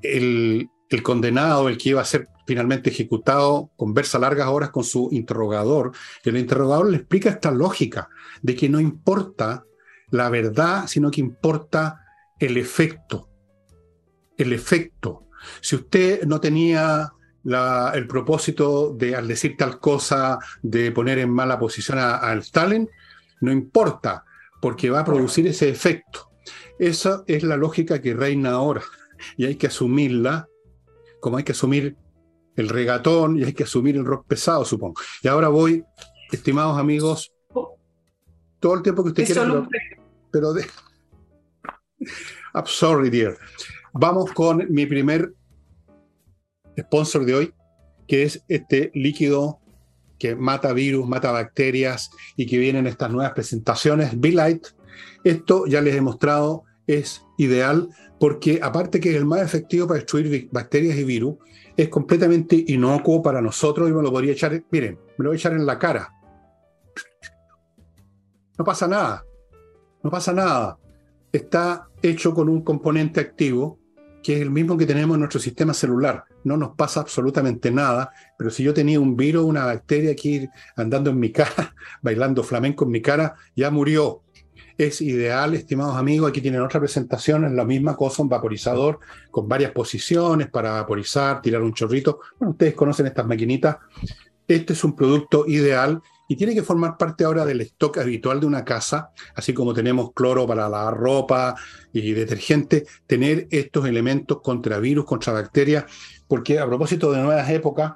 el, 0.01 0.69
condenado, 1.03 1.69
el 1.69 1.77
que 1.77 1.89
iba 1.89 2.01
a 2.01 2.05
ser 2.05 2.27
finalmente 2.45 2.89
ejecutado, 2.89 3.71
conversa 3.75 4.17
largas 4.17 4.47
horas 4.47 4.71
con 4.71 4.83
su 4.83 5.09
interrogador, 5.11 5.91
y 6.23 6.29
el 6.29 6.37
interrogador 6.37 6.89
le 6.89 6.97
explica 6.97 7.29
esta 7.29 7.51
lógica 7.51 8.09
de 8.41 8.55
que 8.55 8.69
no 8.69 8.79
importa 8.79 9.65
la 10.09 10.29
verdad, 10.29 10.87
sino 10.87 11.11
que 11.11 11.21
importa 11.21 12.03
el 12.39 12.57
efecto. 12.57 13.29
El 14.37 14.53
efecto. 14.53 15.27
Si 15.61 15.75
usted 15.75 16.23
no 16.23 16.39
tenía 16.39 17.11
el 17.93 18.07
propósito 18.07 18.93
de, 18.93 19.15
al 19.15 19.27
decir 19.27 19.55
tal 19.57 19.79
cosa, 19.79 20.39
de 20.61 20.91
poner 20.91 21.19
en 21.19 21.29
mala 21.29 21.59
posición 21.59 21.99
al 21.99 22.39
Stalin, 22.39 22.89
no 23.41 23.51
importa, 23.51 24.23
porque 24.59 24.89
va 24.89 25.01
a 25.01 25.05
producir 25.05 25.47
ese 25.47 25.69
efecto. 25.69 26.31
Esa 26.79 27.23
es 27.27 27.43
la 27.43 27.57
lógica 27.57 28.01
que 28.01 28.13
reina 28.13 28.51
ahora 28.51 28.81
y 29.37 29.45
hay 29.45 29.55
que 29.55 29.67
asumirla, 29.67 30.47
como 31.19 31.37
hay 31.37 31.43
que 31.43 31.51
asumir 31.51 31.95
el 32.55 32.69
regatón 32.69 33.37
y 33.37 33.43
hay 33.43 33.53
que 33.53 33.63
asumir 33.63 33.95
el 33.95 34.05
rock 34.05 34.25
pesado, 34.27 34.65
supongo. 34.65 34.99
Y 35.21 35.27
ahora 35.27 35.47
voy, 35.49 35.83
estimados 36.31 36.77
amigos, 36.77 37.31
todo 38.59 38.73
el 38.75 38.81
tiempo 38.81 39.03
que 39.03 39.09
usted 39.09 39.25
quiera, 39.25 39.67
pero, 40.31 40.53
de... 40.53 40.65
I'm 42.53 42.65
sorry, 42.65 43.09
dear. 43.09 43.37
Vamos 43.93 44.31
con 44.31 44.65
mi 44.69 44.85
primer 44.85 45.33
sponsor 46.77 47.25
de 47.25 47.35
hoy, 47.35 47.53
que 48.07 48.23
es 48.23 48.43
este 48.47 48.91
líquido 48.93 49.59
que 50.17 50.35
mata 50.35 50.73
virus, 50.73 51.07
mata 51.07 51.31
bacterias 51.31 52.11
y 52.35 52.45
que 52.45 52.57
viene 52.57 52.79
en 52.79 52.87
estas 52.87 53.09
nuevas 53.09 53.33
presentaciones, 53.33 54.19
Be 54.19 54.59
Esto 55.23 55.65
ya 55.65 55.81
les 55.81 55.95
he 55.95 56.01
mostrado, 56.01 56.63
es 56.87 57.23
ideal 57.37 57.89
porque 58.19 58.59
aparte 58.61 58.99
que 58.99 59.11
es 59.11 59.15
el 59.15 59.25
más 59.25 59.41
efectivo 59.41 59.87
para 59.87 59.99
destruir 59.99 60.49
bacterias 60.51 60.97
y 60.97 61.03
virus, 61.03 61.35
es 61.75 61.87
completamente 61.87 62.63
inocuo 62.67 63.23
para 63.23 63.41
nosotros 63.41 63.89
y 63.89 63.93
me 63.93 64.01
lo 64.01 64.11
podría 64.11 64.33
echar, 64.33 64.61
miren, 64.69 64.99
me 65.17 65.23
lo 65.23 65.29
voy 65.29 65.37
a 65.37 65.39
echar 65.39 65.53
en 65.53 65.65
la 65.65 65.79
cara. 65.79 66.13
No 68.57 68.65
pasa 68.65 68.87
nada, 68.87 69.23
no 70.03 70.11
pasa 70.11 70.33
nada. 70.33 70.77
Está 71.31 71.87
hecho 72.01 72.33
con 72.33 72.49
un 72.49 72.61
componente 72.61 73.21
activo 73.21 73.79
que 74.21 74.35
es 74.35 74.41
el 74.41 74.49
mismo 74.49 74.77
que 74.77 74.85
tenemos 74.85 75.15
en 75.15 75.21
nuestro 75.21 75.39
sistema 75.39 75.73
celular. 75.73 76.25
No 76.43 76.57
nos 76.57 76.75
pasa 76.75 76.99
absolutamente 76.99 77.71
nada, 77.71 78.11
pero 78.37 78.49
si 78.49 78.63
yo 78.63 78.73
tenía 78.73 78.99
un 78.99 79.15
virus, 79.15 79.45
una 79.45 79.65
bacteria 79.65 80.11
aquí 80.11 80.47
andando 80.75 81.09
en 81.09 81.19
mi 81.19 81.31
cara, 81.31 81.73
bailando 82.01 82.43
flamenco 82.43 82.85
en 82.85 82.91
mi 82.91 83.01
cara, 83.01 83.35
ya 83.55 83.71
murió 83.71 84.23
es 84.79 85.01
ideal, 85.01 85.53
estimados 85.55 85.97
amigos. 85.97 86.29
Aquí 86.29 86.39
tienen 86.39 86.61
otra 86.61 86.79
presentación, 86.79 87.43
es 87.43 87.51
la 87.51 87.65
misma 87.65 87.97
cosa, 87.97 88.23
un 88.23 88.29
vaporizador 88.29 88.99
con 89.29 89.45
varias 89.45 89.71
posiciones 89.71 90.49
para 90.49 90.71
vaporizar, 90.71 91.41
tirar 91.41 91.61
un 91.61 91.73
chorrito. 91.73 92.21
Bueno, 92.39 92.51
ustedes 92.51 92.75
conocen 92.75 93.05
estas 93.07 93.27
maquinitas. 93.27 93.75
Este 94.47 94.71
es 94.71 94.83
un 94.85 94.95
producto 94.95 95.45
ideal 95.47 96.01
y 96.29 96.37
tiene 96.37 96.55
que 96.55 96.63
formar 96.63 96.95
parte 96.97 97.25
ahora 97.25 97.45
del 97.45 97.59
stock 97.59 97.97
habitual 97.97 98.39
de 98.39 98.45
una 98.45 98.63
casa, 98.63 99.11
así 99.35 99.53
como 99.53 99.73
tenemos 99.73 100.13
cloro 100.13 100.47
para 100.47 100.69
la 100.69 100.89
ropa 100.91 101.55
y 101.91 102.13
detergente, 102.13 102.85
tener 103.05 103.47
estos 103.51 103.85
elementos 103.85 104.39
contra 104.41 104.79
virus, 104.79 105.03
contra 105.03 105.33
bacterias, 105.33 105.85
porque 106.27 106.57
a 106.57 106.65
propósito 106.65 107.11
de 107.11 107.21
nuevas 107.21 107.49
épocas, 107.49 107.95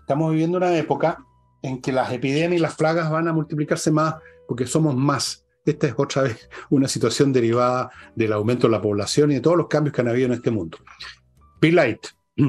estamos 0.00 0.32
viviendo 0.32 0.58
una 0.58 0.76
época 0.76 1.18
en 1.62 1.80
que 1.80 1.92
las 1.92 2.12
epidemias 2.12 2.58
y 2.58 2.62
las 2.62 2.74
plagas 2.74 3.08
van 3.08 3.28
a 3.28 3.32
multiplicarse 3.32 3.92
más 3.92 4.16
porque 4.48 4.66
somos 4.66 4.96
más 4.96 5.43
esta 5.64 5.86
es 5.86 5.94
otra 5.96 6.22
vez 6.22 6.48
una 6.70 6.88
situación 6.88 7.32
derivada 7.32 7.90
del 8.14 8.32
aumento 8.32 8.66
de 8.66 8.72
la 8.72 8.82
población 8.82 9.30
y 9.30 9.34
de 9.34 9.40
todos 9.40 9.56
los 9.56 9.68
cambios 9.68 9.94
que 9.94 10.00
han 10.02 10.08
habido 10.08 10.26
en 10.26 10.34
este 10.34 10.50
mundo. 10.50 10.78
P-Light. 11.60 12.06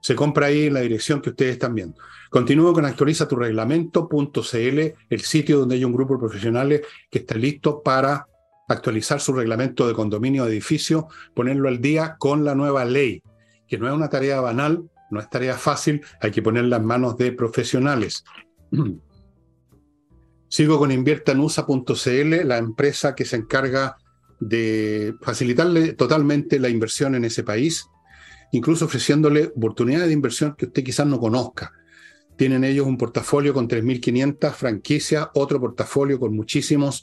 Se 0.00 0.14
compra 0.14 0.46
ahí 0.46 0.66
en 0.66 0.74
la 0.74 0.80
dirección 0.80 1.20
que 1.20 1.30
ustedes 1.30 1.52
están 1.52 1.74
viendo. 1.74 1.96
Continúo 2.30 2.72
con 2.72 2.84
actualiza 2.84 3.26
tu 3.26 3.34
reglamento.cl, 3.34 4.80
el 5.10 5.20
sitio 5.20 5.58
donde 5.58 5.74
hay 5.74 5.84
un 5.84 5.92
grupo 5.92 6.14
de 6.14 6.20
profesionales 6.20 6.82
que 7.10 7.18
está 7.20 7.34
listo 7.34 7.82
para 7.82 8.28
actualizar 8.68 9.20
su 9.20 9.32
reglamento 9.32 9.86
de 9.88 9.94
condominio 9.94 10.44
de 10.44 10.52
edificio, 10.52 11.08
ponerlo 11.34 11.68
al 11.68 11.80
día 11.80 12.16
con 12.18 12.44
la 12.44 12.54
nueva 12.54 12.84
ley, 12.84 13.22
que 13.66 13.78
no 13.78 13.88
es 13.88 13.94
una 13.94 14.08
tarea 14.08 14.40
banal, 14.40 14.88
no 15.10 15.20
es 15.20 15.28
tarea 15.28 15.54
fácil, 15.54 16.02
hay 16.20 16.30
que 16.30 16.42
ponerla 16.42 16.76
en 16.76 16.84
manos 16.84 17.16
de 17.16 17.32
profesionales. 17.32 18.24
Sigo 20.56 20.78
con 20.78 20.90
inviertanusa.cl, 20.90 22.48
la 22.48 22.56
empresa 22.56 23.14
que 23.14 23.26
se 23.26 23.36
encarga 23.36 23.98
de 24.40 25.14
facilitarle 25.20 25.92
totalmente 25.92 26.58
la 26.58 26.70
inversión 26.70 27.14
en 27.14 27.26
ese 27.26 27.42
país, 27.42 27.84
incluso 28.52 28.86
ofreciéndole 28.86 29.52
oportunidades 29.54 30.06
de 30.06 30.14
inversión 30.14 30.54
que 30.56 30.64
usted 30.64 30.82
quizás 30.82 31.06
no 31.06 31.20
conozca. 31.20 31.72
Tienen 32.38 32.64
ellos 32.64 32.86
un 32.86 32.96
portafolio 32.96 33.52
con 33.52 33.68
3.500 33.68 34.54
franquicias, 34.54 35.28
otro 35.34 35.60
portafolio 35.60 36.18
con 36.18 36.34
muchísimas 36.34 37.02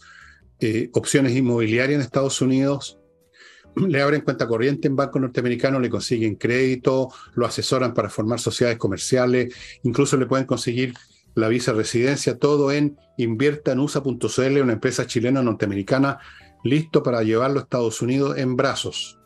eh, 0.60 0.90
opciones 0.94 1.36
inmobiliarias 1.36 1.98
en 1.98 2.02
Estados 2.02 2.42
Unidos, 2.42 2.98
le 3.76 4.02
abren 4.02 4.22
cuenta 4.22 4.48
corriente 4.48 4.88
en 4.88 4.96
banco 4.96 5.20
norteamericano, 5.20 5.80
le 5.80 5.92
consiguen 5.92 6.38
crédito, 6.38 7.10
lo 7.36 7.46
asesoran 7.46 7.94
para 7.94 8.10
formar 8.10 8.40
sociedades 8.40 8.80
comerciales, 8.80 9.54
incluso 9.84 10.18
le 10.18 10.26
pueden 10.26 10.48
conseguir 10.48 10.96
la 11.36 11.48
visa 11.48 11.74
residencia, 11.74 12.38
todo 12.38 12.72
en 12.72 12.98
inviertanusa.cl, 13.18 14.62
una 14.62 14.74
empresa 14.74 15.08
chilena 15.08 15.42
norteamericana, 15.42 16.20
listo 16.64 17.04
para 17.04 17.24
llevarlo 17.24 17.60
a 17.60 17.64
Estados 17.64 18.02
Unidos 18.02 18.38
en 18.38 18.56
brazos. 18.56 19.20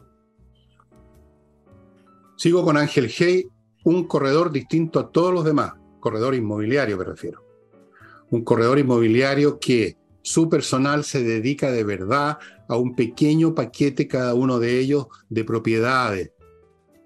Sigo 2.38 2.64
con 2.64 2.78
Ángel 2.78 3.12
Hey, 3.16 3.48
un 3.84 4.08
corredor 4.08 4.52
distinto 4.52 5.00
a 5.00 5.12
todos 5.12 5.34
los 5.34 5.46
demás, 5.46 5.74
corredor 6.00 6.36
inmobiliario 6.36 6.98
me 6.98 7.04
refiero. 7.04 7.44
Un 8.30 8.44
corredor 8.44 8.80
inmobiliario 8.80 9.60
que 9.60 9.98
su 10.22 10.50
personal 10.50 11.06
se 11.06 11.24
dedica 11.24 11.72
de 11.72 11.84
verdad 11.84 12.38
a 12.68 12.76
un 12.76 12.96
pequeño 12.96 13.56
paquete 13.56 14.08
cada 14.08 14.34
uno 14.34 14.60
de 14.60 14.80
ellos 14.80 15.08
de 15.30 15.46
propiedades. 15.46 16.32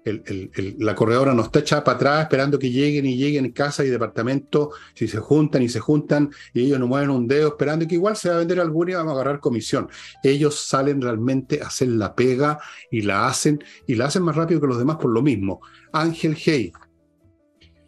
La 0.04 0.94
corredora 0.94 1.32
no 1.32 1.42
está 1.42 1.60
echada 1.60 1.84
para 1.84 1.96
atrás 1.96 2.22
esperando 2.22 2.58
que 2.58 2.70
lleguen 2.70 3.06
y 3.06 3.16
lleguen 3.16 3.52
casa 3.52 3.84
y 3.84 3.88
departamento, 3.88 4.70
si 4.94 5.06
se 5.06 5.18
juntan 5.18 5.62
y 5.62 5.68
se 5.68 5.80
juntan 5.80 6.30
y 6.52 6.62
ellos 6.62 6.80
no 6.80 6.88
mueven 6.88 7.10
un 7.10 7.28
dedo 7.28 7.48
esperando 7.48 7.86
que 7.86 7.94
igual 7.94 8.16
se 8.16 8.28
va 8.28 8.36
a 8.36 8.38
vender 8.38 8.58
alguna 8.60 8.90
y 8.90 8.94
vamos 8.94 9.12
a 9.12 9.14
agarrar 9.14 9.40
comisión. 9.40 9.88
Ellos 10.22 10.58
salen 10.66 11.00
realmente 11.00 11.62
a 11.62 11.68
hacer 11.68 11.88
la 11.88 12.14
pega 12.14 12.58
y 12.90 13.02
la 13.02 13.28
hacen 13.28 13.62
y 13.86 13.94
la 13.94 14.06
hacen 14.06 14.22
más 14.22 14.34
rápido 14.34 14.60
que 14.60 14.66
los 14.66 14.78
demás 14.78 14.96
por 14.96 15.12
lo 15.12 15.22
mismo. 15.22 15.60
Ángel 15.92 16.36
Hey. 16.36 16.72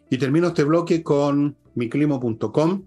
Y 0.09 0.17
termino 0.17 0.47
este 0.47 0.63
bloque 0.63 1.03
con 1.03 1.57
miclimo.com 1.75 2.85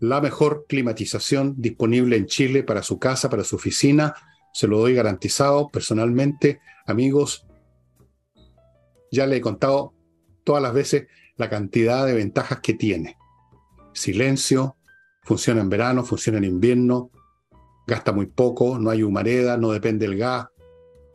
la 0.00 0.20
mejor 0.20 0.66
climatización 0.68 1.54
disponible 1.56 2.16
en 2.16 2.26
Chile 2.26 2.62
para 2.62 2.82
su 2.82 2.98
casa, 2.98 3.28
para 3.28 3.44
su 3.44 3.56
oficina. 3.56 4.14
Se 4.52 4.66
lo 4.66 4.78
doy 4.78 4.94
garantizado 4.94 5.68
personalmente. 5.68 6.60
Amigos, 6.86 7.47
ya 9.10 9.26
le 9.26 9.36
he 9.36 9.40
contado 9.40 9.94
todas 10.44 10.62
las 10.62 10.72
veces 10.72 11.06
la 11.36 11.48
cantidad 11.48 12.06
de 12.06 12.14
ventajas 12.14 12.60
que 12.60 12.74
tiene. 12.74 13.16
Silencio, 13.92 14.76
funciona 15.22 15.60
en 15.60 15.68
verano, 15.68 16.04
funciona 16.04 16.38
en 16.38 16.44
invierno, 16.44 17.10
gasta 17.86 18.12
muy 18.12 18.26
poco, 18.26 18.78
no 18.78 18.90
hay 18.90 19.02
humareda, 19.02 19.56
no 19.56 19.70
depende 19.72 20.06
del 20.06 20.18
gas. 20.18 20.48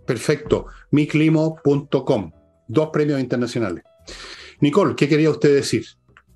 Perfecto. 0.05 0.67
miclimo.com. 0.91 2.31
Dos 2.67 2.89
premios 2.91 3.19
internacionales. 3.19 3.83
Nicole, 4.59 4.95
¿qué 4.95 5.07
quería 5.07 5.29
usted 5.29 5.53
decir? 5.53 5.85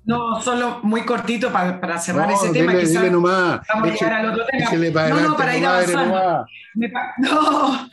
No, 0.08 0.40
solo 0.40 0.80
muy 0.84 1.02
cortito 1.02 1.52
para, 1.52 1.98
cerrar 1.98 2.30
ese 2.30 2.48
tema. 2.48 2.72
Dile, 2.72 3.10
nomás. 3.10 3.60
Vamos 3.68 3.90
a 3.90 3.92
llegar 3.92 4.12
al 4.14 4.30
otro 4.30 4.46
tema. 4.46 5.08
no, 5.10 5.20
no, 5.20 5.36
para 5.36 5.54
ir 5.54 5.66
avanzando. 5.66 6.46
no, 7.18 7.88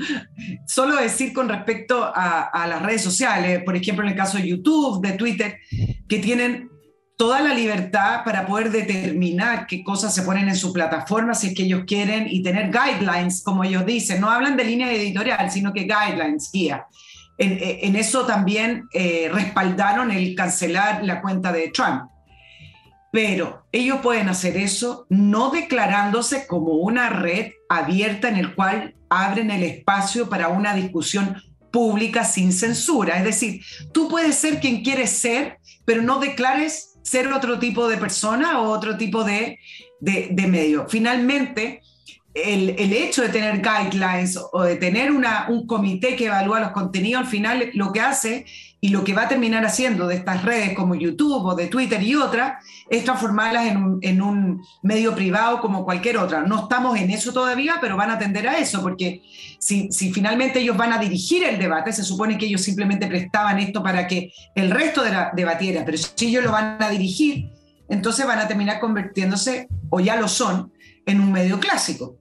solo 0.66 0.96
decir 0.96 1.34
con 1.34 1.50
respecto 1.50 2.10
a, 2.16 2.66
las 2.70 2.82
redes 2.82 3.02
sociales, 3.02 3.62
por 3.66 3.76
ejemplo, 3.76 4.06
en 4.06 4.12
el 4.12 4.18
caso 4.18 4.38
de 4.38 4.48
YouTube, 4.48 5.06
de 5.06 5.12
Twitter, 5.18 5.58
que 6.08 6.20
tienen 6.20 6.70
toda 7.18 7.42
la 7.42 7.54
libertad 7.54 8.24
para 8.24 8.48
poder 8.48 8.72
determinar 8.72 9.68
qué 9.68 9.84
cosas 9.84 10.16
se 10.16 10.22
ponen 10.22 10.48
en 10.48 10.56
su 10.56 10.72
plataforma 10.72 11.34
si 11.34 11.48
es 11.48 11.54
que 11.54 11.64
ellos 11.64 11.84
quieren 11.86 12.28
y 12.30 12.42
tener 12.42 12.72
guidelines, 12.72 13.44
como 13.44 13.66
ellos 13.66 13.86
dicen. 13.86 14.22
No 14.22 14.30
hablan 14.30 14.56
de 14.56 14.64
línea 14.64 14.90
editorial, 14.90 15.52
sino 15.52 15.74
que 15.74 15.82
guidelines, 15.82 16.50
guía. 16.50 16.86
Eh, 17.38 17.80
en, 17.84 17.96
eso 17.96 18.26
también 18.26 18.88
eh, 18.94 19.30
respaldaron 19.32 20.12
el 20.12 20.36
cancelar 20.36 21.04
la 21.04 21.22
cuenta 21.22 21.52
de 21.52 21.70
Trump. 21.70 22.10
Pero 23.12 23.66
ellos 23.72 24.00
pueden 24.02 24.30
hacer 24.30 24.58
eso 24.58 25.06
no 25.10 25.50
declarándose 25.50 26.48
como 26.48 26.74
una 26.74 27.10
red 27.10 27.52
abierta 27.70 28.28
en 28.30 28.36
el 28.36 28.56
cual 28.56 28.96
abren 29.10 29.52
el 29.52 29.64
espacio 29.64 30.30
para 30.30 30.50
una 30.50 30.74
discusión 30.74 31.42
pública 31.72 32.24
sin 32.24 32.52
censura. 32.52 33.18
Es 33.18 33.24
decir, 33.24 33.62
tú 33.94 34.08
puedes 34.10 34.36
ser 34.36 34.60
quien 34.60 34.84
quieres 34.84 35.12
ser, 35.12 35.60
pero 35.86 36.02
no 36.02 36.20
declares 36.20 36.98
ser 37.04 37.32
otro 37.32 37.60
tipo 37.60 37.88
de 37.88 37.98
persona 37.98 38.62
o 38.62 38.70
otro 38.70 38.98
tipo 38.98 39.24
de, 39.24 39.60
de, 40.00 40.30
de 40.32 40.48
medio. 40.48 40.88
Finalmente, 40.90 41.82
el, 42.36 42.94
hecho 42.94 43.22
de 43.22 43.30
tener 43.30 43.62
guidelines 43.62 44.38
o 44.52 44.64
de 44.64 44.76
tener 44.76 45.10
un 45.12 45.66
comité 45.66 46.16
que 46.18 46.26
evalúa 46.26 46.60
los 46.60 46.72
contenidos, 46.72 47.24
al 47.24 47.30
final 47.30 47.70
lo 47.74 47.94
que 47.94 48.02
hace 48.02 48.46
y 48.82 48.90
lo 48.90 49.06
que 49.06 49.14
va 49.14 49.24
a 49.24 49.28
terminar 49.30 49.66
haciendo 49.66 50.06
de 50.06 50.16
estas 50.16 50.44
redes 50.44 50.74
como 50.76 50.96
YouTube 50.96 51.46
o 51.46 51.56
de 51.56 51.68
Twitter 51.68 52.04
y 52.04 52.14
otras, 52.16 52.62
es 52.90 53.06
transformarlas 53.06 53.68
en 53.68 53.78
un, 53.78 54.00
en 54.02 54.22
un 54.22 54.62
medio 54.84 55.16
privado 55.16 55.62
como 55.62 55.86
cualquier 55.86 56.18
otra. 56.18 56.42
No 56.44 56.64
estamos 56.64 57.00
en 57.00 57.10
eso 57.10 57.32
todavía, 57.32 57.78
pero 57.80 57.96
van 57.96 58.12
a 58.12 58.16
atender 58.16 58.48
a 58.48 58.58
eso, 58.58 58.82
porque 58.82 59.24
si, 59.58 59.90
si 59.92 60.12
finalmente 60.12 60.60
ellos 60.60 60.76
van 60.76 60.92
a 60.92 60.98
dirigir 60.98 61.46
el 61.46 61.58
debate, 61.58 61.94
se 61.94 62.04
supone 62.04 62.38
que 62.38 62.46
ellos 62.48 62.62
simplemente 62.62 63.08
prestaban 63.08 63.58
esto 63.60 63.82
para 63.82 64.06
que 64.06 64.32
el 64.54 64.70
resto 64.70 65.04
de 65.04 65.12
la, 65.12 65.32
debatiera, 65.34 65.86
pero 65.86 65.98
si 65.98 66.28
ellos 66.28 66.44
lo 66.44 66.52
van 66.52 66.78
a 66.84 66.90
dirigir, 66.90 67.50
entonces 67.88 68.28
van 68.28 68.40
a 68.40 68.48
terminar 68.48 68.80
convirtiéndose, 68.80 69.68
o 69.90 70.02
ya 70.02 70.18
lo 70.18 70.28
son, 70.28 70.72
en 71.06 71.22
un 71.22 71.32
medio 71.32 71.60
clásico. 71.60 72.18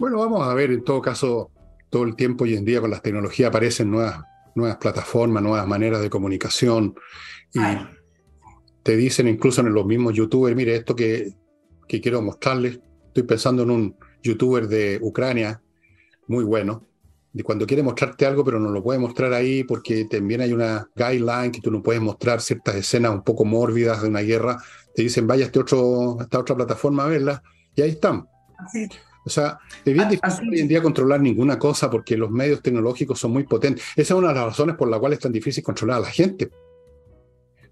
Bueno, 0.00 0.16
vamos 0.16 0.48
a 0.48 0.54
ver, 0.54 0.70
en 0.70 0.82
todo 0.82 1.02
caso, 1.02 1.50
todo 1.90 2.04
el 2.04 2.16
tiempo 2.16 2.44
hoy 2.44 2.54
en 2.54 2.64
día 2.64 2.80
con 2.80 2.90
las 2.90 3.02
tecnologías 3.02 3.50
aparecen 3.50 3.90
nuevas, 3.90 4.22
nuevas 4.54 4.78
plataformas, 4.78 5.42
nuevas 5.42 5.66
maneras 5.66 6.00
de 6.00 6.08
comunicación. 6.08 6.94
Y 7.52 7.60
te 8.82 8.96
dicen 8.96 9.28
incluso 9.28 9.60
en 9.60 9.74
los 9.74 9.84
mismos 9.84 10.14
youtubers, 10.14 10.56
mire, 10.56 10.74
esto 10.74 10.96
que, 10.96 11.34
que 11.86 12.00
quiero 12.00 12.22
mostrarles, 12.22 12.80
estoy 13.08 13.24
pensando 13.24 13.62
en 13.62 13.70
un 13.72 13.96
youtuber 14.22 14.68
de 14.68 14.98
Ucrania, 15.02 15.60
muy 16.28 16.44
bueno, 16.44 16.86
y 17.34 17.42
cuando 17.42 17.66
quiere 17.66 17.82
mostrarte 17.82 18.24
algo, 18.24 18.42
pero 18.42 18.58
no 18.58 18.70
lo 18.70 18.82
puede 18.82 18.98
mostrar 18.98 19.34
ahí 19.34 19.64
porque 19.64 20.06
también 20.06 20.40
hay 20.40 20.54
una 20.54 20.88
guideline 20.96 21.52
que 21.52 21.60
tú 21.60 21.70
no 21.70 21.82
puedes 21.82 22.00
mostrar 22.00 22.40
ciertas 22.40 22.74
escenas 22.74 23.12
un 23.12 23.22
poco 23.22 23.44
mórbidas 23.44 24.00
de 24.00 24.08
una 24.08 24.20
guerra, 24.20 24.56
te 24.94 25.02
dicen, 25.02 25.26
vaya 25.26 25.44
a, 25.44 25.46
este 25.48 25.58
otro, 25.60 26.16
esta 26.22 26.38
otra 26.38 26.56
plataforma 26.56 27.04
a 27.04 27.08
verla, 27.08 27.42
y 27.74 27.82
ahí 27.82 27.90
están. 27.90 28.26
O 29.24 29.30
sea, 29.30 29.58
es 29.84 29.92
bien 29.92 30.08
difícil 30.08 30.48
hoy 30.48 30.60
en 30.60 30.68
día 30.68 30.82
controlar 30.82 31.20
ninguna 31.20 31.58
cosa 31.58 31.90
porque 31.90 32.16
los 32.16 32.30
medios 32.30 32.62
tecnológicos 32.62 33.18
son 33.18 33.32
muy 33.32 33.44
potentes. 33.44 33.84
Esa 33.96 34.14
es 34.14 34.18
una 34.18 34.28
de 34.28 34.34
las 34.34 34.44
razones 34.44 34.76
por 34.76 34.88
las 34.88 34.98
cuales 34.98 35.18
es 35.18 35.22
tan 35.22 35.32
difícil 35.32 35.62
controlar 35.62 35.98
a 35.98 36.00
la 36.00 36.10
gente. 36.10 36.50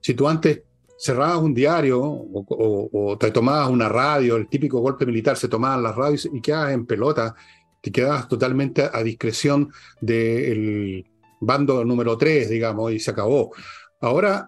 Si 0.01 0.15
tú 0.15 0.29
antes 0.29 0.63
cerrabas 0.99 1.39
un 1.39 1.55
diario 1.55 2.01
o, 2.03 3.17
te 3.19 3.31
tomabas 3.31 3.71
una 3.71 3.89
radio, 3.89 4.37
el 4.37 4.49
típico 4.49 4.81
golpe 4.81 5.07
militar, 5.07 5.37
se 5.37 5.49
tomaban 5.49 5.83
las 5.83 5.95
radios 5.95 6.29
y 6.33 6.41
quedabas 6.41 6.73
en 6.73 6.87
pelota, 6.87 7.35
te 7.81 7.91
quedabas 7.91 8.29
totalmente 8.29 8.89
a 8.93 9.03
discreción 9.03 9.71
del 10.01 11.07
bando 11.41 11.85
número 11.85 12.19
3, 12.19 12.51
digamos, 12.51 12.93
y 12.93 12.99
se 12.99 13.13
acabó. 13.13 13.53
Ahora 14.01 14.47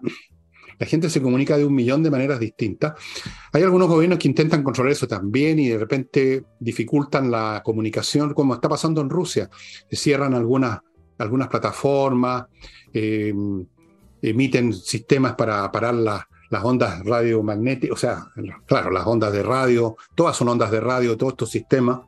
la 0.81 0.87
gente 0.87 1.11
se 1.11 1.21
comunica 1.21 1.59
de 1.59 1.63
un 1.63 1.75
millón 1.75 2.01
de 2.01 2.09
maneras 2.09 2.39
distintas. 2.39 2.93
Hay 3.53 3.61
algunos 3.61 3.87
gobiernos 3.87 4.17
que 4.17 4.27
intentan 4.27 4.63
controlar 4.63 4.93
eso 4.93 5.07
también 5.07 5.59
y 5.59 5.69
de 5.69 5.77
repente 5.77 6.43
dificultan 6.59 7.29
la 7.29 7.61
comunicación, 7.63 8.33
como 8.33 8.55
está 8.55 8.67
pasando 8.67 8.99
en 8.99 9.11
Rusia. 9.11 9.47
Se 9.91 9.95
cierran 9.95 10.33
algunas, 10.33 10.79
algunas 11.19 11.49
plataformas, 11.49 12.45
eh, 12.91 13.31
emiten 14.23 14.73
sistemas 14.73 15.35
para 15.35 15.71
parar 15.71 15.93
las 15.93 16.63
ondas 16.63 17.05
radiomagnéticas, 17.05 17.95
o 17.95 17.99
sea, 17.99 18.25
claro, 18.65 18.89
las 18.89 19.05
ondas 19.05 19.31
de 19.33 19.43
radio, 19.43 19.95
todas 20.15 20.35
son 20.35 20.49
ondas 20.49 20.71
de 20.71 20.79
radio, 20.79 21.15
todos 21.15 21.33
estos 21.33 21.51
sistemas. 21.51 21.99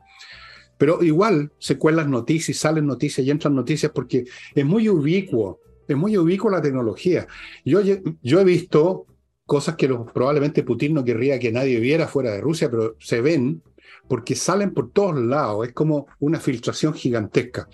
Pero 0.78 1.00
igual 1.04 1.52
se 1.60 1.78
cuelan 1.78 2.10
noticias, 2.10 2.56
salen 2.56 2.88
noticias 2.88 3.24
y 3.24 3.30
entran 3.30 3.54
noticias 3.54 3.92
porque 3.94 4.24
es 4.52 4.64
muy 4.66 4.88
ubicuo 4.88 5.60
es 5.86 5.96
muy 5.96 6.16
ubicua 6.16 6.50
la 6.50 6.62
tecnología. 6.62 7.26
Yo, 7.64 7.80
yo 8.22 8.40
he 8.40 8.44
visto 8.44 9.06
cosas 9.46 9.76
que 9.76 9.88
probablemente 9.88 10.62
Putin 10.62 10.94
no 10.94 11.04
querría 11.04 11.38
que 11.38 11.52
nadie 11.52 11.78
viera 11.80 12.08
fuera 12.08 12.30
de 12.30 12.40
Rusia, 12.40 12.70
pero 12.70 12.96
se 12.98 13.20
ven 13.20 13.62
porque 14.08 14.34
salen 14.34 14.72
por 14.72 14.92
todos 14.92 15.16
lados. 15.16 15.66
Es 15.66 15.74
como 15.74 16.06
una 16.20 16.40
filtración 16.40 16.94
gigantesca. 16.94 17.68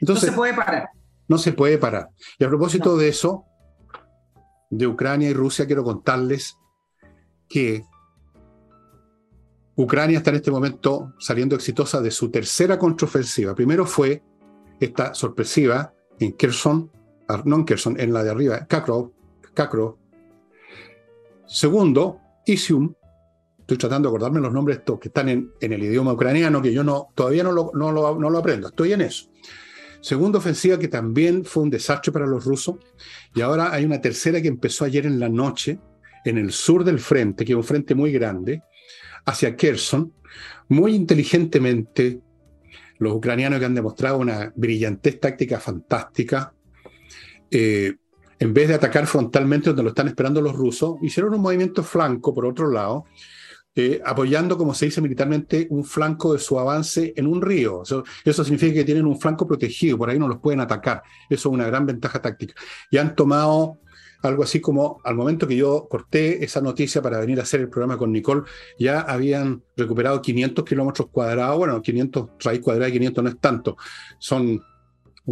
Entonces, 0.00 0.30
no 0.30 0.30
se 0.30 0.36
puede 0.36 0.54
parar. 0.54 0.88
No 1.28 1.38
se 1.38 1.52
puede 1.52 1.78
parar. 1.78 2.08
Y 2.38 2.44
a 2.44 2.48
propósito 2.48 2.96
de 2.96 3.08
eso, 3.08 3.44
de 4.70 4.86
Ucrania 4.86 5.30
y 5.30 5.34
Rusia, 5.34 5.66
quiero 5.66 5.84
contarles 5.84 6.56
que 7.48 7.82
Ucrania 9.76 10.18
está 10.18 10.30
en 10.30 10.36
este 10.36 10.50
momento 10.50 11.14
saliendo 11.18 11.56
exitosa 11.56 12.00
de 12.00 12.10
su 12.10 12.30
tercera 12.30 12.78
contraofensiva. 12.78 13.54
Primero 13.54 13.86
fue 13.86 14.22
esta 14.78 15.14
sorpresiva 15.14 15.94
en 16.18 16.32
Kherson, 16.32 16.90
no 17.44 17.64
en 17.66 18.00
en 18.00 18.12
la 18.12 18.24
de 18.24 18.30
arriba, 18.30 18.66
Kakrov, 18.66 19.12
Kakrov. 19.54 19.96
Segundo, 21.46 22.20
Isium, 22.46 22.94
estoy 23.58 23.78
tratando 23.78 24.08
de 24.08 24.10
acordarme 24.10 24.40
los 24.40 24.52
nombres 24.52 24.80
que 25.00 25.08
están 25.08 25.28
en, 25.28 25.52
el 25.60 25.82
idioma 25.82 26.12
ucraniano, 26.12 26.60
que 26.60 26.72
yo 26.72 26.82
no, 26.82 27.08
todavía 27.14 27.44
no 27.44 27.52
lo, 27.52 27.70
no, 27.74 27.92
lo, 27.92 28.38
aprendo, 28.38 28.68
estoy 28.68 28.92
en 28.92 29.02
eso. 29.02 29.30
Segunda 30.00 30.38
ofensiva 30.38 30.78
que 30.78 30.88
también 30.88 31.44
fue 31.44 31.62
un 31.62 31.70
desastre 31.70 32.10
para 32.10 32.26
los 32.26 32.44
rusos. 32.44 32.76
Y 33.34 33.42
ahora 33.42 33.72
hay 33.72 33.84
una 33.84 34.00
tercera 34.00 34.40
que 34.40 34.48
empezó 34.48 34.84
ayer 34.84 35.06
en 35.06 35.20
la 35.20 35.28
noche, 35.28 35.78
en 36.24 36.38
el 36.38 36.52
sur 36.52 36.84
del 36.84 36.98
frente, 36.98 37.44
que 37.44 37.52
es 37.52 37.56
un 37.56 37.64
frente 37.64 37.94
muy 37.94 38.10
grande, 38.10 38.62
hacia 39.26 39.54
Kherson. 39.54 40.12
Muy 40.68 40.94
inteligentemente, 40.94 42.20
los 42.98 43.12
ucranianos 43.12 43.58
que 43.58 43.66
han 43.66 43.74
demostrado 43.74 44.18
una 44.18 44.52
brillantez 44.56 45.20
táctica 45.20 45.60
fantástica, 45.60 46.54
eh, 47.50 47.96
en 48.38 48.54
vez 48.54 48.68
de 48.68 48.74
atacar 48.74 49.06
frontalmente 49.06 49.68
donde 49.68 49.82
lo 49.82 49.90
están 49.90 50.08
esperando 50.08 50.40
los 50.40 50.54
rusos, 50.54 50.96
hicieron 51.02 51.34
un 51.34 51.42
movimiento 51.42 51.82
flanco 51.82 52.34
por 52.34 52.46
otro 52.46 52.70
lado, 52.70 53.04
eh, 53.76 54.00
apoyando, 54.04 54.58
como 54.58 54.74
se 54.74 54.86
dice 54.86 55.00
militarmente, 55.00 55.66
un 55.70 55.84
flanco 55.84 56.32
de 56.32 56.38
su 56.38 56.58
avance 56.58 57.12
en 57.16 57.26
un 57.26 57.40
río. 57.40 57.82
Eso, 57.82 58.44
significa 58.44 58.74
que 58.74 58.84
tienen 58.84 59.06
un 59.06 59.20
flanco 59.20 59.46
protegido, 59.46 59.96
por 59.96 60.10
ahí 60.10 60.18
no 60.18 60.26
los 60.26 60.38
pueden 60.38 60.60
atacar. 60.60 61.02
Eso 61.28 61.48
es 61.48 61.54
una 61.54 61.66
gran 61.66 61.86
ventaja 61.86 62.20
táctica. 62.20 62.54
Y 62.90 62.96
han 62.96 63.14
tomado 63.14 63.78
algo 64.22 64.42
así 64.42 64.60
como 64.60 65.00
al 65.04 65.14
momento 65.14 65.46
que 65.46 65.56
yo 65.56 65.86
corté 65.88 66.44
esa 66.44 66.60
noticia 66.60 67.00
para 67.00 67.20
venir 67.20 67.38
a 67.40 67.42
hacer 67.42 67.60
el 67.60 67.68
programa 67.68 67.96
con 67.96 68.10
Nicole, 68.10 68.42
ya 68.78 69.00
habían 69.00 69.62
recuperado 69.76 70.20
500 70.20 70.64
kilómetros 70.64 71.08
cuadrados. 71.10 71.58
Bueno, 71.58 71.80
500, 71.80 72.30
raíz 72.40 72.60
cuadrada 72.60 72.86
de 72.86 72.92
500 72.92 73.24
no 73.24 73.30
es 73.30 73.38
tanto, 73.38 73.76
son 74.18 74.60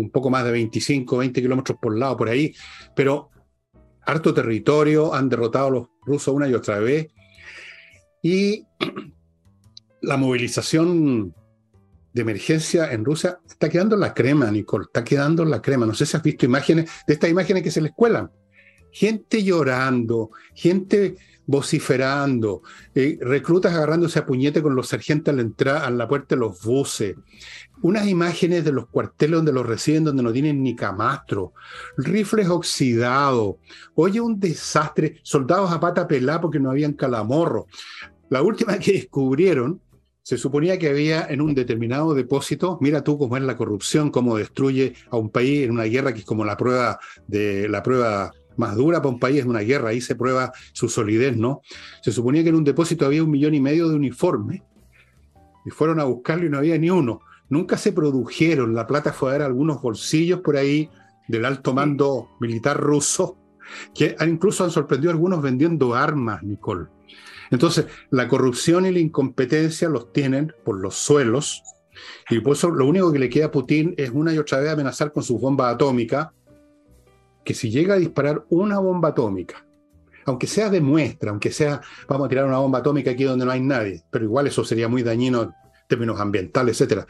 un 0.00 0.10
poco 0.10 0.30
más 0.30 0.44
de 0.44 0.52
25, 0.52 1.18
20 1.18 1.42
kilómetros 1.42 1.78
por 1.80 1.96
lado, 1.96 2.16
por 2.16 2.28
ahí, 2.28 2.54
pero 2.94 3.30
harto 4.06 4.32
territorio, 4.32 5.14
han 5.14 5.28
derrotado 5.28 5.66
a 5.66 5.70
los 5.70 5.88
rusos 6.02 6.34
una 6.34 6.48
y 6.48 6.54
otra 6.54 6.78
vez. 6.78 7.08
Y 8.22 8.64
la 10.02 10.16
movilización 10.16 11.34
de 12.12 12.22
emergencia 12.22 12.92
en 12.92 13.04
Rusia 13.04 13.38
está 13.48 13.68
quedando 13.68 13.96
la 13.96 14.14
crema, 14.14 14.50
Nicole, 14.50 14.84
está 14.86 15.04
quedando 15.04 15.44
la 15.44 15.60
crema. 15.60 15.86
No 15.86 15.94
sé 15.94 16.06
si 16.06 16.16
has 16.16 16.22
visto 16.22 16.46
imágenes 16.46 16.90
de 17.06 17.14
estas 17.14 17.30
imágenes 17.30 17.62
que 17.62 17.70
se 17.70 17.80
les 17.80 17.92
cuelan 17.92 18.30
gente 18.90 19.42
llorando, 19.42 20.30
gente 20.54 21.16
vociferando, 21.46 22.62
eh, 22.94 23.18
reclutas 23.20 23.72
agarrándose 23.72 24.18
a 24.18 24.26
puñete 24.26 24.62
con 24.62 24.74
los 24.74 24.88
sargentos 24.88 25.32
a 25.32 25.36
la 25.36 25.42
entrada, 25.42 25.86
a 25.86 25.90
la 25.90 26.06
puerta 26.06 26.34
de 26.34 26.40
los 26.40 26.62
buses, 26.62 27.16
unas 27.82 28.06
imágenes 28.06 28.64
de 28.64 28.72
los 28.72 28.88
cuarteles 28.88 29.36
donde 29.36 29.52
los 29.52 29.66
reciben, 29.66 30.04
donde 30.04 30.22
no 30.22 30.32
tienen 30.32 30.62
ni 30.62 30.74
camastro, 30.74 31.52
rifles 31.96 32.48
oxidados, 32.48 33.56
oye, 33.94 34.20
un 34.20 34.38
desastre, 34.40 35.20
soldados 35.22 35.70
a 35.70 35.80
pata 35.80 36.06
pelada 36.06 36.40
porque 36.40 36.60
no 36.60 36.70
habían 36.70 36.92
calamorro. 36.92 37.66
La 38.30 38.42
última 38.42 38.78
que 38.78 38.92
descubrieron, 38.92 39.80
se 40.22 40.36
suponía 40.36 40.78
que 40.78 40.90
había 40.90 41.26
en 41.26 41.40
un 41.40 41.54
determinado 41.54 42.12
depósito, 42.12 42.78
mira 42.82 43.02
tú 43.02 43.16
cómo 43.16 43.36
es 43.36 43.42
la 43.42 43.56
corrupción, 43.56 44.10
cómo 44.10 44.36
destruye 44.36 44.94
a 45.10 45.16
un 45.16 45.30
país 45.30 45.64
en 45.64 45.70
una 45.70 45.84
guerra 45.84 46.12
que 46.12 46.20
es 46.20 46.26
como 46.26 46.44
la 46.44 46.56
prueba 46.56 46.98
de 47.26 47.66
la 47.68 47.82
prueba 47.82 48.32
más 48.58 48.76
dura 48.76 48.98
para 48.98 49.14
un 49.14 49.20
país, 49.20 49.40
es 49.40 49.46
una 49.46 49.60
guerra, 49.60 49.90
ahí 49.90 50.00
se 50.00 50.16
prueba 50.16 50.52
su 50.72 50.88
solidez, 50.88 51.36
¿no? 51.36 51.62
Se 52.02 52.12
suponía 52.12 52.42
que 52.42 52.50
en 52.50 52.56
un 52.56 52.64
depósito 52.64 53.06
había 53.06 53.22
un 53.22 53.30
millón 53.30 53.54
y 53.54 53.60
medio 53.60 53.88
de 53.88 53.94
uniformes 53.94 54.60
y 55.64 55.70
fueron 55.70 56.00
a 56.00 56.04
buscarlo 56.04 56.44
y 56.44 56.50
no 56.50 56.58
había 56.58 56.76
ni 56.76 56.90
uno. 56.90 57.22
Nunca 57.48 57.78
se 57.78 57.92
produjeron, 57.92 58.74
la 58.74 58.86
plata 58.86 59.12
fue 59.12 59.30
a 59.30 59.32
dar 59.32 59.42
algunos 59.42 59.80
bolsillos 59.80 60.40
por 60.40 60.56
ahí 60.56 60.90
del 61.28 61.44
alto 61.44 61.72
mando 61.72 62.30
militar 62.40 62.78
ruso, 62.78 63.36
que 63.94 64.16
incluso 64.26 64.64
han 64.64 64.70
sorprendido 64.70 65.10
a 65.10 65.14
algunos 65.14 65.42
vendiendo 65.42 65.94
armas, 65.94 66.42
Nicole. 66.42 66.86
Entonces, 67.50 67.86
la 68.10 68.28
corrupción 68.28 68.86
y 68.86 68.92
la 68.92 68.98
incompetencia 68.98 69.88
los 69.88 70.12
tienen 70.12 70.52
por 70.64 70.78
los 70.80 70.94
suelos, 70.94 71.62
y 72.30 72.40
por 72.40 72.54
eso 72.54 72.70
lo 72.70 72.86
único 72.86 73.12
que 73.12 73.18
le 73.18 73.30
queda 73.30 73.46
a 73.46 73.50
Putin 73.50 73.94
es 73.96 74.10
una 74.10 74.32
y 74.32 74.38
otra 74.38 74.60
vez 74.60 74.70
amenazar 74.70 75.12
con 75.12 75.22
sus 75.22 75.40
bombas 75.40 75.74
atómicas, 75.74 76.28
que 77.44 77.54
si 77.54 77.70
llega 77.70 77.94
a 77.94 77.98
disparar 77.98 78.44
una 78.50 78.78
bomba 78.78 79.08
atómica, 79.08 79.64
aunque 80.26 80.46
sea 80.46 80.68
de 80.68 80.82
muestra, 80.82 81.30
aunque 81.30 81.50
sea, 81.50 81.80
vamos 82.06 82.26
a 82.26 82.28
tirar 82.28 82.44
una 82.44 82.58
bomba 82.58 82.80
atómica 82.80 83.10
aquí 83.10 83.24
donde 83.24 83.46
no 83.46 83.50
hay 83.50 83.60
nadie, 83.60 84.02
pero 84.10 84.26
igual 84.26 84.46
eso 84.46 84.64
sería 84.64 84.86
muy 84.86 85.02
dañino 85.02 85.54
términos 85.88 86.20
ambientales, 86.20 86.80
etc. 86.80 87.04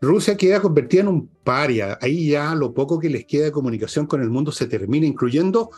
Rusia 0.00 0.36
queda 0.36 0.60
convertida 0.60 1.02
en 1.02 1.08
un 1.08 1.28
paria. 1.42 1.98
Ahí 2.02 2.28
ya 2.28 2.54
lo 2.54 2.74
poco 2.74 2.98
que 2.98 3.08
les 3.08 3.24
queda 3.24 3.44
de 3.46 3.52
comunicación 3.52 4.06
con 4.06 4.20
el 4.20 4.28
mundo 4.28 4.52
se 4.52 4.66
termina, 4.66 5.06
incluyendo, 5.06 5.70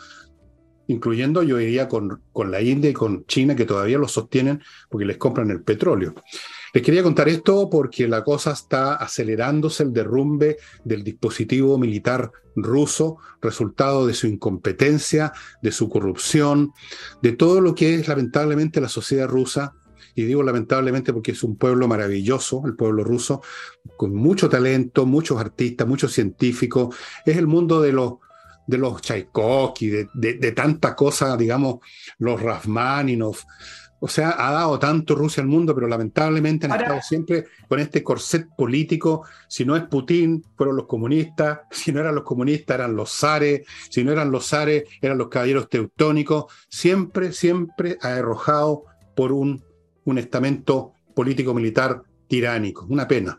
incluyendo 0.89 1.43
yo 1.43 1.59
diría, 1.59 1.89
con, 1.89 2.23
con 2.33 2.51
la 2.51 2.61
India 2.61 2.91
y 2.91 2.95
con 2.95 3.25
China, 3.27 3.55
que 3.55 3.65
todavía 3.65 3.99
lo 3.99 4.09
sostienen 4.09 4.61
porque 4.89 5.07
les 5.07 5.19
compran 5.19 5.51
el 5.51 5.63
petróleo. 5.63 6.15
Les 6.75 6.83
quería 6.83 7.03
contar 7.03 7.29
esto 7.29 7.71
porque 7.71 8.09
la 8.09 8.23
cosa 8.25 8.53
está 8.53 8.95
acelerándose 8.95 9.85
el 9.85 9.93
derrumbe 9.93 10.59
del 10.85 11.03
dispositivo 11.03 11.79
militar 11.79 12.31
ruso, 12.57 13.19
resultado 13.41 14.07
de 14.07 14.15
su 14.15 14.27
incompetencia, 14.27 15.33
de 15.63 15.73
su 15.73 15.89
corrupción, 15.89 16.73
de 17.23 17.33
todo 17.33 17.61
lo 17.61 17.75
que 17.75 17.95
es 17.95 18.09
lamentablemente 18.09 18.81
la 18.81 18.89
sociedad 18.89 19.29
rusa. 19.29 19.75
Y 20.23 20.25
digo 20.25 20.43
lamentablemente 20.43 21.13
porque 21.13 21.33
es 21.33 21.43
un 21.43 21.57
pueblo 21.57 21.89
maravilloso, 21.89 22.63
el 22.67 22.75
pueblo 22.75 23.05
ruso, 23.05 23.43
con 23.97 24.15
mucho 24.15 24.49
talento, 24.49 25.07
muchos 25.07 25.41
artistas, 25.41 25.87
muchos 25.87 26.13
científicos. 26.13 26.95
Es 27.25 27.37
el 27.37 27.47
mundo 27.47 27.81
de 27.81 27.93
los 27.93 28.15
de 28.67 28.77
los 28.77 29.01
Tchaikovsky, 29.01 29.89
de, 29.89 30.09
de, 30.13 30.35
de 30.35 30.53
tanta 30.53 30.95
cosa, 30.95 31.39
digamos, 31.39 31.79
los 32.19 32.39
Rachmaninoff, 32.43 33.45
o 34.01 34.07
sea, 34.07 34.35
ha 34.39 34.53
dado 34.53 34.79
tanto 34.79 35.17
Rusia 35.17 35.43
al 35.43 35.49
mundo, 35.49 35.75
pero 35.75 35.89
lamentablemente 35.89 36.67
han 36.67 36.81
estado 36.81 37.01
siempre 37.03 37.47
con 37.69 37.81
este 37.81 38.05
corset 38.05 38.47
político. 38.57 39.25
Si 39.49 39.65
no 39.65 39.77
es 39.77 39.85
Putin, 39.85 40.45
fueron 40.57 40.77
los 40.77 40.87
comunistas. 40.87 41.61
Si 41.71 41.93
no 41.93 42.01
eran 42.01 42.15
los 42.15 42.25
comunistas, 42.25 42.77
eran 42.77 42.95
los 42.95 43.11
zares. 43.11 43.67
Si 43.91 44.05
no 44.05 44.13
eran 44.13 44.31
los 44.31 44.47
zares, 44.47 44.85
eran 45.01 45.19
los 45.19 45.29
caballeros 45.29 45.69
teutónicos. 45.69 46.53
Siempre, 46.69 47.33
siempre 47.33 47.99
ha 48.03 48.15
arrojado 48.15 48.85
por 49.17 49.33
un, 49.33 49.65
un 50.09 50.19
estamento 50.19 50.95
político-militar 51.15 52.03
tiránico. 52.27 52.87
Una 52.89 53.07
pena. 53.07 53.39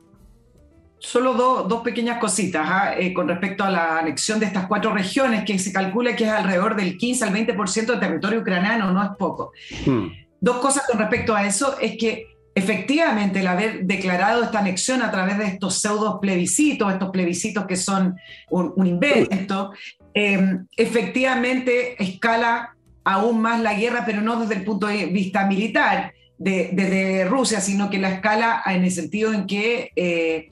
Solo 0.99 1.33
dos 1.63 1.81
pequeñas 1.81 2.19
cositas 2.19 2.95
eh, 2.97 3.13
con 3.13 3.27
respecto 3.27 3.63
a 3.63 3.71
la 3.71 3.99
anexión 3.99 4.39
de 4.39 4.45
estas 4.45 4.67
cuatro 4.67 4.93
regiones, 4.93 5.45
que 5.45 5.57
se 5.57 5.71
calcula 5.71 6.15
que 6.15 6.25
es 6.25 6.29
alrededor 6.29 6.75
del 6.75 6.97
15 6.97 7.23
al 7.23 7.33
20% 7.33 7.85
del 7.85 7.99
territorio 7.99 8.41
ucraniano, 8.41 8.91
no 8.91 9.03
es 9.03 9.11
poco. 9.17 9.53
Hmm. 9.85 10.07
Dos 10.41 10.57
cosas 10.57 10.83
con 10.85 10.99
respecto 10.99 11.33
a 11.35 11.47
eso 11.47 11.77
es 11.79 11.97
que 11.97 12.27
efectivamente 12.53 13.39
el 13.39 13.47
haber 13.47 13.85
declarado 13.85 14.43
esta 14.43 14.59
anexión 14.59 15.01
a 15.01 15.09
través 15.09 15.37
de 15.37 15.45
estos 15.45 15.79
pseudos 15.79 16.19
plebiscitos, 16.21 16.91
estos 16.91 17.09
plebiscitos 17.09 17.65
que 17.65 17.77
son 17.77 18.15
un, 18.49 18.85
invento, 18.85 19.71
em, 20.13 20.67
efectivamente 20.75 22.01
escala 22.03 22.75
aún 23.05 23.41
más 23.41 23.61
la 23.61 23.73
guerra, 23.73 24.03
pero 24.05 24.21
no 24.21 24.39
desde 24.39 24.55
el 24.55 24.65
punto 24.65 24.87
de 24.87 25.05
vista 25.05 25.45
militar, 25.45 26.13
desde 26.39 27.25
Rusia, 27.25 27.61
sino 27.61 27.89
que 27.89 27.99
la 27.99 28.09
escala 28.09 28.63
en 28.65 28.83
el 28.83 28.91
sentido 28.91 29.33
en 29.33 29.45
que 29.45 29.91
eh, 29.95 30.49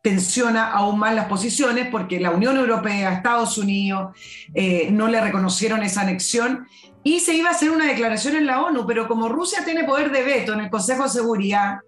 tensiona 0.00 0.70
aún 0.70 0.98
más 0.98 1.14
las 1.14 1.26
posiciones, 1.26 1.88
porque 1.90 2.20
la 2.20 2.30
Unión 2.30 2.56
Europea, 2.56 3.12
Estados 3.12 3.58
Unidos, 3.58 4.16
eh, 4.54 4.88
no 4.90 5.08
le 5.08 5.20
reconocieron 5.20 5.82
esa 5.82 6.02
anexión 6.02 6.66
y 7.02 7.20
se 7.20 7.34
iba 7.34 7.48
a 7.48 7.52
hacer 7.52 7.70
una 7.70 7.86
declaración 7.86 8.36
en 8.36 8.46
la 8.46 8.62
ONU, 8.62 8.86
pero 8.86 9.08
como 9.08 9.28
Rusia 9.28 9.64
tiene 9.64 9.84
poder 9.84 10.12
de 10.12 10.22
veto 10.22 10.52
en 10.52 10.60
el 10.60 10.70
Consejo 10.70 11.02
de 11.02 11.10
Seguridad, 11.10 11.78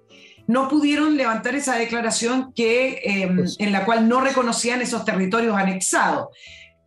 no 0.46 0.68
pudieron 0.68 1.16
levantar 1.16 1.54
esa 1.54 1.76
declaración 1.76 2.52
que, 2.52 3.30
pues 3.34 3.56
en 3.58 3.72
la 3.72 3.86
cual 3.86 4.08
no 4.08 4.20
reconocían 4.20 4.82
esos 4.82 5.04
territorios 5.04 5.56
anexados. 5.56 6.28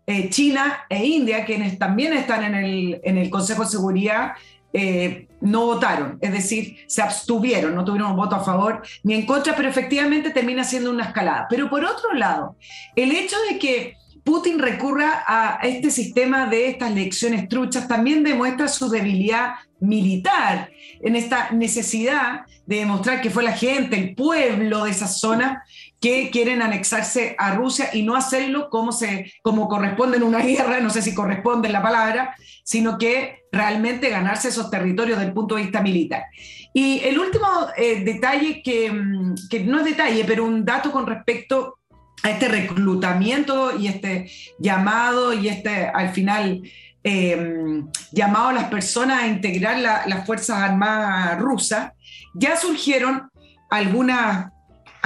Eh, 0.09 0.29
China 0.29 0.85
e 0.89 1.05
India, 1.05 1.43
quienes 1.43 1.77
también 1.77 2.13
están 2.13 2.45
en 2.45 2.55
el, 2.55 3.01
en 3.03 3.17
el 3.17 3.29
Consejo 3.29 3.63
de 3.63 3.69
Seguridad, 3.69 4.33
eh, 4.71 5.26
no 5.41 5.65
votaron, 5.65 6.17
es 6.21 6.31
decir, 6.31 6.77
se 6.87 7.01
abstuvieron, 7.01 7.75
no 7.75 7.85
tuvieron 7.85 8.11
un 8.11 8.17
voto 8.17 8.35
a 8.35 8.43
favor 8.43 8.81
ni 9.03 9.13
en 9.13 9.25
contra, 9.25 9.55
pero 9.55 9.69
efectivamente 9.69 10.31
termina 10.31 10.63
siendo 10.63 10.89
una 10.89 11.05
escalada. 11.05 11.47
Pero 11.49 11.69
por 11.69 11.83
otro 11.85 12.13
lado, 12.13 12.55
el 12.95 13.11
hecho 13.11 13.35
de 13.49 13.59
que 13.59 13.97
Putin 14.23 14.59
recurra 14.59 15.23
a 15.25 15.59
este 15.63 15.89
sistema 15.89 16.47
de 16.47 16.67
estas 16.67 16.93
lecciones 16.93 17.47
truchas 17.47 17.87
también 17.87 18.23
demuestra 18.23 18.67
su 18.67 18.89
debilidad 18.89 19.53
militar, 19.79 20.69
en 21.01 21.15
esta 21.15 21.51
necesidad 21.51 22.41
de 22.65 22.77
demostrar 22.77 23.21
que 23.21 23.29
fue 23.29 23.43
la 23.43 23.53
gente, 23.53 23.97
el 23.97 24.15
pueblo 24.15 24.83
de 24.83 24.91
esa 24.91 25.07
zona 25.07 25.63
que 25.99 26.29
quieren 26.31 26.61
anexarse 26.61 27.35
a 27.37 27.55
Rusia 27.55 27.89
y 27.93 28.03
no 28.03 28.15
hacerlo 28.15 28.69
como, 28.69 28.91
se, 28.91 29.31
como 29.41 29.67
corresponde 29.67 30.17
en 30.17 30.23
una 30.23 30.39
guerra, 30.45 30.79
no 30.79 30.89
sé 30.89 31.01
si 31.01 31.13
corresponde 31.13 31.69
la 31.69 31.81
palabra, 31.81 32.35
sino 32.63 32.97
que 32.97 33.43
realmente 33.51 34.09
ganarse 34.09 34.49
esos 34.49 34.69
territorios 34.69 35.17
desde 35.17 35.29
el 35.29 35.33
punto 35.33 35.55
de 35.55 35.63
vista 35.63 35.81
militar. 35.81 36.25
Y 36.73 36.99
el 36.99 37.17
último 37.17 37.47
eh, 37.75 38.03
detalle 38.03 38.61
que, 38.61 38.91
mm, 38.91 39.35
que 39.49 39.61
no 39.61 39.79
es 39.79 39.85
detalle, 39.85 40.23
pero 40.25 40.45
un 40.45 40.63
dato 40.63 40.91
con 40.91 41.07
respecto 41.07 41.79
a 42.23 42.31
este 42.31 42.47
reclutamiento 42.47 43.77
y 43.77 43.87
este 43.87 44.29
llamado 44.59 45.33
y 45.33 45.49
este, 45.49 45.87
al 45.87 46.09
final, 46.09 46.61
em, 47.03 47.87
llamado 48.11 48.49
a 48.49 48.53
las 48.53 48.65
personas 48.65 49.23
a 49.23 49.27
integrar 49.27 49.79
las 49.79 50.25
Fuerzas 50.25 50.57
Armadas 50.57 51.39
rusas, 51.39 51.91
ya 52.33 52.57
surgieron 52.57 53.29
algunas, 53.69 54.51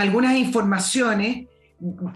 algunas 0.01 0.37
informaciones 0.37 1.47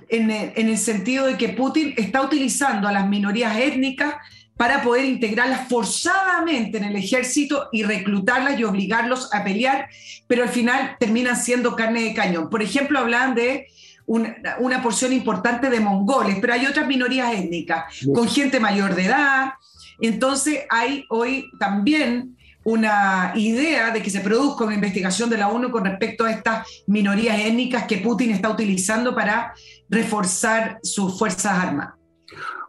en 0.09 0.31
el, 0.31 0.51
en 0.55 0.69
el, 0.69 0.77
sentido 0.77 1.25
de 1.25 1.37
que 1.37 1.49
Putin 1.49 1.93
está 1.97 2.21
utilizando 2.21 2.87
a 2.87 2.91
las 2.91 3.07
minorías 3.07 3.57
étnicas 3.57 4.15
para 4.57 4.81
poder 4.81 5.05
integrarlas 5.05 5.67
forzadamente 5.67 6.77
en 6.77 6.85
el 6.85 6.95
ejército 6.95 7.67
y 7.71 7.83
reclutarlas 7.83 8.59
y 8.59 8.63
obligarlos 8.63 9.33
a 9.33 9.43
pelear, 9.43 9.89
pero 10.27 10.43
al 10.43 10.49
final 10.49 10.95
terminan 10.99 11.35
siendo 11.35 11.75
carne 11.75 12.03
de 12.03 12.13
cañón. 12.13 12.49
Por 12.49 12.61
ejemplo, 12.61 12.99
hablan 12.99 13.35
de 13.35 13.67
una, 14.05 14.81
porción 14.81 15.11
importante 15.13 15.69
de 15.69 15.79
mongoles, 15.79 16.37
pero 16.39 16.53
hay 16.53 16.65
otras 16.65 16.87
minorías 16.87 17.33
étnicas, 17.33 17.85
con 18.13 18.29
gente 18.29 18.59
mayor 18.59 18.95
de 18.95 19.05
edad. 19.05 19.53
Entonces 19.99 20.61
hay 20.69 21.05
hoy 21.09 21.49
también 21.59 22.37
una 22.65 23.31
idea 23.35 23.91
de 23.91 24.01
que 24.01 24.09
se 24.09 24.21
produzca 24.21 24.65
una 24.65 24.73
investigación 24.73 25.29
de 25.29 25.37
la 25.37 25.49
ONU 25.49 25.69
con 25.69 25.85
respecto 25.85 26.25
a 26.25 26.31
estas 26.31 26.67
minorías 26.87 27.39
étnicas 27.39 27.85
que 27.85 27.99
Putin 27.99 28.31
está 28.31 28.49
utilizando 28.49 29.13
para 29.13 29.53
reforzar 29.87 30.79
sus 30.81 31.17
fuerzas 31.17 31.53
armadas. 31.53 31.93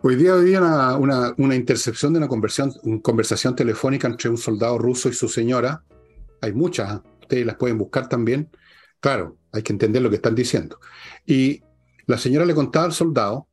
Hoy 0.02 0.16
día 0.16 0.34
había 0.34 0.60
una, 0.96 1.34
una, 1.38 1.54
intercepción 1.54 2.12
de 2.12 2.18
una 2.18 2.28
conversación, 2.28 2.74
una 2.82 3.00
conversación 3.00 3.56
telefónica 3.56 4.06
entre 4.06 4.28
un 4.28 4.36
soldado 4.36 4.76
ruso 4.76 5.08
y 5.08 5.14
su 5.14 5.28
señora. 5.28 5.82
Hay 6.42 6.52
muchas, 6.52 7.00
ustedes 7.22 7.46
las 7.46 7.56
pueden 7.56 7.78
buscar 7.78 8.06
también. 8.06 8.50
Claro, 9.00 9.38
hay 9.50 9.62
que 9.62 9.72
entender 9.72 10.02
lo 10.02 10.10
que 10.10 10.16
están 10.16 10.34
diciendo. 10.34 10.78
Y 11.24 11.62
la 12.06 12.18
señora 12.18 12.44
le 12.44 12.54
contaba 12.54 12.84
al 12.84 12.92
soldado 12.92 13.48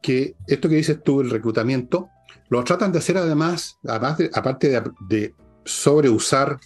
que 0.00 0.36
esto 0.46 0.68
que 0.68 0.76
dices 0.76 1.02
tú, 1.02 1.20
el 1.20 1.30
reclutamiento, 1.30 2.10
lo 2.48 2.62
tratan 2.62 2.92
de 2.92 2.98
hacer 2.98 3.16
además, 3.16 3.78
además 3.84 4.18
aparte 4.32 4.80
de, 5.08 5.34
sobreusar 5.64 6.58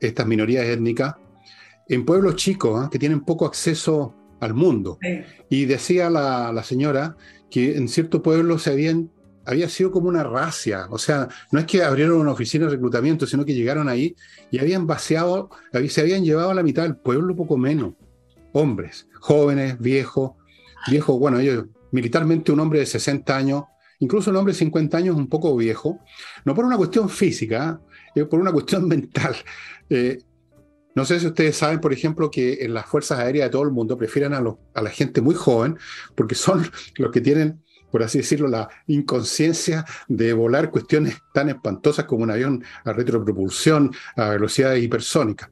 estas 0.00 0.26
minorías 0.26 0.66
étnicas, 0.66 1.14
en 1.88 2.04
pueblos 2.04 2.36
chicos 2.36 2.80
¿ah? 2.82 2.88
que 2.90 2.98
tienen 2.98 3.20
poco 3.20 3.46
acceso 3.46 4.14
al 4.40 4.54
mundo. 4.54 4.98
Y 5.48 5.64
decía 5.64 6.10
la, 6.10 6.52
la, 6.52 6.62
señora 6.62 7.16
que 7.50 7.76
en 7.76 7.88
cierto 7.88 8.22
pueblo 8.22 8.58
se 8.58 8.70
habían, 8.70 9.10
había 9.44 9.68
sido 9.68 9.90
como 9.90 10.08
una 10.08 10.24
racia, 10.24 10.86
o 10.90 10.98
sea, 10.98 11.28
no 11.52 11.60
es 11.60 11.66
que 11.66 11.82
abrieron 11.82 12.18
una 12.18 12.32
oficina 12.32 12.64
de 12.66 12.72
reclutamiento, 12.72 13.26
sino 13.26 13.44
que 13.44 13.54
llegaron 13.54 13.88
ahí 13.88 14.16
y 14.50 14.58
habían 14.58 14.86
vaciado, 14.86 15.50
se 15.88 16.00
habían 16.00 16.24
llevado 16.24 16.50
a 16.50 16.54
la 16.54 16.62
mitad 16.62 16.82
del 16.82 16.96
pueblo, 16.96 17.36
poco 17.36 17.56
menos, 17.56 17.94
hombres, 18.52 19.08
jóvenes, 19.20 19.78
viejos, 19.78 20.32
viejos, 20.90 21.18
bueno, 21.18 21.38
ellos, 21.38 21.66
militarmente 21.92 22.52
un 22.52 22.60
hombre 22.60 22.80
de 22.80 22.86
60 22.86 23.36
años, 23.36 23.64
incluso 24.00 24.30
un 24.30 24.36
hombre 24.36 24.52
de 24.52 24.58
50 24.58 24.96
años 24.96 25.16
un 25.16 25.28
poco 25.28 25.56
viejo, 25.56 26.00
no 26.44 26.54
por 26.54 26.64
una 26.64 26.76
cuestión 26.76 27.08
física, 27.08 27.80
eh, 27.80 27.93
por 28.22 28.40
una 28.40 28.52
cuestión 28.52 28.86
mental. 28.88 29.34
Eh, 29.90 30.18
no 30.94 31.04
sé 31.04 31.18
si 31.18 31.26
ustedes 31.26 31.56
saben, 31.56 31.80
por 31.80 31.92
ejemplo, 31.92 32.30
que 32.30 32.64
en 32.64 32.72
las 32.72 32.86
fuerzas 32.86 33.18
aéreas 33.18 33.48
de 33.48 33.50
todo 33.50 33.62
el 33.62 33.72
mundo 33.72 33.98
prefieren 33.98 34.32
a, 34.32 34.42
a 34.74 34.82
la 34.82 34.90
gente 34.90 35.20
muy 35.20 35.34
joven 35.34 35.76
porque 36.14 36.34
son 36.34 36.70
los 36.96 37.10
que 37.10 37.20
tienen, 37.20 37.62
por 37.90 38.02
así 38.02 38.18
decirlo, 38.18 38.48
la 38.48 38.68
inconsciencia 38.86 39.84
de 40.06 40.32
volar 40.32 40.70
cuestiones 40.70 41.18
tan 41.32 41.48
espantosas 41.48 42.04
como 42.04 42.22
un 42.22 42.30
avión 42.30 42.64
a 42.84 42.92
retropropulsión 42.92 43.92
a 44.16 44.30
velocidades 44.30 44.82
hipersónicas. 44.82 45.50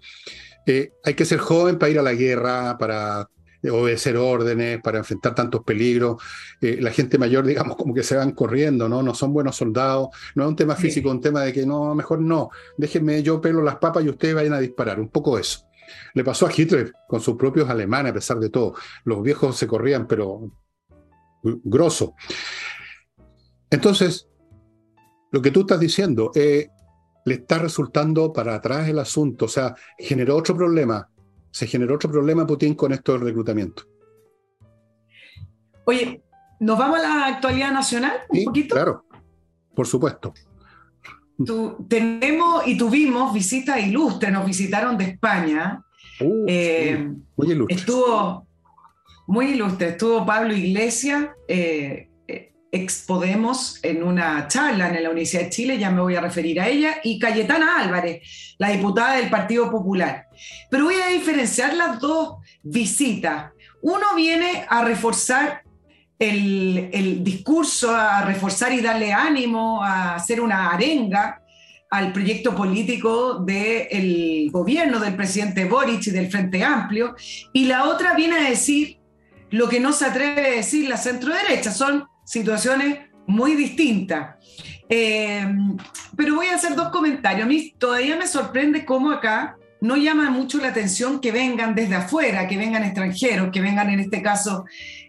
Eh, 0.64 0.92
hay 1.02 1.14
que 1.14 1.24
ser 1.24 1.38
joven 1.38 1.76
para 1.76 1.90
ir 1.90 1.98
a 1.98 2.02
la 2.02 2.12
guerra, 2.12 2.78
para 2.78 3.28
obedecer 3.70 4.16
órdenes, 4.16 4.80
para 4.82 4.98
enfrentar 4.98 5.34
tantos 5.34 5.62
peligros. 5.64 6.22
Eh, 6.60 6.78
la 6.80 6.90
gente 6.90 7.18
mayor, 7.18 7.46
digamos, 7.46 7.76
como 7.76 7.94
que 7.94 8.02
se 8.02 8.16
van 8.16 8.32
corriendo, 8.32 8.88
¿no? 8.88 9.02
No 9.02 9.14
son 9.14 9.32
buenos 9.32 9.56
soldados. 9.56 10.08
No 10.34 10.44
es 10.44 10.48
un 10.48 10.56
tema 10.56 10.74
físico, 10.74 11.10
un 11.10 11.20
tema 11.20 11.42
de 11.42 11.52
que 11.52 11.66
no, 11.66 11.94
mejor 11.94 12.20
no. 12.20 12.50
Déjenme, 12.76 13.22
yo 13.22 13.40
pelo 13.40 13.62
las 13.62 13.76
papas 13.76 14.04
y 14.04 14.08
ustedes 14.08 14.34
vayan 14.34 14.54
a 14.54 14.60
disparar. 14.60 15.00
Un 15.00 15.08
poco 15.08 15.38
eso. 15.38 15.66
Le 16.14 16.24
pasó 16.24 16.46
a 16.46 16.52
Hitler 16.54 16.92
con 17.08 17.20
sus 17.20 17.36
propios 17.36 17.68
alemanes, 17.68 18.10
a 18.10 18.14
pesar 18.14 18.38
de 18.38 18.50
todo. 18.50 18.74
Los 19.04 19.22
viejos 19.22 19.56
se 19.56 19.66
corrían, 19.66 20.06
pero 20.06 20.50
grosso. 21.42 22.14
Entonces, 23.70 24.28
lo 25.30 25.40
que 25.40 25.50
tú 25.50 25.60
estás 25.60 25.80
diciendo, 25.80 26.30
eh, 26.34 26.68
le 27.24 27.34
está 27.34 27.58
resultando 27.58 28.32
para 28.32 28.54
atrás 28.54 28.88
el 28.88 28.98
asunto, 28.98 29.46
o 29.46 29.48
sea, 29.48 29.74
generó 29.98 30.36
otro 30.36 30.56
problema 30.56 31.08
se 31.52 31.66
generó 31.66 31.94
otro 31.94 32.10
problema 32.10 32.46
Putin 32.46 32.74
con 32.74 32.92
esto 32.92 33.12
del 33.12 33.20
reclutamiento. 33.20 33.84
Oye, 35.84 36.22
¿nos 36.58 36.78
vamos 36.78 36.98
a 36.98 37.02
la 37.02 37.26
actualidad 37.26 37.72
nacional 37.72 38.12
un 38.28 38.44
poquito? 38.44 38.74
Claro, 38.74 39.04
por 39.74 39.86
supuesto. 39.86 40.32
tenemos 41.88 42.66
y 42.66 42.76
tuvimos 42.76 43.34
visitas 43.34 43.80
ilustres, 43.80 44.32
nos 44.32 44.46
visitaron 44.46 44.96
de 44.96 45.04
España. 45.04 45.84
Uh, 46.20 46.46
eh, 46.48 47.12
muy 47.36 47.50
ilustre. 47.50 47.76
Estuvo 47.76 48.46
muy 49.26 49.46
ilustre, 49.52 49.88
estuvo 49.90 50.24
Pablo 50.24 50.54
Iglesias, 50.54 51.28
eh, 51.48 52.08
expodemos 52.72 53.78
en 53.82 54.02
una 54.02 54.48
charla 54.48 54.88
en 54.88 55.02
la 55.02 55.10
Universidad 55.10 55.42
de 55.42 55.50
Chile, 55.50 55.78
ya 55.78 55.90
me 55.90 56.00
voy 56.00 56.16
a 56.16 56.22
referir 56.22 56.58
a 56.58 56.68
ella, 56.68 56.96
y 57.04 57.18
Cayetana 57.18 57.76
Álvarez, 57.78 58.22
la 58.56 58.70
diputada 58.70 59.16
del 59.16 59.28
Partido 59.28 59.70
Popular. 59.70 60.26
Pero 60.70 60.84
voy 60.84 60.94
a 60.94 61.08
diferenciar 61.08 61.74
las 61.74 62.00
dos 62.00 62.36
visitas. 62.62 63.52
Uno 63.82 64.14
viene 64.16 64.64
a 64.66 64.82
reforzar 64.84 65.62
el, 66.18 67.22
discurso, 67.22 67.94
a 67.94 68.22
reforzar 68.22 68.72
y 68.72 68.80
darle 68.80 69.12
ánimo, 69.12 69.84
a 69.84 70.14
hacer 70.14 70.40
una 70.40 70.70
arenga 70.70 71.42
al 71.90 72.10
proyecto 72.10 72.54
político 72.54 73.34
del 73.34 74.50
gobierno 74.50 74.98
del 74.98 75.14
presidente 75.14 75.66
Boric 75.66 76.06
y 76.06 76.10
del 76.10 76.30
Frente 76.30 76.64
Amplio, 76.64 77.14
y 77.52 77.66
la 77.66 77.84
otra 77.84 78.14
viene 78.14 78.38
a 78.38 78.48
decir 78.48 78.98
lo 79.50 79.68
que 79.68 79.78
no 79.78 79.92
se 79.92 80.06
atreve 80.06 80.46
a 80.46 80.56
decir 80.56 80.88
la 80.88 80.96
centro 80.96 81.34
derecha, 81.34 81.70
son 81.70 82.08
situaciones 82.32 82.98
muy 83.26 83.54
distintas. 83.54 84.36
Eh, 84.88 85.46
pero 86.16 86.34
voy 86.34 86.46
a 86.46 86.54
hacer 86.54 86.74
dos 86.74 86.88
comentarios. 86.88 87.44
A 87.44 87.48
mí 87.48 87.74
todavía 87.78 88.16
me 88.16 88.26
sorprende 88.26 88.86
cómo 88.86 89.10
acá 89.10 89.56
no 89.82 89.96
llama 89.96 90.30
mucho 90.30 90.58
la 90.58 90.68
atención 90.68 91.20
que 91.20 91.30
vengan 91.30 91.74
desde 91.74 91.96
afuera, 91.96 92.48
que 92.48 92.56
vengan 92.56 92.84
extranjeros, 92.84 93.50
que 93.52 93.60
vengan 93.60 93.90
en 93.90 94.00
este 94.00 94.22
caso 94.22 94.64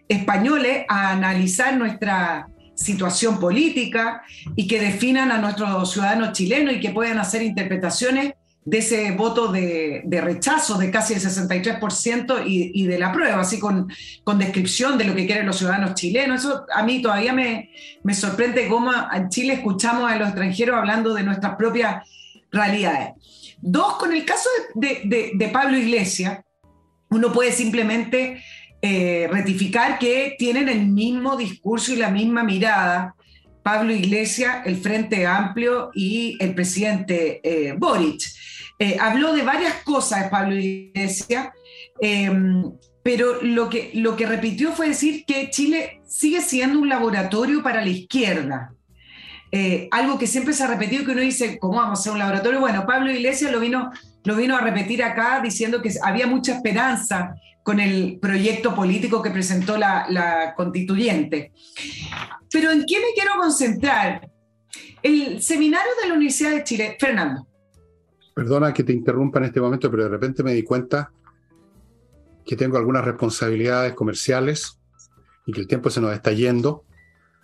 españoles 0.06 0.84
a 0.86 1.12
analizar 1.12 1.78
nuestra 1.78 2.46
situación 2.74 3.40
política 3.40 4.22
y 4.54 4.66
que 4.66 4.80
definan 4.80 5.32
a 5.32 5.38
nuestros 5.38 5.92
ciudadanos 5.92 6.32
chilenos 6.32 6.74
y 6.74 6.80
que 6.80 6.90
puedan 6.90 7.18
hacer 7.18 7.40
interpretaciones 7.40 8.34
de 8.64 8.78
ese 8.78 9.10
voto 9.12 9.52
de, 9.52 10.02
rechazo 10.22 10.78
de 10.78 10.90
casi 10.90 11.14
el 11.14 11.20
63% 11.20 12.44
y, 12.46 12.70
y, 12.74 12.86
de 12.86 12.98
la 12.98 13.12
prueba, 13.12 13.40
así 13.40 13.58
con, 13.58 13.92
con, 14.22 14.38
descripción 14.38 14.96
de 14.96 15.04
lo 15.04 15.14
que 15.14 15.26
quieren 15.26 15.46
los 15.46 15.58
ciudadanos 15.58 15.94
chilenos. 15.94 16.40
Eso 16.44 16.64
a 16.74 16.82
mí 16.82 17.02
todavía 17.02 17.34
me, 17.34 17.70
me 18.02 18.14
sorprende 18.14 18.66
cómo 18.68 18.90
en 19.12 19.28
Chile 19.28 19.54
escuchamos 19.54 20.10
a 20.10 20.16
los 20.16 20.28
extranjeros 20.28 20.76
hablando 20.76 21.12
de 21.12 21.22
nuestras 21.22 21.56
propias 21.56 22.08
realidades. 22.50 23.10
Dos, 23.60 23.96
con 23.96 24.12
el 24.14 24.24
caso 24.24 24.48
de, 24.74 25.32
de, 25.34 25.48
Pablo 25.48 25.76
Iglesias, 25.76 26.40
uno 27.10 27.32
puede 27.32 27.52
simplemente 27.52 28.42
eh, 28.80 29.28
rectificar 29.30 29.98
que 29.98 30.36
tienen 30.38 30.68
el 30.68 30.86
mismo 30.86 31.36
discurso 31.36 31.92
y 31.92 31.96
la 31.96 32.10
misma 32.10 32.42
mirada 32.44 33.14
Pablo 33.64 33.94
Iglesias, 33.94 34.58
el 34.66 34.76
Frente 34.76 35.26
Amplio 35.26 35.90
y 35.94 36.36
el 36.38 36.54
presidente 36.54 37.40
eh, 37.42 37.72
Boric. 37.72 38.22
Eh, 38.78 38.98
habló 39.00 39.32
de 39.32 39.42
varias 39.42 39.76
cosas 39.84 40.28
Pablo 40.28 40.54
Iglesias, 40.54 41.48
em, 41.98 42.70
pero 43.02 43.42
lo 43.42 43.70
que, 43.70 43.90
lo 43.94 44.16
que 44.16 44.26
repitió 44.26 44.72
fue 44.72 44.88
decir 44.88 45.24
que 45.24 45.48
Chile 45.48 46.02
sigue 46.06 46.42
siendo 46.42 46.78
un 46.78 46.90
laboratorio 46.90 47.62
para 47.62 47.80
la 47.80 47.88
izquierda. 47.88 48.74
Eh, 49.50 49.88
algo 49.92 50.18
que 50.18 50.26
siempre 50.26 50.52
se 50.52 50.64
ha 50.64 50.66
repetido, 50.66 51.06
que 51.06 51.12
uno 51.12 51.22
dice, 51.22 51.58
¿cómo 51.58 51.78
vamos 51.78 52.00
a 52.00 52.02
ser 52.02 52.12
un 52.12 52.18
laboratorio? 52.18 52.60
Bueno, 52.60 52.84
Pablo 52.84 53.10
Iglesias 53.10 53.50
lo 53.50 53.60
vino, 53.60 53.92
lo 54.24 54.36
vino 54.36 54.56
a 54.56 54.60
repetir 54.60 55.02
acá 55.02 55.40
diciendo 55.42 55.80
que 55.80 55.90
había 56.02 56.26
mucha 56.26 56.54
esperanza 56.54 57.34
con 57.64 57.80
el 57.80 58.18
proyecto 58.20 58.72
político 58.74 59.20
que 59.20 59.30
presentó 59.30 59.76
la, 59.76 60.06
la 60.08 60.54
constituyente. 60.54 61.52
Pero 62.52 62.70
¿en 62.70 62.84
qué 62.86 62.98
me 62.98 63.12
quiero 63.14 63.32
concentrar? 63.40 64.30
El 65.02 65.42
seminario 65.42 65.90
de 66.00 66.08
la 66.08 66.14
Universidad 66.14 66.52
de 66.52 66.62
Chile, 66.62 66.96
Fernando, 67.00 67.48
Perdona 68.34 68.74
que 68.74 68.82
te 68.82 68.92
interrumpa 68.92 69.38
en 69.38 69.46
este 69.46 69.60
momento, 69.60 69.88
pero 69.90 70.04
de 70.04 70.08
repente 70.08 70.42
me 70.42 70.52
di 70.52 70.64
cuenta 70.64 71.12
que 72.44 72.56
tengo 72.56 72.76
algunas 72.76 73.04
responsabilidades 73.04 73.94
comerciales 73.94 74.80
y 75.46 75.52
que 75.52 75.60
el 75.60 75.68
tiempo 75.68 75.88
se 75.88 76.00
nos 76.00 76.12
está 76.12 76.32
yendo. 76.32 76.84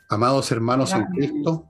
Amados 0.08 0.50
hermanos 0.50 0.92
en 0.92 1.04
Cristo, 1.06 1.66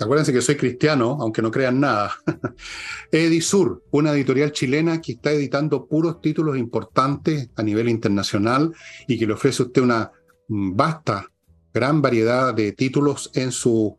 acuérdense 0.00 0.32
que 0.32 0.40
soy 0.40 0.56
cristiano, 0.56 1.18
aunque 1.20 1.42
no 1.42 1.50
crean 1.50 1.80
nada. 1.80 2.12
Edisur, 3.12 3.84
una 3.90 4.12
editorial 4.12 4.52
chilena 4.52 5.00
que 5.00 5.12
está 5.12 5.32
editando 5.32 5.86
puros 5.86 6.20
títulos 6.20 6.56
importantes 6.56 7.50
a 7.56 7.62
nivel 7.62 7.88
internacional 7.88 8.72
y 9.06 9.18
que 9.18 9.26
le 9.26 9.34
ofrece 9.34 9.62
a 9.62 9.66
usted 9.66 9.82
una 9.82 10.10
vasta, 10.48 11.26
gran 11.72 12.02
variedad 12.02 12.54
de 12.54 12.72
títulos 12.72 13.30
en 13.34 13.52
su 13.52 13.96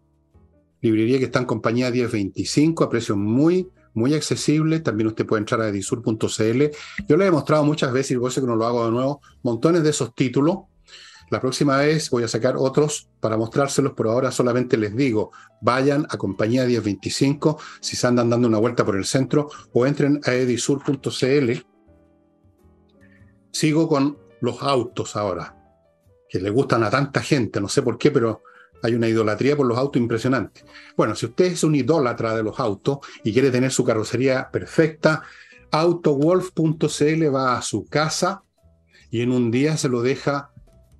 librería 0.82 1.20
que 1.20 1.26
está 1.26 1.40
en 1.40 1.46
compañía 1.46 1.92
1025 1.92 2.84
a 2.84 2.90
precios 2.90 3.18
muy, 3.18 3.70
muy 3.94 4.14
accesibles. 4.14 4.84
También 4.84 5.08
usted 5.08 5.26
puede 5.26 5.42
entrar 5.42 5.62
a 5.62 5.70
edisur.cl. 5.70 6.64
Yo 7.08 7.18
le 7.18 7.26
he 7.26 7.32
mostrado 7.32 7.64
muchas 7.64 7.94
veces, 7.94 8.12
y 8.12 8.18
por 8.18 8.32
eso 8.32 8.42
que 8.42 8.48
no 8.48 8.56
lo 8.56 8.66
hago 8.66 8.86
de 8.86 8.92
nuevo, 8.92 9.22
montones 9.44 9.84
de 9.84 9.92
esos 9.92 10.14
títulos. 10.16 10.58
La 11.32 11.40
próxima 11.40 11.78
vez 11.78 12.10
voy 12.10 12.24
a 12.24 12.28
sacar 12.28 12.56
otros 12.58 13.10
para 13.22 13.38
mostrárselos, 13.38 13.94
pero 13.96 14.12
ahora 14.12 14.32
solamente 14.32 14.76
les 14.76 14.94
digo, 14.94 15.32
vayan 15.62 16.06
a 16.10 16.18
compañía 16.18 16.66
1025 16.66 17.58
si 17.80 17.96
se 17.96 18.06
andan 18.06 18.30
dando 18.30 18.50
una 18.50 18.58
vuelta 18.58 18.84
por 18.84 18.98
el 18.98 19.06
centro 19.06 19.50
o 19.72 19.86
entren 19.86 20.20
a 20.26 20.34
edisur.cl. 20.34 21.52
Sigo 23.50 23.88
con 23.88 24.18
los 24.42 24.62
autos 24.62 25.16
ahora, 25.16 25.56
que 26.28 26.42
le 26.42 26.50
gustan 26.50 26.84
a 26.84 26.90
tanta 26.90 27.22
gente, 27.22 27.62
no 27.62 27.70
sé 27.70 27.82
por 27.82 27.98
qué, 27.98 28.12
pero 28.12 28.44
hay 28.84 28.94
una 28.94 29.08
idolatría 29.08 29.56
por 29.56 29.68
los 29.68 29.78
autos 29.78 30.02
impresionante. 30.02 30.66
Bueno, 30.98 31.16
si 31.16 31.28
usted 31.28 31.46
es 31.46 31.64
un 31.64 31.76
idólatra 31.76 32.36
de 32.36 32.44
los 32.44 32.60
autos 32.60 32.98
y 33.24 33.32
quiere 33.32 33.52
tener 33.52 33.72
su 33.72 33.86
carrocería 33.86 34.52
perfecta, 34.52 35.24
autowolf.cl 35.72 37.34
va 37.34 37.58
a 37.58 37.62
su 37.62 37.86
casa 37.86 38.44
y 39.10 39.22
en 39.22 39.32
un 39.32 39.50
día 39.50 39.78
se 39.78 39.88
lo 39.88 40.02
deja 40.02 40.51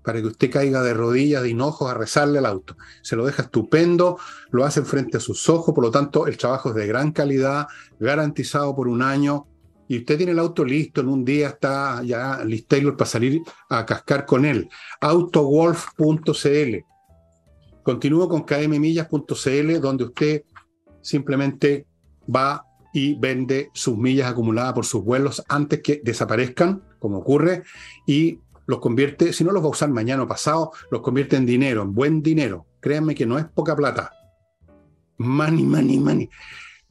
para 0.04 0.22
que 0.22 0.28
usted 0.28 0.52
caiga 0.52 0.82
de 0.84 0.94
rodillas, 0.94 1.44
de 1.44 1.50
hinojos, 1.50 1.90
a 1.90 1.94
rezarle 1.94 2.40
al 2.40 2.46
auto. 2.46 2.76
Se 3.02 3.16
lo 3.16 3.26
deja 3.26 3.44
estupendo, 3.44 4.18
lo 4.52 4.66
hace 4.66 4.82
frente 4.84 5.18
a 5.18 5.20
sus 5.20 5.48
ojos, 5.50 5.74
por 5.74 5.84
lo 5.84 5.92
tanto 5.92 6.28
el 6.28 6.38
trabajo 6.38 6.70
es 6.70 6.76
de 6.76 6.88
gran 6.88 7.12
calidad, 7.12 7.68
garantizado 8.00 8.76
por 8.76 8.88
un 8.88 9.02
año, 9.02 9.48
y 9.92 9.98
usted 9.98 10.16
tiene 10.16 10.32
el 10.32 10.40
auto 10.40 10.64
listo, 10.64 11.02
en 11.02 11.10
un 11.10 11.26
día 11.26 11.50
está 11.50 12.02
ya 12.02 12.46
listo 12.46 12.78
para 12.96 13.10
salir 13.10 13.42
a 13.70 13.86
cascar 13.86 14.26
con 14.26 14.46
él. 14.46 14.70
Autowolf.cl. 15.02 16.78
Continúo 17.84 18.30
con 18.30 18.44
kmmillas.cl, 18.44 19.82
donde 19.82 20.04
usted 20.06 20.44
simplemente 21.02 21.88
va 22.34 22.66
y 22.94 23.16
vende 23.16 23.70
sus 23.74 23.98
millas 23.98 24.32
acumuladas 24.32 24.72
por 24.72 24.86
sus 24.86 25.04
vuelos 25.04 25.44
antes 25.50 25.82
que 25.82 26.02
desaparezcan, 26.02 26.84
como 27.00 27.18
ocurre, 27.18 27.64
y 28.08 28.40
los 28.72 28.80
convierte, 28.80 29.34
si 29.34 29.44
no 29.44 29.52
los 29.52 29.62
va 29.62 29.68
a 29.68 29.72
usar 29.72 29.90
mañana 29.90 30.24
o 30.24 30.28
pasado, 30.28 30.72
los 30.90 31.02
convierte 31.02 31.36
en 31.36 31.46
dinero, 31.46 31.82
en 31.82 31.94
buen 31.94 32.24
dinero. 32.24 32.66
Créanme 32.80 33.14
que 33.14 33.26
no 33.26 33.38
es 33.38 33.46
poca 33.46 33.76
plata. 33.76 34.14
Money, 35.18 35.66
money, 35.66 36.00
money. 36.00 36.30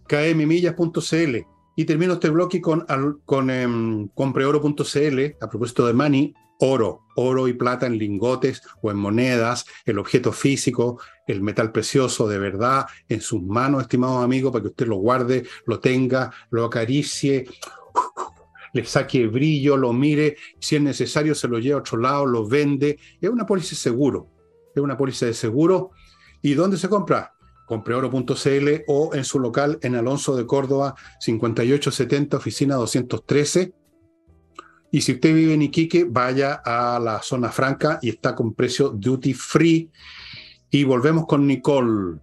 kmmillas.cl. 0.06 1.36
Y 1.76 1.84
termino 1.86 2.12
este 2.12 2.28
bloque 2.28 2.60
con, 2.60 2.86
con 3.24 3.48
em, 3.48 4.08
compreoro.cl, 4.08 5.36
a 5.40 5.48
propósito 5.48 5.86
de 5.86 5.94
money, 5.94 6.34
oro, 6.58 7.06
oro 7.16 7.48
y 7.48 7.54
plata 7.54 7.86
en 7.86 7.96
lingotes 7.96 8.60
o 8.82 8.90
en 8.90 8.98
monedas, 8.98 9.64
el 9.86 9.98
objeto 9.98 10.32
físico, 10.32 11.00
el 11.26 11.40
metal 11.40 11.72
precioso 11.72 12.28
de 12.28 12.38
verdad 12.38 12.86
en 13.08 13.22
sus 13.22 13.42
manos, 13.42 13.80
estimados 13.80 14.22
amigos, 14.22 14.52
para 14.52 14.62
que 14.62 14.68
usted 14.68 14.86
lo 14.86 14.96
guarde, 14.96 15.46
lo 15.64 15.80
tenga, 15.80 16.30
lo 16.50 16.66
acaricie, 16.66 17.46
le 18.72 18.84
saque 18.84 19.26
brillo, 19.26 19.76
lo 19.76 19.92
mire, 19.92 20.36
si 20.58 20.76
es 20.76 20.82
necesario 20.82 21.34
se 21.34 21.48
lo 21.48 21.58
lleva 21.58 21.78
a 21.78 21.80
otro 21.80 21.98
lado, 21.98 22.26
lo 22.26 22.46
vende. 22.46 22.98
Es 23.20 23.30
una 23.30 23.46
póliza 23.46 23.70
de 23.70 23.76
seguro, 23.76 24.28
es 24.74 24.82
una 24.82 24.96
póliza 24.96 25.26
de 25.26 25.34
seguro. 25.34 25.90
¿Y 26.42 26.54
dónde 26.54 26.76
se 26.76 26.88
compra? 26.88 27.34
compreoro.cl 27.66 28.68
o 28.88 29.14
en 29.14 29.24
su 29.24 29.38
local 29.38 29.78
en 29.82 29.94
Alonso 29.94 30.34
de 30.36 30.44
Córdoba 30.44 30.96
5870, 31.20 32.36
oficina 32.36 32.74
213 32.74 33.74
y 34.90 35.00
si 35.02 35.12
usted 35.12 35.34
vive 35.34 35.54
en 35.54 35.62
Iquique, 35.62 36.04
vaya 36.04 36.60
a 36.64 36.98
la 36.98 37.22
zona 37.22 37.50
franca 37.50 37.98
y 38.02 38.08
está 38.08 38.34
con 38.34 38.54
precio 38.54 38.90
duty 38.90 39.34
free. 39.34 39.90
Y 40.70 40.84
volvemos 40.84 41.26
con 41.26 41.46
Nicole. 41.46 42.18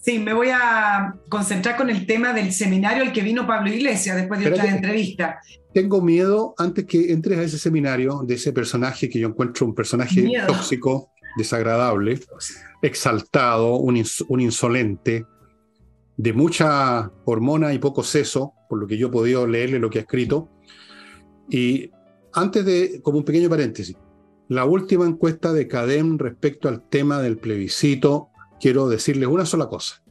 Sí, 0.00 0.18
me 0.18 0.32
voy 0.32 0.48
a 0.52 1.14
concentrar 1.28 1.76
con 1.76 1.90
el 1.90 2.06
tema 2.06 2.32
del 2.32 2.52
seminario 2.52 3.02
al 3.02 3.12
que 3.12 3.20
vino 3.20 3.46
Pablo 3.46 3.72
Iglesias 3.72 4.16
después 4.16 4.40
de 4.40 4.50
otra 4.50 4.66
entrevista. 4.66 5.40
Tengo 5.74 6.00
miedo, 6.00 6.54
antes 6.56 6.84
que 6.86 7.12
entres 7.12 7.38
a 7.38 7.42
ese 7.42 7.58
seminario, 7.58 8.22
de 8.24 8.34
ese 8.34 8.52
personaje 8.52 9.08
que 9.08 9.18
yo 9.18 9.28
encuentro 9.28 9.66
un 9.66 9.74
personaje 9.74 10.30
tóxico, 10.46 11.10
desagradable, 11.36 12.20
exaltado, 12.80 13.76
un, 13.76 14.02
un 14.28 14.40
insolente, 14.40 15.26
de 16.16 16.32
mucha 16.32 17.10
hormona 17.24 17.72
y 17.72 17.78
poco 17.78 18.02
seso, 18.02 18.52
por 18.68 18.80
lo 18.80 18.86
que 18.86 18.98
yo 18.98 19.08
he 19.08 19.10
podido 19.10 19.46
leerle 19.46 19.78
lo 19.78 19.90
que 19.90 19.98
ha 19.98 20.02
escrito. 20.02 20.48
Y 21.48 21.90
antes 22.32 22.64
de, 22.64 23.00
como 23.02 23.18
un 23.18 23.24
pequeño 23.24 23.48
paréntesis, 23.48 23.96
la 24.48 24.64
última 24.64 25.06
encuesta 25.06 25.52
de 25.52 25.68
CADEM 25.68 26.18
respecto 26.18 26.68
al 26.68 26.88
tema 26.88 27.20
del 27.20 27.38
plebiscito, 27.38 28.30
quiero 28.60 28.88
decirles 28.88 29.28
una 29.28 29.46
sola 29.46 29.68
cosa, 29.68 30.02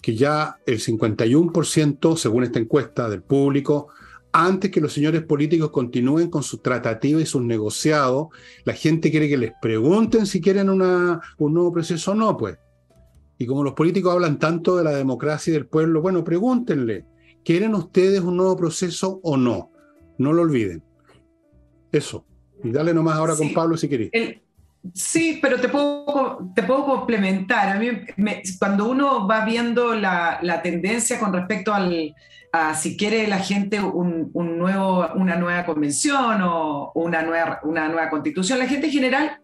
que 0.00 0.14
ya 0.14 0.58
el 0.66 0.80
51%, 0.80 2.16
según 2.16 2.44
esta 2.44 2.58
encuesta 2.58 3.08
del 3.08 3.22
público, 3.22 3.88
antes 4.32 4.70
que 4.72 4.80
los 4.80 4.92
señores 4.92 5.22
políticos 5.22 5.70
continúen 5.70 6.28
con 6.28 6.42
su 6.42 6.58
tratativa 6.58 7.20
y 7.20 7.26
sus 7.26 7.42
negociados, 7.42 8.28
la 8.64 8.72
gente 8.72 9.10
quiere 9.10 9.28
que 9.28 9.36
les 9.36 9.52
pregunten 9.62 10.26
si 10.26 10.40
quieren 10.40 10.68
una, 10.70 11.20
un 11.38 11.54
nuevo 11.54 11.72
proceso 11.72 12.12
o 12.12 12.14
no, 12.14 12.36
pues. 12.36 12.58
Y 13.38 13.46
como 13.46 13.62
los 13.62 13.74
políticos 13.74 14.12
hablan 14.12 14.38
tanto 14.38 14.76
de 14.76 14.84
la 14.84 14.90
democracia 14.90 15.50
y 15.50 15.54
del 15.54 15.66
pueblo, 15.66 16.02
bueno, 16.02 16.24
pregúntenle, 16.24 17.04
¿quieren 17.44 17.74
ustedes 17.74 18.20
un 18.20 18.36
nuevo 18.36 18.56
proceso 18.56 19.20
o 19.22 19.36
no? 19.36 19.70
No 20.18 20.32
lo 20.32 20.42
olviden. 20.42 20.82
Eso. 21.92 22.26
Y 22.62 22.72
dale 22.72 22.92
nomás 22.92 23.16
ahora 23.16 23.36
con 23.36 23.52
Pablo 23.52 23.76
si 23.76 23.88
querés. 23.88 24.10
Sí, 24.92 25.38
pero 25.40 25.60
te 25.60 25.68
puedo, 25.68 26.52
te 26.54 26.62
puedo 26.62 26.84
complementar. 26.84 27.76
A 27.76 27.78
mí, 27.78 27.88
cuando 28.58 28.88
uno 28.88 29.26
va 29.26 29.44
viendo 29.44 29.94
la, 29.94 30.60
tendencia 30.62 31.18
con 31.18 31.32
respecto 31.32 31.72
al, 31.72 32.14
a 32.52 32.74
si 32.74 32.96
quiere 32.96 33.26
la 33.26 33.38
gente 33.38 33.80
un, 33.80 34.30
nuevo, 34.34 35.08
una 35.14 35.36
nueva 35.36 35.64
convención 35.64 36.42
o 36.42 36.92
una 36.94 37.22
nueva, 37.22 37.60
una 37.62 37.88
nueva 37.88 38.10
constitución, 38.10 38.58
la 38.58 38.66
gente 38.66 38.86
en 38.86 38.92
general 38.92 39.38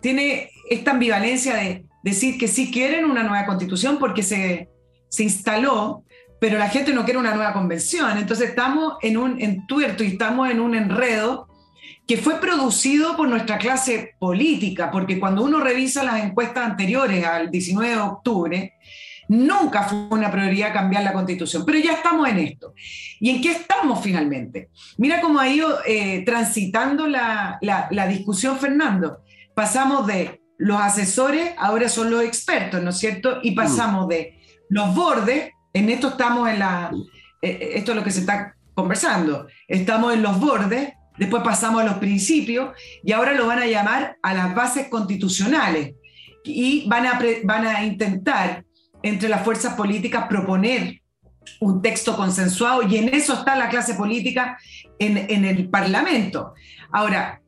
tiene 0.00 0.50
esta 0.70 0.92
ambivalencia 0.92 1.56
de 1.56 1.84
decir 2.02 2.38
que 2.38 2.48
sí 2.48 2.70
quieren 2.70 3.04
una 3.04 3.22
nueva 3.22 3.44
constitución 3.44 3.98
porque 3.98 4.22
se, 4.22 4.70
se 5.08 5.22
instaló 5.22 6.04
pero 6.40 6.58
la 6.58 6.70
gente 6.70 6.94
no 6.94 7.04
quiere 7.04 7.20
una 7.20 7.34
nueva 7.34 7.52
convención. 7.52 8.16
Entonces 8.16 8.48
estamos 8.48 8.94
en 9.02 9.18
un 9.18 9.40
entuerto 9.40 10.02
y 10.02 10.06
estamos 10.06 10.50
en 10.50 10.58
un 10.58 10.74
enredo 10.74 11.49
que 12.06 12.16
fue 12.16 12.40
producido 12.40 13.16
por 13.16 13.28
nuestra 13.28 13.58
clase 13.58 14.14
política, 14.18 14.90
porque 14.90 15.20
cuando 15.20 15.42
uno 15.42 15.60
revisa 15.60 16.02
las 16.02 16.24
encuestas 16.24 16.66
anteriores 16.66 17.24
al 17.24 17.50
19 17.50 17.94
de 17.94 18.00
octubre, 18.00 18.74
nunca 19.28 19.84
fue 19.84 20.08
una 20.10 20.30
prioridad 20.30 20.72
cambiar 20.72 21.04
la 21.04 21.12
constitución, 21.12 21.64
pero 21.64 21.78
ya 21.78 21.92
estamos 21.92 22.28
en 22.28 22.38
esto. 22.38 22.74
¿Y 23.20 23.30
en 23.30 23.40
qué 23.40 23.52
estamos 23.52 24.02
finalmente? 24.02 24.70
Mira 24.98 25.20
cómo 25.20 25.38
ha 25.38 25.48
ido 25.48 25.78
eh, 25.86 26.24
transitando 26.24 27.06
la, 27.06 27.58
la 27.60 28.06
discusión, 28.08 28.58
Fernando. 28.58 29.22
Pasamos 29.54 30.06
de 30.06 30.40
los 30.60 30.78
asesores, 30.78 31.54
ahora 31.56 31.88
son 31.88 32.10
los 32.10 32.22
expertos, 32.22 32.82
¿no 32.82 32.90
es 32.90 32.98
cierto? 32.98 33.38
Y 33.42 33.52
pasamos 33.52 34.08
de 34.08 34.38
los 34.68 34.94
bordes, 34.94 35.52
en 35.72 35.88
esto 35.88 36.08
estamos 36.08 36.50
en 36.50 36.58
la, 36.58 36.90
eh, 37.40 37.48
eh, 37.48 37.70
esto 37.76 37.92
es 37.92 37.96
lo 37.96 38.04
que 38.04 38.10
se 38.10 38.20
está 38.20 38.54
conversando, 38.74 39.46
estamos 39.66 40.12
en 40.12 40.22
los 40.22 40.38
bordes, 40.38 40.92
después 41.20 41.42
pasamos 41.42 41.82
a 41.82 41.84
los 41.84 41.98
principios 41.98 42.70
y 43.04 43.12
ahora 43.12 43.34
lo 43.34 43.46
van 43.46 43.58
a 43.58 43.66
llamar 43.66 44.16
a 44.22 44.32
las 44.32 44.54
bases 44.54 44.88
constitucionales 44.88 45.94
y 46.42 46.88
van 46.88 47.06
a, 47.06 47.20
van 47.44 47.66
a 47.66 47.84
intentar 47.84 48.64
entre 49.02 49.28
las 49.28 49.44
fuerzas 49.44 49.74
políticas 49.74 50.26
proponer 50.28 51.02
un 51.60 51.82
texto 51.82 52.16
consensuado 52.16 52.82
y 52.88 52.96
en 52.96 53.14
eso 53.14 53.34
está 53.34 53.54
la 53.54 53.68
clase 53.68 53.94
política 53.94 54.58
en, 54.98 55.18
en, 55.18 55.44
el 55.44 55.68
Parlamento. 55.68 56.54
Ahora, 56.90 57.42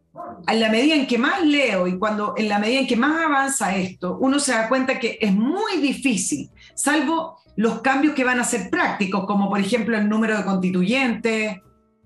en 0.46 0.60
la 0.60 0.68
medida 0.68 0.94
en 0.94 1.06
que 1.06 1.16
más 1.16 1.42
leo 1.42 1.86
y 1.86 1.98
cuando 1.98 2.34
en 2.36 2.50
la 2.50 2.58
medida 2.58 2.80
en 2.80 2.86
que 2.86 2.96
más 2.96 3.24
avanza 3.24 3.74
esto, 3.74 4.18
uno 4.20 4.38
se 4.38 4.52
da 4.52 4.68
cuenta 4.68 4.98
que 4.98 5.16
es 5.18 5.32
muy 5.32 5.78
difícil, 5.80 6.50
salvo 6.74 7.38
los 7.56 7.80
cambios 7.80 8.14
que 8.14 8.24
van 8.24 8.38
a 8.38 8.44
ser 8.44 8.68
prácticos, 8.68 9.24
como 9.24 9.48
por 9.48 9.60
ejemplo 9.60 9.96
el 9.96 10.10
número 10.10 10.36
de 10.36 10.44
constituyentes, 10.44 11.60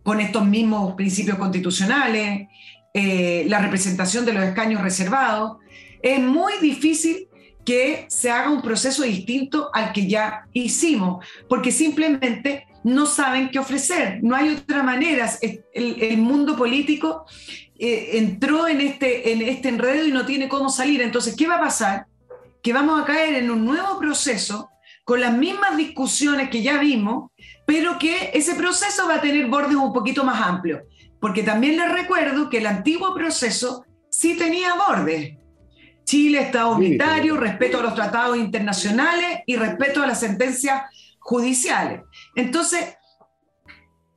con 0.07 0.21
estos 0.21 0.47
mismos 0.47 0.95
principios 0.95 1.37
constitucionales, 1.37 2.47
eh, 2.95 3.45
la 3.49 3.59
representación 3.59 4.25
de 4.25 4.35
los 4.35 4.45
escaños 4.45 4.81
reservados, 4.81 5.57
es 6.01 6.21
muy 6.21 6.53
difícil 6.63 7.27
que 7.65 8.07
se 8.09 8.31
haga 8.31 8.51
un 8.51 8.63
proceso 8.63 9.03
distinto 9.03 9.69
al 9.75 9.93
que 9.93 10.07
ya 10.07 10.47
hicimos, 10.53 11.27
porque 11.49 11.73
simplemente 11.73 12.69
no 12.85 13.07
saben 13.07 13.51
qué 13.51 13.59
ofrecer, 13.59 14.21
no 14.23 14.37
hay 14.37 14.51
otra 14.51 14.85
manera. 14.85 15.29
El, 15.75 16.19
mundo 16.19 16.57
político 16.57 17.27
eh, 17.77 18.11
entró 18.13 18.69
en 18.69 18.83
este, 18.83 19.33
en 19.33 19.43
este 19.43 19.71
enredo 19.71 20.07
y 20.07 20.13
no 20.13 20.25
tiene 20.25 20.49
cómo 20.49 20.69
salir. 20.69 21.03
Entonces, 21.03 21.35
¿qué 21.35 21.49
va 21.49 21.57
a 21.57 21.63
pasar? 21.63 22.07
Que 22.63 22.73
vamos 22.73 23.03
a 23.03 23.05
caer 23.05 23.35
en 23.35 23.51
un 23.51 23.65
nuevo 23.65 23.99
proceso 23.99 24.69
con 25.07 25.21
las 25.21 25.33
mismas 25.33 25.77
discusiones 25.77 26.51
que 26.51 26.63
ya 26.63 26.81
vimos, 26.81 27.31
pero 27.65 27.97
que 27.97 28.33
ese 28.35 28.57
proceso 28.57 29.07
va 29.07 29.15
a 29.15 29.21
tener 29.21 29.47
bordes 29.47 29.77
un 29.77 29.93
poquito 29.93 30.25
más 30.25 30.45
amplios. 30.45 30.83
Porque 31.21 31.45
también 31.45 31.77
les 31.77 31.93
recuerdo 31.93 32.51
que 32.51 32.59
el 32.59 32.67
antiguo 32.67 33.15
proceso 33.15 33.85
sí 34.11 34.37
tenía 34.37 34.75
bordes. 34.75 35.37
Chile, 36.05 36.41
Estado 36.41 36.75
unitario, 36.75 37.37
respeto 37.37 37.79
a 37.79 37.85
los 37.85 37.95
tratados 37.95 38.37
internacionales 38.37 39.43
y 39.47 39.55
respeto 39.55 40.03
a 40.03 40.09
las 40.09 40.19
sentencias 40.19 40.83
judiciales. 41.21 42.01
Entonces, 42.35 42.97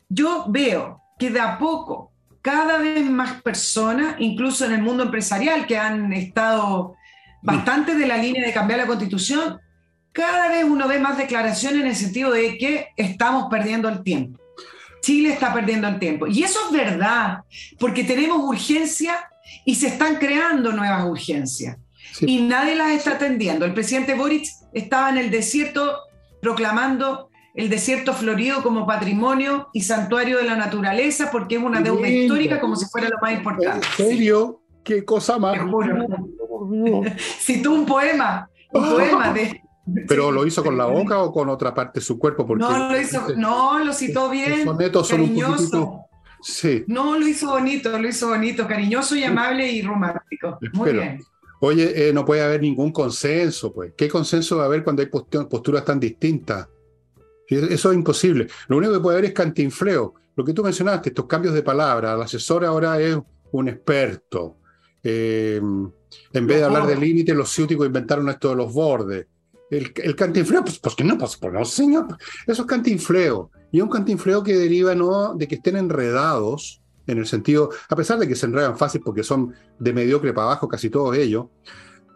yo 0.09 0.45
veo 0.49 1.03
que 1.19 1.29
de 1.29 1.39
a 1.39 1.59
poco 1.59 2.13
cada 2.41 2.79
vez 2.79 3.07
más 3.07 3.43
personas, 3.43 4.15
incluso 4.17 4.65
en 4.65 4.71
el 4.71 4.81
mundo 4.81 5.03
empresarial, 5.03 5.67
que 5.67 5.77
han 5.77 6.11
estado 6.13 6.95
bastante 7.43 7.93
de 7.93 8.07
la 8.07 8.17
línea 8.17 8.43
de 8.43 8.53
cambiar 8.53 8.79
la 8.79 8.87
constitución, 8.87 9.59
cada 10.19 10.49
vez 10.49 10.65
uno 10.65 10.85
ve 10.85 10.99
más 10.99 11.17
declaraciones 11.17 11.79
en 11.79 11.87
el 11.87 11.95
sentido 11.95 12.31
de 12.31 12.57
que 12.57 12.87
estamos 12.97 13.47
perdiendo 13.49 13.87
el 13.87 14.03
tiempo. 14.03 14.37
Chile 15.01 15.31
está 15.31 15.53
perdiendo 15.53 15.87
el 15.87 15.97
tiempo. 15.97 16.27
Y 16.27 16.43
eso 16.43 16.59
es 16.65 16.73
verdad, 16.73 17.39
porque 17.79 18.03
tenemos 18.03 18.37
urgencia 18.43 19.15
y 19.63 19.75
se 19.75 19.87
están 19.87 20.17
creando 20.17 20.73
nuevas 20.73 21.05
urgencias. 21.05 21.77
Y 22.19 22.41
nadie 22.41 22.75
las 22.75 22.91
está 22.91 23.11
atendiendo. 23.11 23.63
El 23.63 23.73
presidente 23.73 24.13
Boric 24.13 24.45
estaba 24.73 25.09
en 25.09 25.19
el 25.19 25.31
desierto 25.31 25.99
proclamando 26.41 27.29
el 27.55 27.69
desierto 27.69 28.13
florido 28.13 28.61
como 28.61 28.85
patrimonio 28.85 29.69
y 29.73 29.81
santuario 29.81 30.37
de 30.37 30.43
la 30.43 30.57
naturaleza 30.57 31.29
porque 31.31 31.55
es 31.55 31.63
una 31.63 31.81
deuda 31.81 32.09
histórica 32.09 32.59
como 32.59 32.75
si 32.75 32.85
fuera 32.87 33.07
lo 33.07 33.17
más 33.21 33.33
importante. 33.33 33.87
¿En 33.97 34.09
serio? 34.09 34.61
¿Qué 34.83 35.05
cosa 35.05 35.37
más? 35.37 35.57
Citó 37.39 37.71
un 37.73 37.85
poema, 37.85 38.49
un 38.73 38.89
poema 38.89 39.33
de, 39.33 39.61
¿Pero 40.07 40.31
lo 40.31 40.45
hizo 40.45 40.63
con 40.63 40.77
la 40.77 40.85
boca 40.85 41.19
o 41.19 41.31
con 41.31 41.49
otra 41.49 41.73
parte 41.73 41.99
de 41.99 42.05
su 42.05 42.17
cuerpo? 42.17 42.45
Porque 42.45 42.63
no, 42.63 42.91
lo 42.91 42.99
hizo, 42.99 43.27
no, 43.35 43.83
lo 43.83 43.93
citó 43.93 44.29
bien. 44.29 44.67
cariñoso. 45.09 46.05
sí. 46.41 46.83
No, 46.87 47.17
lo 47.17 47.27
hizo 47.27 47.47
bonito, 47.47 47.97
lo 47.97 48.07
hizo 48.07 48.29
bonito, 48.29 48.67
cariñoso 48.67 49.15
y 49.15 49.23
amable 49.23 49.71
y 49.71 49.81
romántico. 49.81 50.57
Muy 50.73 50.93
bien. 50.93 51.21
Oye, 51.61 52.09
eh, 52.09 52.13
no 52.13 52.23
puede 52.23 52.41
haber 52.41 52.61
ningún 52.61 52.91
consenso, 52.91 53.73
pues. 53.73 53.93
¿Qué 53.97 54.07
consenso 54.07 54.57
va 54.57 54.63
a 54.63 54.65
haber 54.67 54.83
cuando 54.83 55.01
hay 55.01 55.09
posturas 55.09 55.83
tan 55.83 55.99
distintas? 55.99 56.67
Eso 57.47 57.91
es 57.91 57.97
imposible. 57.97 58.47
Lo 58.67 58.77
único 58.77 58.93
que 58.93 58.99
puede 58.99 59.17
haber 59.17 59.29
es 59.29 59.33
cantinfleo. 59.33 60.13
Lo 60.35 60.45
que 60.45 60.53
tú 60.53 60.63
mencionaste, 60.63 61.09
estos 61.09 61.25
cambios 61.25 61.53
de 61.53 61.63
palabra. 61.63 62.13
El 62.13 62.21
asesor 62.21 62.63
ahora 62.63 62.99
es 63.01 63.17
un 63.51 63.67
experto. 63.67 64.55
Eh, 65.03 65.59
en 66.33 66.47
vez 66.47 66.57
de 66.59 66.63
hablar 66.63 66.87
de 66.87 66.95
límites, 66.95 67.35
los 67.35 67.49
ciúticos 67.49 67.87
inventaron 67.87 68.29
esto 68.29 68.49
de 68.49 68.55
los 68.55 68.73
bordes. 68.73 69.27
El, 69.69 70.15
cantinfleo, 70.15 70.63
pues, 70.63 70.79
¿por 70.79 70.95
qué 70.95 71.03
no? 71.03 71.17
Pues, 71.17 71.39
no, 71.51 71.65
señor. 71.65 72.17
Eso 72.47 72.61
es 72.63 72.67
cantinfleo. 72.67 73.51
Y 73.71 73.77
es 73.77 73.83
un 73.83 73.89
cantinfleo 73.89 74.43
que 74.43 74.57
deriva 74.57 74.95
no 74.95 75.35
de 75.35 75.47
que 75.47 75.55
estén 75.55 75.77
enredados, 75.77 76.81
en 77.05 77.17
el 77.17 77.25
sentido, 77.25 77.69
a 77.89 77.95
pesar 77.95 78.19
de 78.19 78.27
que 78.27 78.35
se 78.35 78.45
enredan 78.45 78.77
fácil 78.77 79.01
porque 79.03 79.23
son 79.23 79.53
de 79.79 79.93
mediocre 79.93 80.33
para 80.33 80.47
abajo 80.47 80.67
casi 80.67 80.89
todos 80.89 81.15
ellos, 81.15 81.47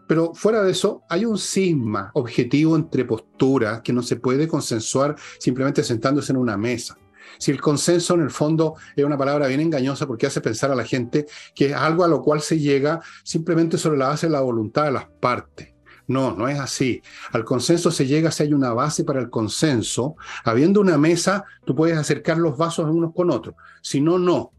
pero 0.08 0.34
fuera 0.34 0.64
de 0.64 0.72
eso, 0.72 1.02
hay 1.10 1.26
un 1.26 1.38
cisma 1.38 2.12
objetivo 2.14 2.76
entre 2.76 3.06
posturas 3.06 3.82
que 3.82 3.94
no 3.94 4.04
se 4.04 4.18
puede 4.18 4.48
consensuar 4.48 5.16
simplemente 5.40 5.84
sentándose 5.84 6.32
en 6.32 6.38
una 6.38 6.58
mesa. 6.58 6.98
Si 7.40 7.52
el 7.52 7.62
consenso 7.62 8.14
en 8.14 8.22
el 8.22 8.30
fondo 8.30 8.76
es 8.96 9.04
una 9.04 9.18
palabra 9.18 9.48
bien 9.48 9.62
engañosa 9.62 10.06
porque 10.06 10.28
hace 10.28 10.42
pensar 10.42 10.72
a 10.72 10.76
la 10.76 10.86
gente 10.86 11.26
que 11.56 11.68
es 11.68 11.74
algo 11.74 12.04
a 12.04 12.08
lo 12.08 12.22
cual 12.22 12.42
se 12.42 12.60
llega 12.60 13.02
simplemente 13.24 13.78
sobre 13.78 13.98
la 13.98 14.10
base 14.10 14.28
de 14.28 14.34
la 14.34 14.42
voluntad 14.42 14.86
de 14.86 14.92
las 14.92 15.06
partes. 15.20 15.73
No, 16.08 16.36
no 16.36 16.48
es 16.48 16.60
así. 16.60 17.02
Al 17.32 17.46
consenso 17.46 17.92
se 17.92 18.06
llega 18.06 18.32
si 18.32 18.44
hay 18.44 18.54
una 18.54 18.74
base 18.74 19.04
para 19.04 19.20
el 19.20 19.30
consenso. 19.30 20.16
Habiendo 20.44 20.82
una 20.82 20.98
mesa, 20.98 21.46
tú 21.66 21.76
puedes 21.76 21.98
acercar 21.98 22.38
los 22.38 22.58
vasos 22.58 22.90
unos 22.90 23.14
con 23.14 23.30
otros. 23.30 23.56
Si 23.82 24.02
no, 24.02 24.20
no. 24.20 24.52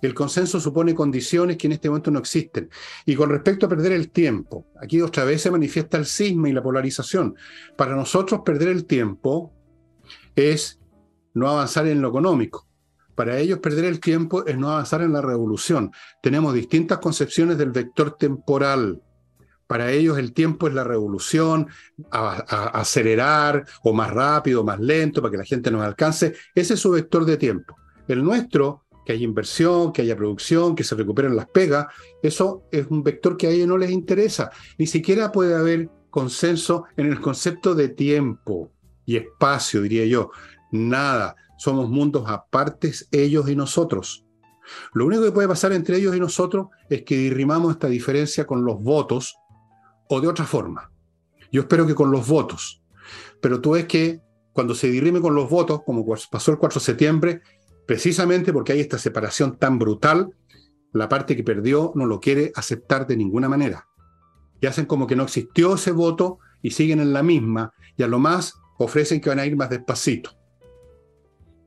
El 0.00 0.14
consenso 0.14 0.60
supone 0.60 0.94
condiciones 0.94 1.56
que 1.56 1.66
en 1.66 1.72
este 1.72 1.88
momento 1.88 2.10
no 2.10 2.20
existen. 2.20 2.70
Y 3.04 3.16
con 3.16 3.30
respecto 3.30 3.66
a 3.66 3.68
perder 3.68 3.92
el 3.92 4.10
tiempo, 4.10 4.66
aquí 4.80 5.00
otra 5.00 5.24
vez 5.24 5.42
se 5.42 5.50
manifiesta 5.50 5.96
el 5.96 6.06
cisma 6.06 6.48
y 6.48 6.52
la 6.52 6.62
polarización. 6.62 7.34
Para 7.76 7.96
nosotros 7.96 8.42
perder 8.44 8.68
el 8.68 8.84
tiempo 8.84 9.52
es 10.36 10.78
no 11.34 11.48
avanzar 11.48 11.86
en 11.88 12.00
lo 12.00 12.08
económico. 12.08 12.66
Para 13.16 13.38
ellos 13.38 13.58
perder 13.58 13.86
el 13.86 13.98
tiempo 13.98 14.46
es 14.46 14.56
no 14.56 14.70
avanzar 14.70 15.02
en 15.02 15.12
la 15.12 15.20
revolución. 15.20 15.90
Tenemos 16.22 16.54
distintas 16.54 16.98
concepciones 16.98 17.58
del 17.58 17.72
vector 17.72 18.16
temporal. 18.16 19.02
Para 19.68 19.92
ellos 19.92 20.16
el 20.16 20.32
tiempo 20.32 20.66
es 20.66 20.72
la 20.72 20.82
revolución, 20.82 21.68
acelerar 22.10 23.66
o 23.84 23.92
más 23.92 24.10
rápido, 24.10 24.64
más 24.64 24.80
lento, 24.80 25.20
para 25.20 25.30
que 25.30 25.36
la 25.36 25.44
gente 25.44 25.70
nos 25.70 25.82
alcance. 25.82 26.34
Ese 26.54 26.74
es 26.74 26.80
su 26.80 26.90
vector 26.90 27.26
de 27.26 27.36
tiempo. 27.36 27.76
El 28.08 28.24
nuestro, 28.24 28.86
que 29.04 29.12
haya 29.12 29.24
inversión, 29.24 29.92
que 29.92 30.00
haya 30.02 30.16
producción, 30.16 30.74
que 30.74 30.84
se 30.84 30.94
recuperen 30.94 31.36
las 31.36 31.48
pegas, 31.48 31.86
eso 32.22 32.64
es 32.72 32.86
un 32.88 33.02
vector 33.02 33.36
que 33.36 33.46
a 33.46 33.50
ellos 33.50 33.68
no 33.68 33.76
les 33.76 33.90
interesa. 33.90 34.50
Ni 34.78 34.86
siquiera 34.86 35.30
puede 35.30 35.54
haber 35.54 35.90
consenso 36.08 36.84
en 36.96 37.04
el 37.06 37.20
concepto 37.20 37.74
de 37.74 37.90
tiempo 37.90 38.72
y 39.04 39.16
espacio, 39.16 39.82
diría 39.82 40.06
yo. 40.06 40.30
Nada. 40.72 41.36
Somos 41.58 41.90
mundos 41.90 42.24
apartes 42.26 43.06
ellos 43.12 43.50
y 43.50 43.56
nosotros. 43.56 44.24
Lo 44.94 45.04
único 45.04 45.24
que 45.24 45.32
puede 45.32 45.48
pasar 45.48 45.72
entre 45.72 45.98
ellos 45.98 46.16
y 46.16 46.20
nosotros 46.20 46.68
es 46.88 47.02
que 47.02 47.18
dirrimamos 47.18 47.72
esta 47.72 47.88
diferencia 47.88 48.46
con 48.46 48.64
los 48.64 48.80
votos 48.82 49.36
o 50.08 50.20
de 50.20 50.28
otra 50.28 50.44
forma. 50.44 50.90
Yo 51.52 51.62
espero 51.62 51.86
que 51.86 51.94
con 51.94 52.10
los 52.10 52.26
votos. 52.26 52.82
Pero 53.40 53.60
tú 53.60 53.72
ves 53.72 53.86
que 53.86 54.20
cuando 54.52 54.74
se 54.74 54.90
dirime 54.90 55.20
con 55.20 55.34
los 55.34 55.48
votos, 55.48 55.82
como 55.84 56.04
pasó 56.30 56.50
el 56.50 56.58
4 56.58 56.80
de 56.80 56.84
septiembre, 56.84 57.42
precisamente 57.86 58.52
porque 58.52 58.72
hay 58.72 58.80
esta 58.80 58.98
separación 58.98 59.56
tan 59.56 59.78
brutal, 59.78 60.30
la 60.92 61.08
parte 61.08 61.36
que 61.36 61.44
perdió 61.44 61.92
no 61.94 62.06
lo 62.06 62.20
quiere 62.20 62.52
aceptar 62.54 63.06
de 63.06 63.16
ninguna 63.16 63.48
manera. 63.48 63.86
Y 64.60 64.66
hacen 64.66 64.86
como 64.86 65.06
que 65.06 65.16
no 65.16 65.24
existió 65.24 65.74
ese 65.74 65.92
voto 65.92 66.38
y 66.60 66.72
siguen 66.72 67.00
en 67.00 67.12
la 67.12 67.22
misma, 67.22 67.72
y 67.96 68.02
a 68.02 68.08
lo 68.08 68.18
más 68.18 68.54
ofrecen 68.78 69.20
que 69.20 69.28
van 69.28 69.38
a 69.38 69.46
ir 69.46 69.56
más 69.56 69.70
despacito. 69.70 70.32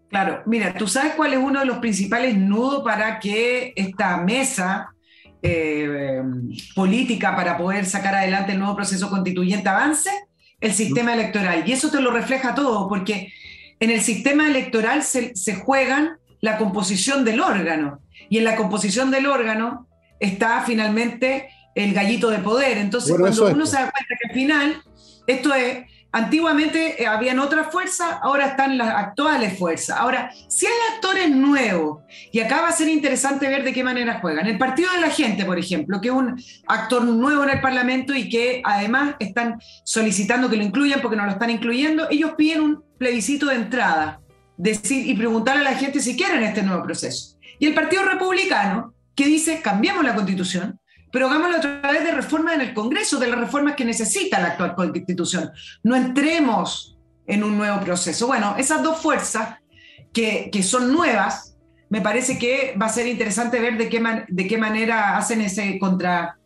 Claro, 0.10 0.44
mira, 0.46 0.74
¿tú 0.74 0.88
sabes 0.88 1.14
cuál 1.16 1.34
es 1.34 1.40
uno 1.40 1.62
de 1.62 1.66
los 1.66 1.78
principales 1.78 2.38
nudos 2.38 2.84
para 2.84 3.20
que 3.20 3.72
esta 3.78 4.18
mesa 4.18 4.94
eh, 5.44 6.22
política 6.76 7.36
para 7.36 7.58
poder 7.58 7.86
sacar 7.86 8.16
adelante 8.16 8.52
el 8.52 8.60
nuevo 8.60 8.76
proceso 8.76 9.10
constituyente 9.10 9.68
avance, 9.70 10.10
el 10.60 10.74
sistema 10.74 11.14
electoral. 11.14 11.64
Y 11.66 11.72
eso 11.72 11.90
te 11.90 12.02
lo 12.02 12.12
refleja 12.12 12.54
todo, 12.54 12.88
porque 12.88 13.34
en 13.80 13.90
el 13.90 14.02
sistema 14.02 14.48
electoral 14.48 15.04
se, 15.04 15.56
juegan 15.56 16.18
la 16.40 16.58
composición 16.58 17.26
del 17.26 17.42
órgano. 17.42 18.00
Y 18.30 18.38
en 18.38 18.44
la 18.44 18.56
composición 18.56 19.10
del 19.12 19.26
órgano 19.26 19.88
está 20.20 20.64
finalmente 20.66 21.50
el 21.74 21.94
gallito 21.94 22.30
de 22.30 22.40
poder. 22.40 22.78
Entonces, 22.78 23.16
cuando 23.18 23.48
uno 23.48 23.66
se 23.66 23.78
da 23.78 23.92
cuenta 23.92 24.16
que 24.22 24.30
al 24.30 24.34
final 24.34 24.84
esto 25.26 25.54
es 25.54 25.86
Antiguamente 26.14 27.02
eh, 27.02 27.08
habían 27.08 27.40
otras 27.40 27.72
fuerzas, 27.72 28.18
ahora 28.22 28.48
están 28.48 28.78
las 28.78 28.90
actuales 28.90 29.58
fuerzas. 29.58 29.98
Ahora, 29.98 30.30
si 30.50 30.66
hay 30.66 30.74
actores 30.94 31.30
nuevos, 31.30 32.04
y 32.32 32.42
acá 32.42 32.62
va 32.62 32.68
a 32.68 32.74
ser 32.74 32.90
interesante 32.90 33.48
ver 33.48 33.64
de 33.64 33.72
qué 33.72 33.84
manera 33.84 34.20
juegan. 34.20 34.46
El 34.48 34.58
Partido 34.58 34.92
de 34.92 35.00
la 35.00 35.10
Gente, 35.10 35.46
por 35.46 35.58
ejemplo, 35.58 36.02
que 36.02 36.10
es 36.10 36.14
un 36.14 36.42
actor 36.68 37.04
nuevo 37.04 37.44
en 37.44 37.52
el 37.52 37.62
Parlamento 37.62 38.14
y 38.14 38.28
que 38.28 38.62
además 38.66 39.16
están 39.20 39.60
solicitando 39.86 40.50
que 40.50 40.58
lo 40.58 40.64
incluyan 40.64 41.00
porque 41.02 41.16
no 41.16 41.26
lo 41.26 41.32
están 41.32 41.50
incluyendo, 41.50 42.10
ellos 42.10 42.34
piden 42.38 42.62
un 42.62 42.84
plebiscito 42.98 43.46
de 43.48 43.56
entrada 43.56 44.20
decir, 44.58 45.08
y 45.08 45.14
preguntar 45.16 45.58
a 45.58 45.62
la 45.62 45.76
gente 45.76 46.02
si 46.02 46.18
quieren 46.18 46.44
este 46.44 46.62
nuevo 46.62 46.84
proceso. 46.84 47.38
Y 47.58 47.68
el 47.68 47.74
Partido 47.74 48.04
Republicano, 48.04 48.94
que 49.16 49.28
dice, 49.28 49.62
cambiamos 49.62 50.04
la 50.04 50.14
constitución, 50.14 50.80
pero 51.12 51.28
hagámoslo 51.28 51.58
a 51.58 51.62
través 51.62 52.04
de 52.04 52.12
reformas 52.12 52.56
en 52.56 52.62
el 52.62 52.74
Congreso, 52.74 53.20
de 53.20 53.28
las 53.28 53.40
reformas 53.40 53.76
que 53.76 53.86
necesita 53.86 54.40
la 54.40 54.48
actual 54.50 54.76
Constitución. 54.76 55.52
No 55.84 55.96
entremos 55.96 56.98
en 57.28 57.44
un 57.44 57.58
nuevo 57.58 57.80
proceso. 57.82 58.28
Bueno, 58.28 58.56
esas 58.58 58.82
dos 58.82 59.00
fuerzas 59.00 59.58
que, 60.14 60.50
son 60.64 60.92
nuevas, 60.92 61.58
me 61.90 62.02
parece 62.02 62.38
que 62.38 62.76
va 62.82 62.88
a 62.88 62.90
ser 62.90 63.08
interesante 63.08 63.60
ver 63.60 63.78
de 63.78 63.90
qué, 63.90 64.02
de 64.28 64.48
qué 64.48 64.58
manera 64.58 65.18
hacen 65.18 65.42
ese 65.42 65.78
contra, 65.80 66.38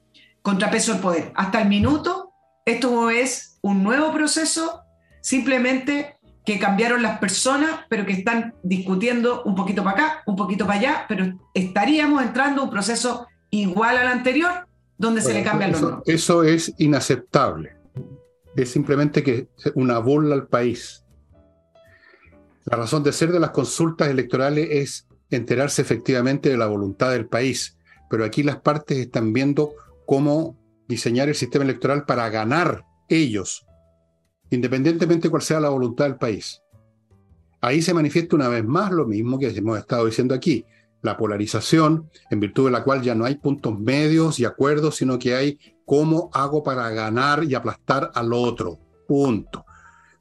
contrapeso 0.41 0.93
del 0.93 1.01
poder. 1.01 1.31
Hasta 1.35 1.61
el 1.61 1.69
minuto, 1.69 2.31
esto 2.65 3.09
es 3.09 3.59
un 3.61 3.83
nuevo 3.83 4.11
proceso, 4.11 4.81
simplemente 5.21 6.17
que 6.45 6.59
cambiaron 6.59 7.01
las 7.01 7.17
personas, 7.17 7.71
pero 7.89 8.05
que 8.05 8.13
están 8.13 8.53
discutiendo 8.61 9.43
un 9.43 9.55
poquito 9.55 9.83
para 9.83 9.95
acá, 9.97 10.23
un 10.27 10.35
poquito 10.35 10.67
para 10.67 10.79
allá, 10.79 11.05
pero 11.07 11.33
estaríamos 11.53 12.21
entrando 12.21 12.61
a 12.61 12.65
un 12.65 12.69
proceso 12.69 13.27
igual 13.61 13.97
al 13.97 14.07
anterior, 14.07 14.67
donde 14.97 15.21
se 15.21 15.33
le 15.33 15.43
cambia 15.43 15.67
el 15.67 15.73
nombre. 15.73 16.01
Eso 16.05 16.43
es 16.43 16.73
inaceptable. 16.77 17.75
Es 18.55 18.71
simplemente 18.71 19.23
que 19.23 19.49
una 19.75 19.99
burla 19.99 20.35
al 20.35 20.47
país. 20.47 21.03
La 22.65 22.77
razón 22.77 23.03
de 23.03 23.11
ser 23.11 23.31
de 23.31 23.39
las 23.39 23.51
consultas 23.51 24.09
electorales 24.09 24.67
es 24.71 25.07
enterarse 25.29 25.81
efectivamente 25.81 26.49
de 26.49 26.57
la 26.57 26.67
voluntad 26.67 27.11
del 27.11 27.27
país, 27.27 27.77
pero 28.09 28.23
aquí 28.23 28.43
las 28.43 28.57
partes 28.57 28.97
están 28.97 29.33
viendo 29.33 29.73
cómo 30.05 30.57
diseñar 30.87 31.29
el 31.29 31.35
sistema 31.35 31.65
electoral 31.65 32.05
para 32.05 32.29
ganar 32.29 32.85
ellos, 33.09 33.65
independientemente 34.49 35.27
de 35.27 35.31
cuál 35.31 35.41
sea 35.41 35.59
la 35.59 35.69
voluntad 35.69 36.05
del 36.05 36.17
país. 36.17 36.61
Ahí 37.61 37.81
se 37.81 37.93
manifiesta 37.93 38.35
una 38.35 38.47
vez 38.47 38.63
más 38.63 38.91
lo 38.91 39.05
mismo 39.05 39.39
que 39.39 39.47
hemos 39.47 39.79
estado 39.79 40.05
diciendo 40.05 40.33
aquí 40.35 40.65
la 41.05 41.17
polarización, 41.17 42.09
en 42.29 42.39
virtud 42.39 42.65
de 42.65 42.71
la 42.71 42.83
cual 42.83 43.01
ya 43.01 43.15
no 43.15 43.25
hay 43.25 43.35
puntos 43.35 43.79
medios 43.79 44.39
y 44.39 44.45
acuerdos, 44.45 44.95
sino 44.95 45.17
que 45.17 45.35
hay 45.35 45.59
cómo 45.85 46.29
hago 46.33 46.63
para 46.63 46.89
ganar 46.89 47.43
y 47.43 47.55
aplastar 47.55 48.11
al 48.13 48.33
otro. 48.33 48.79
Punto. 49.07 49.65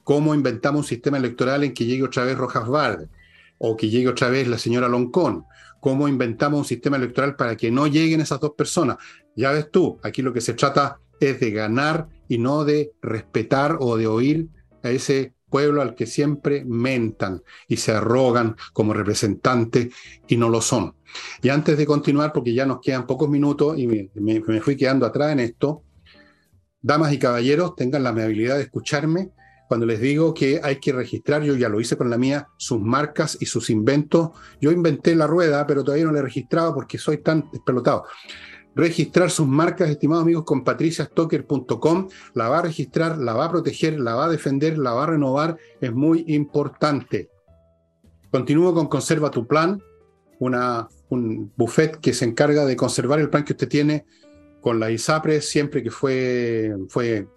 Cómo 0.03 0.35
inventamos 0.35 0.81
un 0.81 0.87
sistema 0.87 1.17
electoral 1.17 1.63
en 1.63 1.73
que 1.73 1.85
llegue 1.85 2.03
otra 2.03 2.23
vez 2.23 2.37
Rojas 2.37 2.69
Verde. 2.69 3.09
o 3.57 3.77
que 3.77 3.89
llegue 3.89 4.09
otra 4.09 4.29
vez 4.29 4.49
la 4.49 4.57
señora 4.57 4.89
Loncón. 4.89 5.45
¿Cómo 5.79 6.09
inventamos 6.09 6.59
un 6.59 6.65
sistema 6.65 6.97
electoral 6.97 7.37
para 7.37 7.55
que 7.55 7.71
no 7.71 7.87
lleguen 7.87 8.19
esas 8.19 8.41
dos 8.41 8.51
personas? 8.51 8.97
Ya 9.35 9.51
ves 9.51 9.71
tú, 9.71 9.97
aquí 10.03 10.21
lo 10.21 10.33
que 10.33 10.41
se 10.41 10.53
trata 10.53 10.99
es 11.21 11.39
de 11.39 11.51
ganar 11.51 12.09
y 12.27 12.37
no 12.37 12.65
de 12.65 12.91
respetar 13.01 13.77
o 13.79 13.95
de 13.95 14.07
oír 14.07 14.49
a 14.83 14.89
ese 14.89 15.34
pueblo 15.49 15.81
al 15.81 15.95
que 15.95 16.05
siempre 16.05 16.63
mentan 16.65 17.41
y 17.67 17.77
se 17.77 17.91
arrogan 17.91 18.55
como 18.73 18.93
representantes 18.93 19.93
y 20.27 20.37
no 20.37 20.49
lo 20.49 20.61
son. 20.61 20.95
Y 21.41 21.49
antes 21.49 21.77
de 21.77 21.85
continuar, 21.85 22.33
porque 22.33 22.53
ya 22.53 22.65
nos 22.65 22.81
quedan 22.81 23.07
pocos 23.07 23.29
minutos 23.29 23.77
y 23.77 23.87
me, 23.87 24.41
fui 24.61 24.75
quedando 24.75 25.05
atrás 25.05 25.31
en 25.31 25.39
esto, 25.39 25.83
damas 26.81 27.13
y 27.13 27.19
caballeros, 27.19 27.75
tengan 27.75 28.03
la 28.03 28.09
amabilidad 28.09 28.57
de 28.57 28.63
escucharme 28.63 29.31
cuando 29.67 29.87
les 29.87 29.99
digo 29.99 30.33
que 30.33 30.61
hay 30.63 30.75
que 30.75 30.93
registrar, 30.93 31.41
yo 31.41 31.55
ya 31.55 31.69
lo 31.69 31.81
hice 31.81 31.97
con 31.97 32.09
la 32.09 32.19
mía, 32.19 32.47
sus 32.55 32.79
marcas 32.79 33.35
y 33.39 33.47
sus 33.47 33.71
inventos. 33.71 34.29
Yo 34.61 34.71
inventé 34.71 35.15
la 35.15 35.25
rueda, 35.25 35.65
pero 35.65 35.83
todavía 35.83 36.05
no 36.05 36.11
la 36.11 36.19
he 36.19 36.21
registrado 36.21 36.75
porque 36.75 36.99
soy 36.99 37.17
tan 37.17 37.49
despelotado 37.51 38.05
registrar 38.75 39.31
sus 39.31 39.47
marcas, 39.47 39.89
estimados 39.89 40.23
amigos, 40.23 40.43
con 40.43 40.63
patriciastocker.com. 40.63 42.09
La 42.33 42.49
va 42.49 42.59
a 42.59 42.61
registrar, 42.61 43.17
la 43.17 43.33
va 43.33 43.45
a 43.45 43.51
proteger, 43.51 43.99
la 43.99 44.15
va 44.15 44.25
a 44.25 44.29
defender, 44.29 44.77
la 44.77 44.93
va 44.93 45.03
a 45.03 45.07
renovar. 45.07 45.57
Es 45.81 45.93
muy 45.93 46.25
importante. 46.27 47.29
Continúo 48.31 48.73
con 48.73 48.87
Conserva 48.87 49.31
tu 49.31 49.47
Plan, 49.47 49.81
un 50.39 51.51
buffet 51.55 51.97
que 51.99 52.13
se 52.13 52.25
encarga 52.25 52.65
de 52.65 52.75
conservar 52.75 53.19
el 53.19 53.29
plan 53.29 53.45
que 53.45 53.53
usted 53.53 53.69
tiene 53.69 54.05
con 54.59 54.79
la 54.79 54.91
ISAPRE 54.91 55.41
siempre 55.41 55.81
que 55.81 55.91
fue, 55.91 56.75
fue 56.89 57.27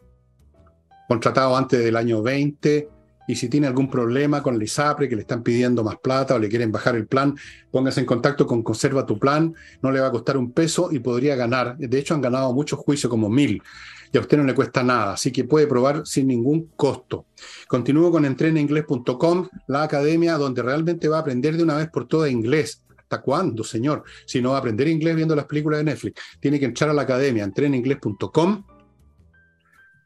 contratado 1.06 1.56
antes 1.56 1.78
del 1.84 1.96
año 1.96 2.22
20 2.22 2.88
y 3.28 3.36
si 3.36 3.48
tiene 3.48 3.66
algún 3.66 3.90
problema 3.90 4.42
con 4.42 4.60
ISAPRE, 4.60 5.08
que 5.08 5.14
le 5.14 5.20
están 5.20 5.42
pidiendo 5.42 5.84
más 5.84 5.98
plata 5.98 6.34
o 6.34 6.38
le 6.38 6.48
quieren 6.48 6.72
bajar 6.72 6.96
el 6.96 7.06
plan, 7.06 7.36
póngase 7.70 8.00
en 8.00 8.06
contacto 8.06 8.46
con 8.46 8.62
Conserva 8.62 9.04
tu 9.04 9.18
Plan, 9.18 9.54
no 9.82 9.92
le 9.92 10.00
va 10.00 10.08
a 10.08 10.10
costar 10.10 10.38
un 10.38 10.50
peso 10.50 10.88
y 10.90 10.98
podría 10.98 11.36
ganar. 11.36 11.76
De 11.76 11.98
hecho, 11.98 12.14
han 12.14 12.22
ganado 12.22 12.52
muchos 12.54 12.78
juicios, 12.78 13.10
como 13.10 13.28
mil, 13.28 13.62
y 14.10 14.16
a 14.16 14.20
usted 14.22 14.38
no 14.38 14.44
le 14.44 14.54
cuesta 14.54 14.82
nada, 14.82 15.12
así 15.12 15.30
que 15.30 15.44
puede 15.44 15.66
probar 15.66 16.06
sin 16.06 16.26
ningún 16.26 16.70
costo. 16.74 17.26
Continúo 17.68 18.10
con 18.10 18.24
entrenainglés.com, 18.24 19.48
la 19.66 19.82
academia 19.82 20.38
donde 20.38 20.62
realmente 20.62 21.06
va 21.08 21.18
a 21.18 21.20
aprender 21.20 21.58
de 21.58 21.62
una 21.62 21.76
vez 21.76 21.90
por 21.90 22.08
todas 22.08 22.30
inglés. 22.30 22.82
¿Hasta 22.96 23.20
cuándo, 23.20 23.62
señor? 23.62 24.04
Si 24.26 24.40
no 24.40 24.50
va 24.50 24.56
a 24.56 24.58
aprender 24.60 24.88
inglés 24.88 25.16
viendo 25.16 25.36
las 25.36 25.44
películas 25.44 25.80
de 25.80 25.84
Netflix, 25.84 26.22
tiene 26.40 26.58
que 26.58 26.66
entrar 26.66 26.88
a 26.88 26.94
la 26.94 27.02
academia, 27.02 27.44
entrenainglés.com, 27.44 28.64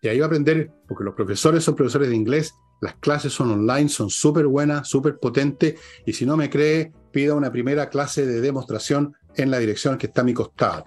y 0.03 0.09
ahí 0.09 0.19
va 0.19 0.27
a 0.27 0.27
aprender, 0.27 0.71
porque 0.87 1.05
los 1.05 1.15
profesores 1.15 1.65
son 1.65 1.75
profesores 1.75 2.11
de 2.11 2.17
inglés 2.17 2.55
las 2.83 2.97
clases 2.97 3.33
son 3.33 3.53
online, 3.53 3.89
son 3.89 4.11
súper 4.11 4.49
buenas, 4.49 4.89
súper 4.89 5.17
potentes. 5.21 5.77
Y 6.05 6.13
si 6.13 6.27
no 6.27 6.37
me 6.37 6.51
cree, 6.51 6.93
pida 7.13 7.35
una 7.35 7.53
primera 7.53 7.89
clase 7.89 8.27
de 8.27 8.41
demostración 8.41 9.15
en 9.37 9.53
la 9.53 9.61
dirección 9.61 9.97
que 9.97 10.09
está 10.09 10.23
a 10.23 10.25
mi 10.25 10.35
costado. 10.35 10.85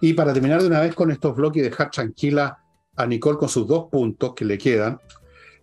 Y 0.00 0.14
para 0.14 0.32
terminar 0.32 0.62
de 0.62 0.68
una 0.68 0.80
vez 0.80 0.94
con 0.94 1.10
estos 1.10 1.36
bloques 1.36 1.60
y 1.60 1.62
dejar 1.62 1.90
tranquila 1.90 2.58
a 2.96 3.06
Nicole 3.06 3.36
con 3.36 3.50
sus 3.50 3.68
dos 3.68 3.88
puntos 3.92 4.32
que 4.34 4.46
le 4.46 4.56
quedan, 4.56 4.98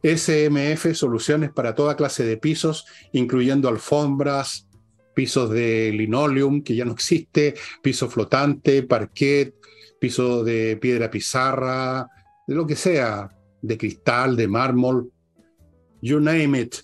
SMF 0.03 0.93
Soluciones 0.93 1.51
para 1.51 1.73
toda 1.73 1.95
clase 1.95 2.23
de 2.23 2.37
pisos, 2.37 2.85
incluyendo 3.13 3.67
alfombras, 3.67 4.67
pisos 5.15 5.49
de 5.49 5.91
linoleum, 5.91 6.61
que 6.61 6.75
ya 6.75 6.85
no 6.85 6.91
existe, 6.91 7.55
piso 7.81 8.11
flotante, 8.11 8.83
parquet, 8.83 9.55
piso 9.99 10.43
de 10.43 10.77
piedra 10.79 11.09
pizarra, 11.09 12.07
de 12.47 12.55
lo 12.55 12.65
que 12.65 12.75
sea, 12.75 13.29
de 13.61 13.77
cristal, 13.77 14.35
de 14.35 14.47
mármol, 14.47 15.11
you 16.01 16.19
name 16.19 16.59
it. 16.59 16.75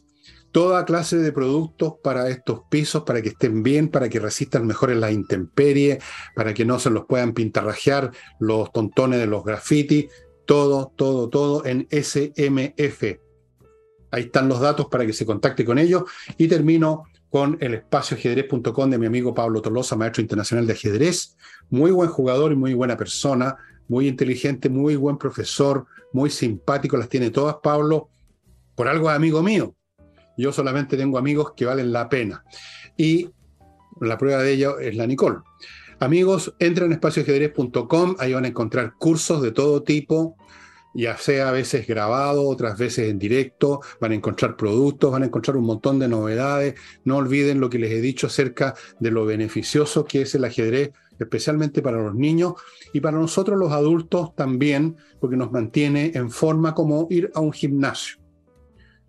Toda 0.51 0.86
clase 0.86 1.18
de 1.18 1.32
productos 1.32 1.95
para 2.03 2.30
estos 2.30 2.61
pisos, 2.70 3.03
para 3.03 3.24
que 3.24 3.30
estén 3.30 3.64
bien, 3.64 3.88
para 3.88 4.07
que 4.07 4.20
resistan 4.20 4.68
mejor 4.68 4.91
en 4.91 5.01
la 5.01 5.11
intemperie, 5.11 5.99
para 6.36 6.53
que 6.53 6.64
no 6.64 6.78
se 6.78 6.91
los 6.91 7.05
puedan 7.05 7.34
pintarrajear 7.34 8.11
los 8.39 8.72
tontones 8.72 9.20
de 9.20 9.26
los 9.26 9.43
grafitis. 9.43 10.05
Todo, 10.45 10.93
todo, 10.95 11.30
todo 11.30 11.66
en 11.66 11.88
SMF. 11.89 13.03
Ahí 14.11 14.24
están 14.24 14.47
los 14.47 14.59
datos 14.59 14.88
para 14.91 15.07
que 15.07 15.14
se 15.14 15.26
contacte 15.26 15.66
con 15.66 15.80
ellos. 15.80 16.03
Y 16.38 16.47
termino 16.47 17.05
con 17.30 17.57
el 17.59 17.74
espacio 17.74 18.16
ajedrez.com 18.16 18.91
de 18.91 18.99
mi 18.99 19.07
amigo 19.07 19.34
Pablo 19.34 19.59
Tolosa, 19.59 19.95
maestro 19.95 20.22
internacional 20.22 20.68
de 20.68 20.74
ajedrez. 20.74 21.36
Muy 21.72 21.89
buen 21.89 22.11
jugador 22.11 22.51
y 22.51 22.55
muy 22.55 22.76
buena 22.76 22.95
persona, 22.95 23.57
muy 23.88 24.07
inteligente, 24.07 24.69
muy 24.69 24.95
buen 24.95 25.17
profesor, 25.17 25.86
muy 26.11 26.29
simpático, 26.29 26.97
las 26.97 27.09
tiene 27.09 27.29
todas, 27.29 27.57
Pablo 27.61 28.09
por 28.75 28.88
algo 28.88 29.09
es 29.09 29.15
amigo 29.15 29.43
mío. 29.43 29.75
Yo 30.38 30.51
solamente 30.51 30.97
tengo 30.97 31.17
amigos 31.17 31.53
que 31.55 31.65
valen 31.65 31.91
la 31.91 32.09
pena. 32.09 32.43
Y 32.97 33.29
la 34.01 34.17
prueba 34.17 34.41
de 34.41 34.53
ello 34.53 34.79
es 34.79 34.95
la 34.95 35.05
Nicole. 35.05 35.39
Amigos, 35.99 36.53
entren 36.59 36.88
en 36.88 36.93
espacioajedrez.com, 36.93 38.15
ahí 38.19 38.34
van 38.34 38.45
a 38.45 38.49
encontrar 38.49 38.93
cursos 38.97 39.41
de 39.41 39.51
todo 39.51 39.84
tipo, 39.84 40.36
ya 40.95 41.17
sea 41.17 41.49
a 41.49 41.51
veces 41.51 41.88
grabado, 41.88 42.47
otras 42.47 42.77
veces 42.77 43.09
en 43.09 43.19
directo, 43.19 43.79
van 44.01 44.11
a 44.11 44.15
encontrar 44.15 44.57
productos, 44.57 45.11
van 45.11 45.23
a 45.23 45.27
encontrar 45.27 45.55
un 45.55 45.65
montón 45.65 45.99
de 45.99 46.07
novedades. 46.07 46.75
No 47.05 47.17
olviden 47.17 47.59
lo 47.59 47.69
que 47.69 47.79
les 47.79 47.91
he 47.91 48.01
dicho 48.01 48.27
acerca 48.27 48.73
de 48.99 49.11
lo 49.11 49.25
beneficioso 49.25 50.03
que 50.03 50.23
es 50.23 50.36
el 50.36 50.45
ajedrez, 50.45 50.91
especialmente 51.24 51.82
para 51.82 52.01
los 52.01 52.15
niños 52.15 52.53
y 52.93 52.99
para 52.99 53.17
nosotros 53.17 53.57
los 53.57 53.71
adultos 53.71 54.36
también, 54.36 54.97
porque 55.19 55.38
nos 55.38 55.51
mantiene 55.51 56.11
en 56.15 56.30
forma 56.30 56.74
como 56.74 57.07
ir 57.09 57.32
a 57.34 57.39
un 57.39 57.51
gimnasio 57.51 58.24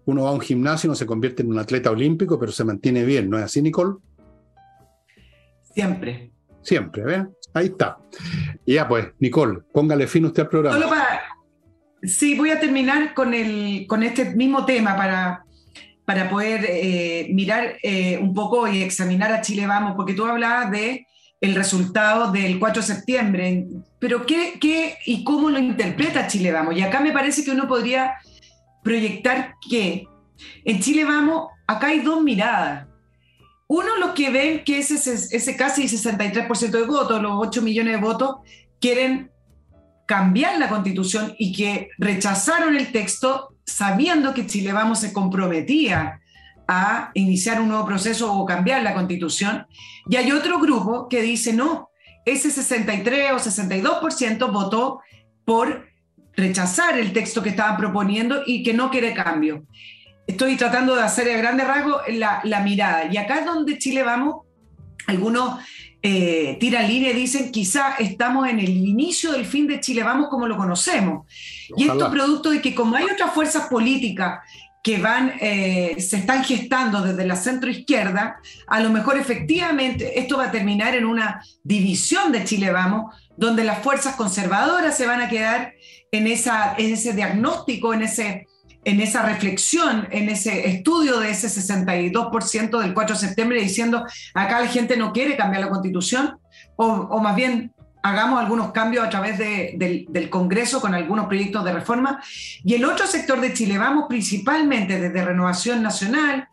uno 0.07 0.25
va 0.25 0.31
a 0.31 0.33
un 0.33 0.41
gimnasio 0.41 0.87
y 0.87 0.91
no 0.91 0.95
se 0.95 1.07
convierte 1.07 1.43
en 1.43 1.51
un 1.51 1.59
atleta 1.59 1.91
olímpico, 1.91 2.39
pero 2.39 2.53
se 2.53 2.65
mantiene 2.65 3.05
bien, 3.05 3.31
¿no 3.31 3.39
es 3.39 3.45
así, 3.45 3.63
Nicole? 3.63 3.97
Siempre. 5.75 6.31
Siempre, 6.63 7.03
¿ves? 7.03 7.23
Ahí 7.53 7.67
está. 7.67 7.99
Ya 8.67 8.87
pues, 8.87 9.07
Nicole, 9.19 9.61
póngale 9.73 10.07
fin 10.07 10.25
usted 10.27 10.43
al 10.43 10.49
programa. 10.49 10.77
Solo 10.77 10.89
para... 10.89 11.21
Sí, 12.03 12.37
voy 12.37 12.51
a 12.51 12.61
terminar 12.61 13.15
con, 13.15 13.33
el, 13.33 13.87
con 13.87 14.03
este 14.03 14.35
mismo 14.35 14.67
tema 14.67 14.95
para, 14.95 15.45
para 16.05 16.29
poder 16.29 16.67
eh, 16.69 17.29
mirar 17.33 17.77
eh, 17.83 18.19
un 18.19 18.35
poco 18.35 18.69
y 18.69 18.83
examinar 18.83 19.33
a 19.33 19.41
Chile 19.41 19.67
Vamos, 19.67 19.95
porque 19.97 20.13
tú 20.13 20.27
hablabas 20.27 20.71
de 20.71 21.07
el 21.45 21.55
resultado 21.55 22.33
del 22.33 22.59
4 22.59 22.81
de 22.81 22.89
septiembre, 22.89 23.67
pero 23.99 24.25
¿qué, 24.25 24.55
qué 24.59 24.97
y 25.05 25.25
cómo 25.25 25.51
lo 25.51 25.59
interpreta 25.59 26.27
Chile 26.27 26.51
Vamos? 26.51 26.75
Y 26.75 26.81
acá 26.81 27.01
me 27.01 27.13
parece 27.13 27.45
que 27.45 27.51
uno 27.51 27.69
podría 27.69 28.15
proyectar 28.83 29.55
que 29.69 30.09
en 30.65 30.81
Chile 30.81 31.05
vamos, 31.05 31.49
acá 31.67 31.89
hay 31.89 32.01
dos 32.01 32.23
miradas. 32.23 32.87
Uno, 33.67 33.97
los 33.99 34.11
que 34.13 34.31
ven 34.31 34.65
que 34.65 34.79
ese, 34.79 34.95
ese 34.95 35.57
casi 35.57 35.85
63% 35.85 36.71
de 36.71 36.83
votos, 36.85 37.21
los 37.21 37.33
8 37.35 37.61
millones 37.61 37.95
de 37.95 38.01
votos, 38.01 38.37
quieren 38.81 39.31
cambiar 40.07 40.59
la 40.59 40.71
constitución 40.71 41.35
y 41.39 41.53
que 41.53 41.91
rechazaron 41.99 42.75
el 42.75 42.91
texto 42.91 43.55
sabiendo 43.67 44.33
que 44.33 44.47
Chile 44.47 44.73
Vamos 44.73 45.01
se 45.01 45.13
comprometía 45.13 46.21
a 46.67 47.11
iniciar 47.15 47.61
un 47.61 47.69
nuevo 47.69 47.87
proceso 47.87 48.33
o 48.33 48.45
cambiar 48.45 48.83
la 48.83 48.95
constitución. 48.95 49.67
Y 50.09 50.17
hay 50.17 50.33
otro 50.33 50.59
grupo 50.59 51.09
que 51.09 51.23
dice, 51.23 51.53
no, 51.53 51.91
ese 52.25 52.51
63 52.51 53.33
o 53.33 53.37
62% 53.37 54.53
votó 54.53 55.01
por 55.45 55.87
rechazar 56.37 56.99
el 56.99 57.13
texto 57.13 57.43
que 57.43 57.51
estaban 57.51 57.77
proponiendo 57.77 58.43
y 58.47 58.63
que 58.63 58.75
no 58.75 58.91
quiere 58.91 59.15
cambio. 59.15 59.65
Estoy 60.27 60.57
tratando 60.57 60.97
de 60.97 61.03
hacer 61.03 61.31
a 61.31 61.37
grande 61.37 61.65
rasgo 61.65 62.01
la, 62.09 62.41
la 62.45 62.61
mirada. 62.61 63.13
Y 63.13 63.17
acá 63.19 63.41
es 63.41 63.47
donde 63.47 63.79
Chile 63.79 64.03
vamos, 64.03 64.47
algunos 65.07 65.59
eh, 66.07 66.59
tiran 66.61 66.87
línea 66.87 67.13
y 67.13 67.15
dicen 67.15 67.51
quizá 67.51 67.95
estamos 67.99 68.47
en 68.47 68.59
el 68.59 68.69
inicio 68.69 69.33
del 69.33 69.47
fin 69.47 69.67
de 69.67 69.81
Chile 69.81 70.03
Vamos 70.03 70.29
como 70.29 70.47
lo 70.47 70.55
conocemos. 70.55 71.27
Y 71.79 71.89
esto 71.89 72.11
producto 72.11 72.51
de 72.51 72.61
que 72.61 72.75
como 72.75 72.95
hay 72.95 73.05
otras 73.05 73.33
fuerzas 73.33 73.69
políticas 73.69 74.41
que 74.85 74.99
van, 74.99 75.33
eh, 75.41 75.97
se 75.99 76.19
están 76.19 76.45
gestando 76.45 77.01
desde 77.01 77.27
la 77.27 77.37
centro 77.37 77.71
izquierda, 77.71 78.37
a 78.67 78.81
lo 78.81 78.91
mejor 78.91 79.17
efectivamente 79.17 80.21
esto 80.21 80.37
va 80.37 80.45
a 80.45 80.51
terminar 80.51 80.95
en 80.95 81.07
una 81.07 81.43
división 81.63 82.31
de 82.33 82.45
Chile 82.45 82.71
Vamos, 82.71 83.15
donde 83.35 83.65
las 83.65 83.83
fuerzas 83.83 84.15
conservadoras 84.15 84.95
se 84.95 85.07
van 85.07 85.23
a 85.23 85.31
quedar 85.31 85.73
en, 86.13 86.27
esa, 86.27 86.75
en 86.77 86.93
ese 86.93 87.15
diagnóstico, 87.15 87.95
en, 87.95 88.03
ese, 88.03 88.47
en 88.85 89.01
esa 89.01 89.23
reflexión, 89.23 90.07
en 90.11 90.29
ese 90.29 90.69
estudio 90.69 91.19
de 91.19 91.31
ese 91.31 91.49
62% 91.49 92.79
del 92.79 92.93
4 92.93 93.15
de 93.15 93.27
septiembre 93.27 93.63
diciendo, 93.63 94.05
acá 94.35 94.61
la 94.61 94.69
gente 94.69 94.99
no 94.99 95.15
quiere 95.15 95.35
cambiar 95.35 95.63
la 95.63 95.71
constitución, 95.71 96.39
o 96.77 97.21
más 97.21 97.35
bien 97.35 97.73
hagamos 98.05 98.39
algunos 98.39 98.71
cambios 98.71 99.07
a 99.07 99.09
través 99.09 99.39
del, 99.39 100.05
del, 100.11 100.29
Congreso 100.29 100.79
con 100.79 100.95
algunos 100.95 101.27
proyectos 101.27 101.65
de 101.65 101.73
reforma. 101.73 102.23
Y 102.63 102.75
el 102.75 102.85
otro 102.85 103.07
sector 103.07 103.41
de 103.41 103.55
Chile, 103.55 103.79
vamos 103.79 104.05
principalmente 104.11 105.01
desde 105.01 105.25
Renovación 105.25 105.83
Nacional, 105.83 106.47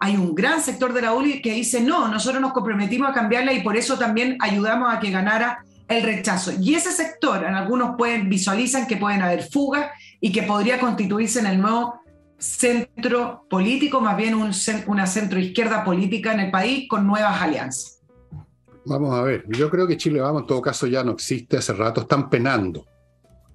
hay 0.00 0.16
un 0.16 0.34
gran 0.34 0.60
sector 0.60 0.92
de 0.92 1.02
la 1.02 1.14
ULI 1.14 1.40
que 1.40 1.52
dice, 1.52 1.80
no, 1.80 2.08
nosotros 2.08 2.42
nos 2.42 2.52
comprometimos 2.52 3.10
a 3.10 3.12
cambiarla 3.12 3.52
y 3.52 3.62
por 3.62 3.76
eso 3.76 3.96
también 3.96 4.38
ayudamos 4.40 4.92
a 4.92 4.98
que 4.98 5.12
ganara 5.12 5.64
el 5.86 6.02
rechazo. 6.02 6.50
Y 6.60 6.74
ese 6.74 6.90
sector, 6.90 7.44
en 7.44 7.54
algunos 7.54 7.94
pueden, 7.96 8.28
visualizan 8.28 8.88
que 8.88 8.96
pueden 8.96 9.22
haber 9.22 9.44
fugas 9.44 9.90
y 10.20 10.32
que 10.32 10.42
podría 10.42 10.80
constituirse 10.80 11.38
en 11.38 11.46
el 11.46 11.60
nuevo 11.60 12.00
centro 12.38 13.46
político, 13.48 14.00
más 14.00 14.16
bien 14.16 14.34
una 14.34 15.06
centro 15.06 15.38
izquierda 15.38 15.84
política 15.84 16.32
en 16.32 16.40
el 16.40 16.50
país 16.50 16.88
con 16.88 17.06
nuevas 17.06 17.40
alianzas. 17.40 17.97
Vamos 18.86 19.14
a 19.14 19.22
ver, 19.22 19.44
yo 19.48 19.70
creo 19.70 19.86
que 19.86 19.96
Chile 19.96 20.20
Vamos 20.20 20.42
en 20.42 20.46
todo 20.46 20.62
caso 20.62 20.86
ya 20.86 21.04
no 21.04 21.12
existe 21.12 21.56
hace 21.56 21.72
rato, 21.72 22.02
están 22.02 22.30
penando. 22.30 22.84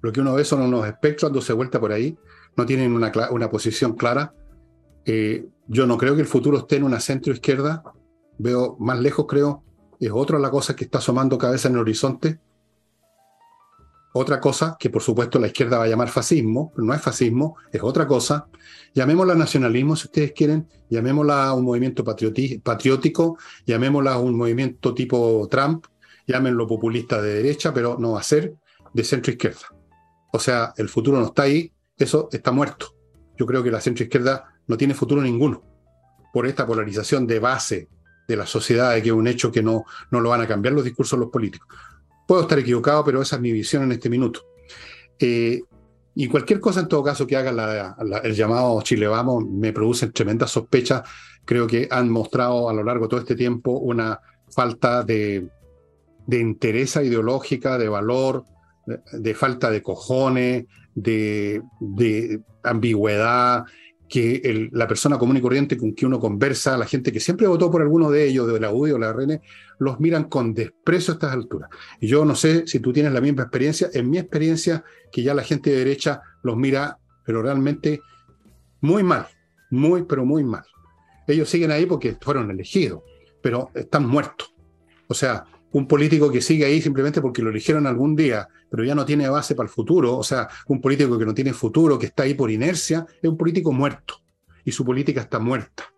Lo 0.00 0.12
que 0.12 0.20
uno 0.20 0.34
ve 0.34 0.44
son 0.44 0.62
unos 0.62 0.86
espectros 0.86 1.30
dándose 1.30 1.52
vuelta 1.52 1.80
por 1.80 1.92
ahí, 1.92 2.16
no 2.56 2.66
tienen 2.66 2.92
una, 2.92 3.10
una 3.30 3.50
posición 3.50 3.94
clara. 3.94 4.34
Eh, 5.04 5.46
yo 5.66 5.86
no 5.86 5.96
creo 5.96 6.14
que 6.14 6.20
el 6.20 6.26
futuro 6.26 6.58
esté 6.58 6.76
en 6.76 6.84
una 6.84 7.00
centro 7.00 7.32
izquierda, 7.32 7.82
veo 8.38 8.76
más 8.78 8.98
lejos, 9.00 9.26
creo, 9.26 9.64
es 9.98 10.10
otra 10.12 10.38
la 10.38 10.50
cosa 10.50 10.76
que 10.76 10.84
está 10.84 10.98
asomando 10.98 11.38
cabeza 11.38 11.68
en 11.68 11.74
el 11.74 11.80
horizonte. 11.80 12.38
Otra 14.16 14.38
cosa 14.38 14.76
que 14.78 14.90
por 14.90 15.02
supuesto 15.02 15.40
la 15.40 15.48
izquierda 15.48 15.76
va 15.76 15.84
a 15.84 15.88
llamar 15.88 16.08
fascismo, 16.08 16.70
pero 16.72 16.86
no 16.86 16.94
es 16.94 17.02
fascismo, 17.02 17.56
es 17.72 17.82
otra 17.82 18.06
cosa. 18.06 18.46
Llamémosla 18.94 19.34
nacionalismo 19.34 19.96
si 19.96 20.06
ustedes 20.06 20.30
quieren, 20.30 20.68
llamémosla 20.88 21.52
un 21.52 21.64
movimiento 21.64 22.04
patriótico, 22.04 23.36
llamémosla 23.66 24.16
un 24.18 24.36
movimiento 24.36 24.94
tipo 24.94 25.48
Trump, 25.50 25.86
llámenlo 26.28 26.64
populista 26.68 27.20
de 27.20 27.34
derecha, 27.34 27.74
pero 27.74 27.96
no 27.98 28.12
va 28.12 28.20
a 28.20 28.22
ser 28.22 28.54
de 28.92 29.02
centro 29.02 29.32
izquierda. 29.32 29.74
O 30.32 30.38
sea, 30.38 30.72
el 30.76 30.88
futuro 30.88 31.18
no 31.18 31.26
está 31.26 31.42
ahí, 31.42 31.72
eso 31.98 32.28
está 32.30 32.52
muerto. 32.52 32.94
Yo 33.36 33.46
creo 33.46 33.64
que 33.64 33.72
la 33.72 33.80
centro 33.80 34.04
izquierda 34.04 34.44
no 34.68 34.76
tiene 34.76 34.94
futuro 34.94 35.22
ninguno 35.22 35.64
por 36.32 36.46
esta 36.46 36.64
polarización 36.64 37.26
de 37.26 37.40
base 37.40 37.88
de 38.28 38.36
la 38.36 38.46
sociedad, 38.46 38.94
que 39.02 39.08
es 39.08 39.12
un 39.12 39.26
hecho 39.26 39.50
que 39.50 39.62
no, 39.62 39.84
no 40.12 40.20
lo 40.20 40.30
van 40.30 40.40
a 40.40 40.46
cambiar 40.46 40.72
los 40.72 40.84
discursos 40.84 41.18
de 41.18 41.24
los 41.24 41.32
políticos. 41.32 41.66
Puedo 42.26 42.42
estar 42.42 42.58
equivocado, 42.58 43.04
pero 43.04 43.22
esa 43.22 43.36
es 43.36 43.42
mi 43.42 43.52
visión 43.52 43.82
en 43.84 43.92
este 43.92 44.08
minuto. 44.08 44.40
Eh, 45.18 45.60
y 46.14 46.28
cualquier 46.28 46.60
cosa, 46.60 46.80
en 46.80 46.88
todo 46.88 47.02
caso, 47.02 47.26
que 47.26 47.36
haga 47.36 47.96
el 48.22 48.34
llamado 48.34 48.80
Chile 48.82 49.06
Vamos, 49.08 49.44
me 49.46 49.72
produce 49.72 50.08
tremendas 50.08 50.50
sospechas. 50.50 51.02
Creo 51.44 51.66
que 51.66 51.88
han 51.90 52.08
mostrado 52.08 52.68
a 52.68 52.72
lo 52.72 52.84
largo 52.84 53.06
de 53.06 53.10
todo 53.10 53.20
este 53.20 53.34
tiempo 53.34 53.72
una 53.72 54.20
falta 54.48 55.02
de, 55.02 55.48
de 56.26 56.40
interés 56.40 56.96
ideológica, 56.96 57.78
de 57.78 57.88
valor, 57.88 58.44
de, 59.12 59.34
falta 59.34 59.70
de 59.70 59.82
cojones, 59.82 60.66
de, 60.94 61.62
de 61.80 62.40
ambigüedad, 62.62 63.64
que 64.14 64.68
la 64.70 64.86
persona 64.86 65.18
común 65.18 65.38
y 65.38 65.40
corriente 65.40 65.76
con 65.76 65.92
que 65.92 66.06
uno 66.06 66.20
conversa, 66.20 66.78
la 66.78 66.86
gente 66.86 67.10
que 67.10 67.18
siempre 67.18 67.48
votó 67.48 67.68
por 67.68 67.82
alguno 67.82 68.12
de 68.12 68.28
ellos, 68.28 68.46
de 68.46 68.60
la 68.60 68.72
UDI 68.72 68.92
o 68.92 68.98
la 68.98 69.12
RN, 69.12 69.40
los 69.80 69.98
miran 69.98 70.28
con 70.28 70.54
desprecio 70.54 71.10
a 71.10 71.14
estas 71.14 71.32
alturas. 71.32 71.68
Y 71.98 72.06
yo 72.06 72.24
no 72.24 72.36
sé 72.36 72.64
si 72.68 72.78
tú 72.78 72.92
tienes 72.92 73.12
la 73.12 73.20
misma 73.20 73.42
experiencia. 73.42 73.90
En 73.92 74.08
mi 74.08 74.18
experiencia, 74.18 74.84
que 75.10 75.24
ya 75.24 75.34
la 75.34 75.42
gente 75.42 75.70
de 75.70 75.78
derecha 75.78 76.22
los 76.44 76.56
mira, 76.56 76.96
pero 77.26 77.42
realmente 77.42 78.02
muy 78.82 79.02
mal, 79.02 79.26
muy, 79.70 80.04
pero 80.04 80.24
muy 80.24 80.44
mal. 80.44 80.62
Ellos 81.26 81.48
siguen 81.48 81.72
ahí 81.72 81.84
porque 81.84 82.16
fueron 82.20 82.52
elegidos, 82.52 83.02
pero 83.42 83.72
están 83.74 84.06
muertos. 84.06 84.54
O 85.08 85.14
sea, 85.14 85.44
un 85.74 85.88
político 85.88 86.30
que 86.30 86.40
sigue 86.40 86.64
ahí 86.64 86.80
simplemente 86.80 87.20
porque 87.20 87.42
lo 87.42 87.50
eligieron 87.50 87.88
algún 87.88 88.14
día, 88.14 88.48
pero 88.70 88.84
ya 88.84 88.94
no 88.94 89.04
tiene 89.04 89.28
base 89.28 89.56
para 89.56 89.66
el 89.66 89.72
futuro, 89.72 90.16
o 90.16 90.22
sea, 90.22 90.48
un 90.68 90.80
político 90.80 91.18
que 91.18 91.26
no 91.26 91.34
tiene 91.34 91.52
futuro, 91.52 91.98
que 91.98 92.06
está 92.06 92.22
ahí 92.22 92.34
por 92.34 92.48
inercia, 92.48 93.04
es 93.20 93.28
un 93.28 93.36
político 93.36 93.72
muerto. 93.72 94.22
Y 94.64 94.70
su 94.70 94.84
política 94.84 95.22
está 95.22 95.40
muerta. 95.40 95.92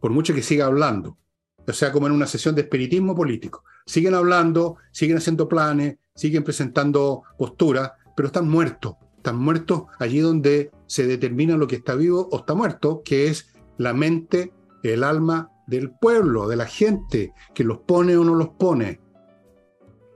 Por 0.00 0.10
mucho 0.10 0.34
que 0.34 0.42
siga 0.42 0.64
hablando. 0.64 1.18
O 1.66 1.72
sea, 1.74 1.92
como 1.92 2.06
en 2.06 2.14
una 2.14 2.26
sesión 2.26 2.54
de 2.54 2.62
espiritismo 2.62 3.14
político. 3.14 3.64
Siguen 3.84 4.14
hablando, 4.14 4.78
siguen 4.90 5.18
haciendo 5.18 5.48
planes, 5.48 5.98
siguen 6.14 6.42
presentando 6.42 7.24
posturas, 7.36 7.92
pero 8.16 8.28
están 8.28 8.48
muertos. 8.48 8.94
Están 9.18 9.36
muertos 9.36 9.82
allí 9.98 10.20
donde 10.20 10.70
se 10.86 11.06
determina 11.06 11.58
lo 11.58 11.66
que 11.66 11.76
está 11.76 11.94
vivo 11.94 12.26
o 12.32 12.38
está 12.38 12.54
muerto, 12.54 13.02
que 13.04 13.28
es 13.28 13.54
la 13.76 13.92
mente, 13.92 14.50
el 14.82 15.04
alma 15.04 15.50
del 15.66 15.90
pueblo, 15.90 16.48
de 16.48 16.56
la 16.56 16.66
gente, 16.66 17.32
que 17.54 17.64
los 17.64 17.78
pone 17.78 18.16
o 18.16 18.24
no 18.24 18.34
los 18.34 18.48
pone. 18.50 19.00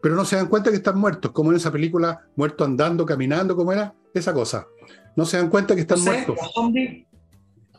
Pero 0.02 0.14
no 0.14 0.24
se 0.24 0.36
dan 0.36 0.46
cuenta 0.46 0.70
que 0.70 0.76
están 0.76 0.98
muertos, 0.98 1.32
como 1.32 1.50
en 1.50 1.56
esa 1.56 1.72
película, 1.72 2.26
muerto 2.36 2.64
andando, 2.64 3.04
caminando, 3.04 3.56
como 3.56 3.72
era 3.72 3.94
esa 4.14 4.32
cosa. 4.32 4.66
No 5.16 5.24
se 5.24 5.36
dan 5.36 5.50
cuenta 5.50 5.74
que 5.74 5.80
están 5.82 6.02
muertos. 6.02 6.36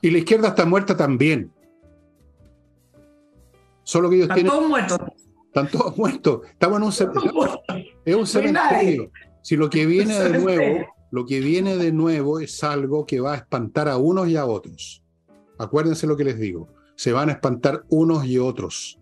Y 0.02 0.12
la 0.12 0.18
izquierda 0.18 0.50
está 0.50 0.66
muerta 0.66 0.98
también. 0.98 1.52
Solo 3.84 4.10
que 4.10 4.18
ellos 4.18 4.30
están 4.30 4.46
Todos 4.46 4.68
muertos. 4.68 5.00
Están 5.48 5.68
todos 5.68 5.98
muertos. 5.98 6.42
Estamos 6.48 6.78
en 6.78 6.84
un 6.84 6.92
cementerio. 6.92 7.52
Es 8.06 8.16
un 8.16 8.28
cementerio. 8.28 9.12
Si 9.42 9.56
lo 9.56 9.70
que 9.70 9.86
viene 9.86 10.20
de 10.20 10.40
nuevo, 10.40 10.86
lo 11.10 11.26
que 11.26 11.40
viene 11.40 11.76
de 11.78 11.92
nuevo 11.92 12.40
es 12.40 12.64
algo 12.64 13.06
que 13.06 13.20
va 13.20 13.34
a 13.34 13.38
espantar 13.38 13.90
a 13.90 13.98
unos 13.98 14.28
y 14.28 14.36
a 14.36 14.46
otros. 14.46 15.04
Acuérdense 15.58 16.06
lo 16.06 16.16
que 16.16 16.24
les 16.24 16.38
digo 16.38 16.68
se 17.00 17.14
van 17.14 17.30
a 17.30 17.32
espantar 17.32 17.86
unos 17.88 18.26
y 18.26 18.40
otros, 18.40 19.00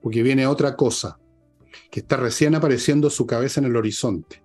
porque 0.00 0.22
viene 0.22 0.46
otra 0.46 0.76
cosa, 0.76 1.18
que 1.90 1.98
está 1.98 2.16
recién 2.16 2.54
apareciendo 2.54 3.10
su 3.10 3.26
cabeza 3.26 3.58
en 3.58 3.66
el 3.66 3.74
horizonte. 3.76 4.44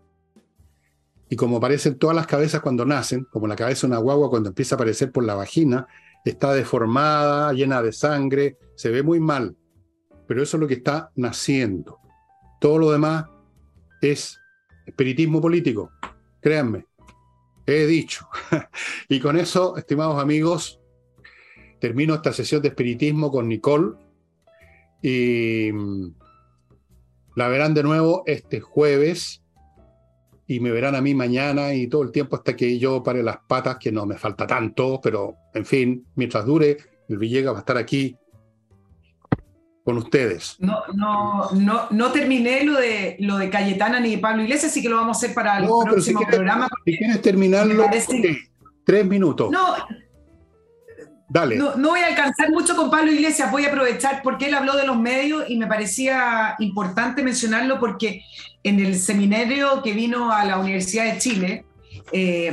Y 1.30 1.36
como 1.36 1.58
aparecen 1.58 2.00
todas 2.00 2.16
las 2.16 2.26
cabezas 2.26 2.62
cuando 2.62 2.86
nacen, 2.86 3.28
como 3.30 3.46
la 3.46 3.56
cabeza 3.56 3.86
de 3.86 3.92
una 3.92 4.02
guagua 4.02 4.32
cuando 4.32 4.50
empieza 4.50 4.74
a 4.74 4.78
aparecer 4.78 5.12
por 5.12 5.24
la 5.24 5.36
vagina, 5.36 5.86
está 6.26 6.52
deformada, 6.52 7.54
llena 7.54 7.84
de 7.84 7.94
sangre, 7.94 8.58
se 8.74 8.90
ve 8.90 9.04
muy 9.04 9.20
mal, 9.20 9.56
pero 10.28 10.42
eso 10.42 10.58
es 10.58 10.62
lo 10.62 10.68
que 10.68 10.74
está 10.74 11.12
naciendo. 11.16 12.00
Todo 12.60 12.80
lo 12.80 12.92
demás 12.92 13.26
es 14.02 14.36
espiritismo 14.88 15.40
político, 15.40 15.92
créanme, 16.42 16.88
he 17.68 17.86
dicho. 17.86 18.28
y 19.10 19.20
con 19.20 19.38
eso, 19.38 19.78
estimados 19.78 20.20
amigos, 20.20 20.79
termino 21.80 22.16
esta 22.16 22.34
sesión 22.34 22.62
de 22.62 22.70
espiritismo 22.70 23.32
con 23.32 23.48
Nicole 23.48 23.94
y 25.02 25.72
mm, 25.72 26.14
la 27.36 27.48
verán 27.48 27.74
de 27.74 27.84
nuevo 27.84 28.24
este 28.26 28.60
jueves 28.60 29.42
y 30.48 30.60
me 30.60 30.72
verán 30.72 30.96
a 30.96 31.02
mí 31.02 31.14
mañana 31.14 31.74
y 31.74 31.88
todo 31.88 32.02
el 32.02 32.12
tiempo 32.12 32.36
hasta 32.36 32.56
que 32.56 32.80
yo 32.80 33.04
pare 33.04 33.22
las 33.22 33.38
patas, 33.48 33.78
que 33.78 33.92
no 33.92 34.06
me 34.06 34.18
falta 34.18 34.48
tanto, 34.48 35.00
pero 35.02 35.36
en 35.54 35.66
fin, 35.66 36.06
mientras 36.16 36.46
dure, 36.46 36.78
el 37.08 37.18
Villegas 37.18 37.54
va 37.54 37.58
a 37.58 37.62
estar 37.62 37.78
aquí 37.78 38.18
con 39.84 39.98
ustedes. 39.98 40.56
No, 40.60 40.82
no, 40.96 41.52
no, 41.52 41.88
no 41.92 42.12
terminé 42.12 42.64
lo 42.64 42.80
de, 42.80 43.16
lo 43.20 43.38
de 43.38 43.50
Cayetana 43.50 44.00
ni 44.00 44.16
de 44.16 44.18
Pablo 44.18 44.42
Iglesias, 44.42 44.72
así 44.72 44.82
que 44.82 44.90
lo 44.90 44.98
vamos 44.98 45.18
a 45.18 45.20
hacer 45.20 45.36
para 45.36 45.60
el 45.60 45.68
próximo 45.68 46.22
programa. 46.28 46.68
Si 46.84 46.98
quieres 46.98 47.22
terminarlo, 47.22 47.86
tres 48.84 49.06
minutos. 49.06 49.52
No, 49.52 49.76
no, 51.30 51.78
voy 51.78 52.00
a 52.00 52.08
alcanzar 52.08 52.52
mucho 52.52 52.76
con 52.76 52.90
Pablo 52.90 53.12
Iglesias, 53.12 53.52
voy 53.52 53.66
a 53.66 53.70
aprovechar 53.70 54.22
porque 54.24 54.48
él 54.48 54.56
habló 54.56 54.76
de 54.76 54.88
los 54.88 54.98
medios 54.98 55.46
y 55.48 55.58
me 55.58 55.68
parecía 55.68 56.56
importante 56.60 57.22
mencionarlo 57.22 57.80
porque 57.80 58.24
en 58.64 58.80
el 58.80 58.98
seminario 59.00 59.82
que 59.84 59.94
vino 59.94 60.32
a 60.32 60.44
la 60.46 60.58
Universidad 60.58 61.06
de 61.06 61.20
Chile, 61.20 61.66
eh, 62.12 62.52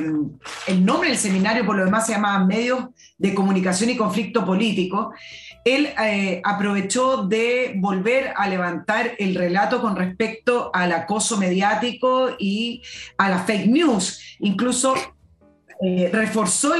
el 0.66 0.84
nombre 0.84 1.08
del 1.08 1.18
seminario 1.18 1.64
por 1.64 1.76
lo 1.76 1.84
demás 1.84 2.06
se 2.06 2.12
llamaba 2.12 2.44
Medios 2.44 2.86
de 3.16 3.34
Comunicación 3.34 3.88
y 3.88 3.96
Conflicto 3.96 4.44
Político, 4.44 5.12
él 5.64 5.88
eh, 6.04 6.40
aprovechó 6.44 7.26
de 7.26 7.74
volver 7.76 8.32
a 8.36 8.48
levantar 8.48 9.12
el 9.18 9.34
relato 9.34 9.80
con 9.80 9.96
respecto 9.96 10.70
al 10.72 10.92
acoso 10.92 11.38
mediático 11.38 12.36
y 12.38 12.82
a 13.18 13.30
la 13.30 13.38
fake 13.40 13.66
news. 13.66 14.20
Incluso 14.40 14.94
eh, 15.82 16.10
reforzó, 16.10 16.74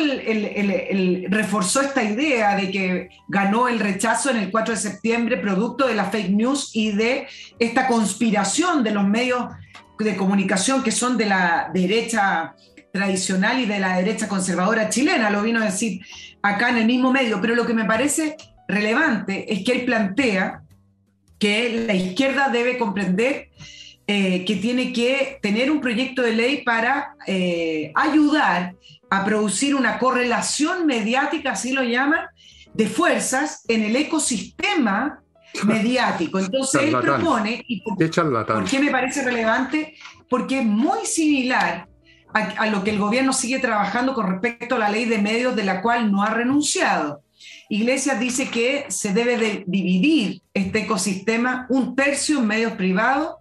reforzó 1.29 1.83
esta 1.83 2.03
idea 2.03 2.57
de 2.57 2.71
que 2.71 3.09
ganó 3.29 3.69
el 3.69 3.79
rechazo 3.79 4.31
en 4.31 4.39
el 4.39 4.51
4 4.51 4.75
de 4.75 4.81
septiembre 4.81 5.37
producto 5.37 5.87
de 5.87 5.95
la 5.95 6.07
fake 6.07 6.31
news 6.31 6.71
y 6.73 6.93
de 6.93 7.27
esta 7.59 7.89
conspiración 7.89 8.83
de 8.83 8.93
los 8.93 9.07
medios 9.07 9.45
de 9.99 10.17
comunicación 10.17 10.83
que 10.83 10.93
son 10.93 11.19
de 11.19 11.27
la 11.27 11.71
derecha 11.75 12.55
tradicional 12.91 13.61
y 13.61 13.67
de 13.67 13.79
la 13.79 13.99
derecha 13.99 14.29
conservadora 14.29 14.89
chilena, 14.89 15.31
lo 15.31 15.43
vino 15.43 15.61
a 15.61 15.67
decir 15.67 16.01
acá 16.41 16.71
en 16.71 16.79
el 16.79 16.87
mismo 16.87 17.13
medio, 17.13 17.41
pero 17.41 17.55
lo 17.55 17.67
que 17.67 17.75
me 17.75 17.85
parece 17.85 18.37
relevante 18.67 19.53
es 19.53 19.63
que 19.65 19.73
él 19.73 19.85
plantea 19.85 20.63
que 21.39 21.85
la 21.87 21.95
izquierda 21.95 22.49
debe 22.49 22.79
comprender 22.79 23.51
eh, 24.09 24.45
que 24.45 24.55
tiene 24.55 24.93
que 24.93 25.41
tener 25.43 25.69
un 25.69 25.81
proyecto 25.81 26.23
de 26.23 26.33
ley 26.33 26.63
para 26.63 27.17
eh, 27.27 27.91
ayudar 27.97 28.77
a 29.11 29.25
producir 29.25 29.75
una 29.75 29.99
correlación 29.99 30.87
mediática, 30.87 31.53
así 31.53 31.73
lo 31.73 31.83
llaman, 31.83 32.21
de 32.73 32.87
fuerzas 32.87 33.65
en 33.67 33.83
el 33.83 33.97
ecosistema 33.97 35.21
mediático. 35.65 36.39
Entonces 36.39 36.83
él 36.83 36.97
propone, 37.01 37.65
y 37.67 37.81
por, 37.81 37.99
qué 38.65 38.79
me 38.79 38.93
parece 38.93 39.25
relevante? 39.25 39.97
Porque 40.31 40.61
es 40.61 40.65
muy 40.65 41.05
similar 41.05 41.89
a, 42.33 42.39
a, 42.39 42.67
lo 42.69 42.85
que 42.85 42.91
el 42.91 42.99
gobierno 42.99 43.33
sigue 43.33 43.59
trabajando 43.59 44.15
con 44.15 44.31
respecto 44.31 44.77
a 44.77 44.79
la 44.79 44.89
ley 44.89 45.07
de 45.07 45.19
medios 45.19 45.57
de 45.57 45.65
la 45.65 45.83
cual 45.83 46.13
no 46.13 46.23
ha 46.23 46.31
renunciado. 46.31 47.23
Iglesias 47.69 48.21
dice 48.21 48.51
que 48.51 48.87
se 48.89 49.13
debe 49.13 49.37
de 49.37 49.65
dividir 49.67 50.43
este 50.55 50.83
ecosistema 50.83 51.67
un 51.69 51.97
tercio 51.97 52.39
en 52.39 52.47
medios 52.47 52.75
privados 52.75 53.35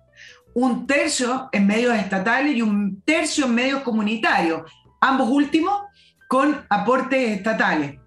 un 0.55 0.87
tercio 0.87 1.49
en 1.51 1.67
medios 1.67 1.95
estatales 1.95 2.55
y 2.55 2.61
un 2.61 3.01
tercio 3.01 3.45
en 3.45 3.55
medios 3.55 3.81
comunitarios. 3.81 4.71
Ambos 5.01 5.29
últimos 5.29 5.81
con 6.27 6.65
aportes 6.69 7.37
estatales 7.37 7.99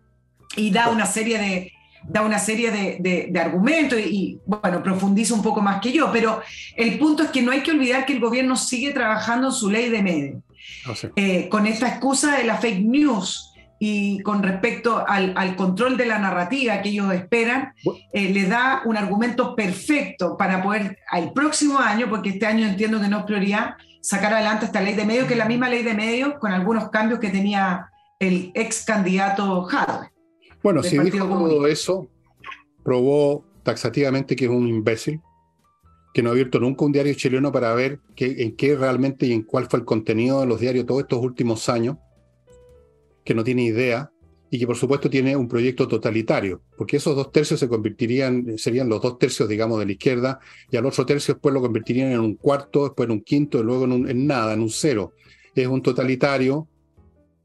y 0.57 0.71
da 0.71 0.89
una 0.89 1.05
serie 1.05 1.39
de, 1.39 1.73
da 2.03 2.23
una 2.23 2.39
serie 2.39 2.71
de, 2.71 3.39
argumentos 3.39 3.99
y, 4.01 4.39
bueno, 4.47 4.83
profundiza 4.83 5.35
un 5.35 5.43
poco 5.43 5.61
más 5.61 5.81
que 5.81 5.93
yo, 5.93 6.11
pero 6.11 6.41
el 6.75 6.99
punto 6.99 7.23
es 7.23 7.31
que 7.31 7.43
no 7.43 7.53
hay 7.53 7.63
que 7.63 7.71
olvidar 7.71 8.07
que 8.07 8.15
el 8.15 8.21
gobierno 8.21 8.57
sigue 8.57 8.93
trabajando 8.93 9.49
en 9.49 9.53
su 9.53 9.71
ley 9.71 9.91
de 9.91 10.03
medios. 10.03 10.43
Ah, 10.87 10.95
eh, 11.17 11.49
con 11.51 11.67
esta 11.67 11.87
excusa 11.89 12.37
de 12.37 12.45
la 12.45 12.57
fake 12.57 12.85
news 12.85 13.53
y 13.79 14.21
con 14.21 14.43
respecto 14.43 15.05
al, 15.07 15.57
control 15.57 15.97
de 15.97 16.07
la 16.07 16.19
narrativa 16.19 16.83
que 16.83 16.89
ellos 16.89 17.13
esperan, 17.13 17.75
eh, 18.13 18.31
le 18.31 18.47
da 18.47 18.83
un 18.85 18.97
argumento 18.97 19.55
perfecto 19.55 20.37
para 20.37 20.63
poder 20.63 20.99
al 21.11 21.33
próximo 21.33 21.79
año, 21.79 22.09
porque 22.09 22.31
este 22.31 22.47
año 22.47 22.67
entiendo 22.67 23.01
que 23.01 23.09
no 23.09 23.21
es 23.21 23.25
prioridad, 23.25 23.77
sacar 24.01 24.35
adelante 24.35 24.67
esta 24.67 24.81
ley 24.81 24.95
de 24.95 25.05
medios, 25.05 25.27
que 25.27 25.35
es 25.35 25.39
la 25.39 25.47
misma 25.47 25.69
ley 25.69 25.83
de 25.83 25.95
medios, 25.95 26.35
con 26.41 26.53
algunos 26.53 26.91
cambios 26.91 27.21
que 27.21 27.31
tenía 27.31 27.89
el 28.19 28.51
ex 28.55 28.85
candidato 28.85 29.63
Jadwe. 29.63 30.11
Bueno, 30.63 30.83
si 30.83 30.99
dijo 30.99 31.27
todo 31.27 31.67
eso, 31.69 32.09
probó 32.83 33.45
taxativamente 33.63 34.35
que 34.35 34.47
es 34.47 34.51
un 34.51 34.67
imbécil, 34.67 35.21
que 36.13 36.23
no 36.23 36.31
ha 36.31 36.33
abierto 36.33 36.59
nunca 36.59 36.85
un 36.85 36.93
diario 36.93 37.15
chileno 37.15 37.53
para 37.53 37.73
ver 37.75 38.01
qué, 38.17 38.37
en 38.39 38.57
qué 38.57 38.75
realmente 38.75 39.27
y 39.27 39.33
en 39.33 39.43
cuál 39.43 39.69
fue 39.69 39.79
el 39.79 39.85
contenido 39.85 40.41
de 40.41 40.47
los 40.47 40.59
diarios 40.59 40.87
todos 40.87 41.03
estos 41.03 41.23
últimos 41.23 41.69
años, 41.69 41.97
que 43.29 43.35
no 43.35 43.45
tiene 43.45 43.63
idea 43.65 44.11
y 44.51 44.59
que 44.59 44.67
por 44.67 44.77
supuesto 44.77 45.11
tiene 45.11 45.37
un 45.37 45.49
proyecto 45.49 45.87
totalitario, 45.87 46.63
porque 46.79 46.97
esos 46.97 47.15
dos 47.15 47.31
tercios 47.31 47.61
se 47.61 47.69
convertirían, 47.69 48.57
serían 48.57 48.89
los 48.89 49.03
dos 49.03 49.19
tercios, 49.19 49.47
digamos, 49.51 49.79
de 49.79 49.85
la 49.85 49.93
izquierda, 49.93 50.41
y 50.71 50.79
al 50.79 50.87
otro 50.87 51.05
tercio 51.05 51.35
después 51.35 51.53
lo 51.53 51.61
convertirían 51.61 52.11
en 52.11 52.21
un 52.21 52.37
cuarto, 52.37 52.85
después 52.85 53.07
en 53.07 53.13
un 53.13 53.21
quinto, 53.21 53.61
y 53.61 53.65
luego 53.65 53.85
en, 53.85 54.27
nada, 54.27 54.55
en 54.55 54.63
un 54.63 54.71
cero. 54.71 55.13
Es 55.55 55.67
un 55.67 55.83
totalitario 55.83 56.69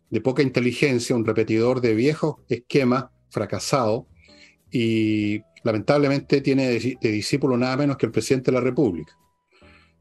de 0.10 0.22
poca 0.22 0.42
inteligencia, 0.42 1.18
un 1.18 1.26
repetidor 1.26 1.82
de 1.82 1.96
viejos 1.96 2.36
esquemas 2.48 3.08
fracasados 3.30 4.06
y 4.72 5.42
lamentablemente 5.66 6.40
tiene 6.40 6.80
de, 6.80 6.98
discípulo 7.12 7.58
nada 7.58 7.76
menos 7.76 7.98
que 7.98 8.06
el 8.06 8.14
presidente 8.14 8.52
de 8.52 8.58
la 8.58 8.64
República. 8.64 9.18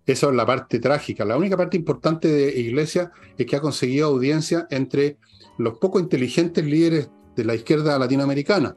Esa 0.07 0.29
es 0.29 0.35
la 0.35 0.47
parte 0.47 0.79
trágica. 0.79 1.25
La 1.25 1.37
única 1.37 1.57
parte 1.57 1.77
importante 1.77 2.29
de 2.29 2.61
Iglesia 2.61 3.11
es 3.37 3.47
que 3.47 3.57
ha 3.57 3.61
conseguido 3.61 4.07
audiencia 4.07 4.69
entre 4.71 5.19
los 5.59 5.79
poco 5.79 6.01
inteligentes 6.01 6.65
líderes 6.65 7.11
de 7.37 7.45
la 7.45 7.55
izquierda 7.55 7.99
latinoamericana. 7.99 8.77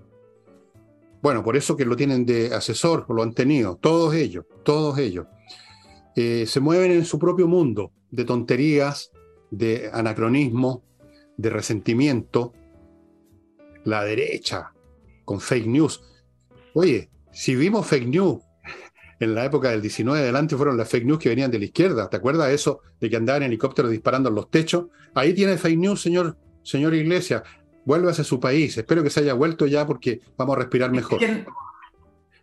Bueno, 1.22 1.44
por 1.44 1.56
eso 1.58 1.76
que 1.76 1.86
lo 1.86 1.96
tienen 1.96 2.26
de 2.26 2.54
asesor, 2.54 3.06
lo 3.10 3.24
han 3.24 3.34
tenido, 3.34 3.78
todos 3.78 4.14
ellos, 4.14 4.46
todos 4.64 4.98
ellos. 5.00 5.26
Eh, 6.16 6.46
se 6.48 6.60
mueven 6.60 6.92
en 6.92 7.06
su 7.06 7.18
propio 7.18 7.48
mundo 7.48 7.92
de 8.12 8.26
tonterías, 8.26 9.12
de 9.50 9.90
anacronismo, 9.92 10.84
de 11.38 11.50
resentimiento, 11.50 12.54
la 13.84 14.04
derecha 14.04 14.74
con 15.26 15.40
fake 15.42 15.68
news. 15.68 16.02
Oye, 16.74 17.10
si 17.32 17.56
vimos 17.56 17.88
fake 17.88 18.08
news 18.08 18.44
en 19.20 19.34
la 19.34 19.46
época 19.46 19.70
del 19.70 19.82
19 19.82 20.20
adelante 20.20 20.56
fueron 20.56 20.78
las 20.78 20.90
fake 20.90 21.06
news 21.06 21.20
que 21.20 21.30
venían 21.30 21.52
de 21.52 21.60
la 21.60 21.66
izquierda. 21.66 22.10
¿Te 22.10 22.18
acuerdas 22.18 22.48
de 22.50 22.56
eso? 22.56 22.82
De 23.00 23.10
que 23.10 23.16
andaban 23.16 23.44
helicópteros 23.44 23.92
disparando 23.92 24.30
en 24.30 24.36
los 24.36 24.50
techos. 24.50 24.88
Ahí 25.14 25.34
tiene 25.34 25.58
fake 25.58 25.80
news, 25.80 26.02
señor, 26.02 26.38
señor 26.66 26.94
Iglesias. 26.94 27.44
Vuelve 27.86 28.10
a 28.10 28.14
su 28.14 28.40
país. 28.40 28.78
Espero 28.78 29.04
que 29.04 29.10
se 29.10 29.22
haya 29.22 29.34
vuelto 29.34 29.68
ya 29.68 29.86
porque 29.86 30.20
vamos 30.38 30.58
a 30.58 30.60
respirar 30.60 30.92
mejor. 30.92 31.24
En, 31.24 31.46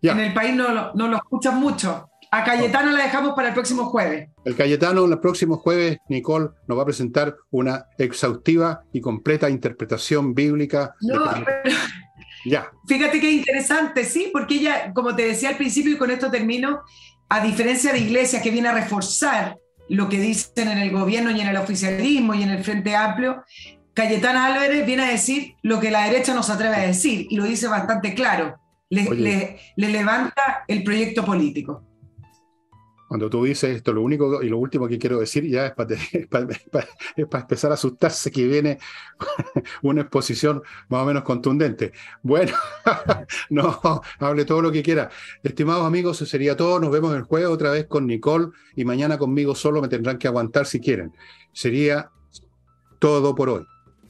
en 0.00 0.20
el 0.20 0.32
país 0.32 0.54
no, 0.54 0.92
no 0.94 1.08
lo 1.08 1.16
escuchan 1.16 1.58
mucho. 1.58 2.08
A 2.30 2.44
Cayetano 2.44 2.92
la 2.92 3.04
dejamos 3.04 3.34
para 3.34 3.48
el 3.48 3.54
próximo 3.54 3.84
jueves. 3.86 4.30
El 4.46 4.56
Cayetano, 4.56 5.04
el 5.04 5.20
próximo 5.20 5.58
jueves, 5.58 5.98
Nicole 6.08 6.48
nos 6.66 6.78
va 6.78 6.82
a 6.82 6.86
presentar 6.86 7.36
una 7.50 7.84
exhaustiva 7.98 8.84
y 8.90 9.02
completa 9.02 9.50
interpretación 9.50 10.32
bíblica. 10.34 10.94
No, 11.02 11.24
pero... 11.44 11.76
Ya. 12.46 12.70
Fíjate 12.88 13.20
qué 13.20 13.30
interesante, 13.30 14.04
sí, 14.04 14.30
porque 14.32 14.54
ella, 14.54 14.92
como 14.94 15.14
te 15.14 15.26
decía 15.26 15.50
al 15.50 15.56
principio 15.56 15.92
y 15.92 15.98
con 15.98 16.10
esto 16.10 16.30
termino, 16.30 16.80
a 17.28 17.40
diferencia 17.44 17.92
de 17.92 17.98
Iglesia 17.98 18.40
que 18.42 18.50
viene 18.50 18.68
a 18.68 18.74
reforzar 18.74 19.56
lo 19.88 20.08
que 20.08 20.18
dicen 20.18 20.68
en 20.68 20.78
el 20.78 20.90
gobierno 20.90 21.30
y 21.30 21.40
en 21.40 21.48
el 21.48 21.56
oficialismo 21.56 22.34
y 22.34 22.42
en 22.42 22.50
el 22.50 22.64
Frente 22.64 22.96
Amplio, 22.96 23.44
Cayetana 23.94 24.46
Álvarez 24.46 24.86
viene 24.86 25.04
a 25.04 25.10
decir 25.10 25.54
lo 25.62 25.80
que 25.80 25.90
la 25.90 26.04
derecha 26.04 26.34
no 26.34 26.42
se 26.42 26.52
atreve 26.52 26.76
a 26.76 26.86
decir 26.86 27.26
y 27.28 27.36
lo 27.36 27.44
dice 27.44 27.68
bastante 27.68 28.14
claro. 28.14 28.58
le 28.88 29.58
levanta 29.76 30.64
el 30.68 30.82
proyecto 30.82 31.24
político. 31.24 31.84
Cuando 33.12 33.28
tú 33.28 33.44
dices 33.44 33.76
esto, 33.76 33.92
lo 33.92 34.00
único 34.00 34.42
y 34.42 34.48
lo 34.48 34.56
último 34.56 34.88
que 34.88 34.98
quiero 34.98 35.20
decir 35.20 35.46
ya 35.46 35.66
es 35.66 35.72
para, 35.72 35.96
empezar 37.16 37.70
a 37.70 37.74
asustarse 37.74 38.30
que 38.30 38.46
viene 38.46 38.78
una 39.82 40.00
exposición 40.00 40.62
más 40.88 41.02
o 41.02 41.04
menos 41.04 41.22
contundente. 41.22 41.92
Bueno, 42.22 42.54
no, 43.50 44.00
hable 44.18 44.46
todo 44.46 44.62
lo 44.62 44.72
que 44.72 44.82
quiera. 44.82 45.10
Estimados 45.42 45.86
amigos, 45.86 46.16
eso 46.16 46.24
sería 46.24 46.56
todo. 46.56 46.80
Nos 46.80 46.90
vemos 46.90 47.14
el 47.14 47.24
jueves 47.24 47.50
otra 47.50 47.70
vez 47.70 47.84
con 47.84 48.06
Nicole 48.06 48.48
y 48.76 48.86
mañana 48.86 49.18
conmigo 49.18 49.54
solo 49.54 49.82
me 49.82 49.88
tendrán 49.88 50.16
que 50.16 50.28
aguantar 50.28 50.64
si 50.64 50.80
quieren. 50.80 51.12
Sería 51.52 52.10
todo 52.98 53.34
por 53.34 53.50
hoy. 53.50 53.66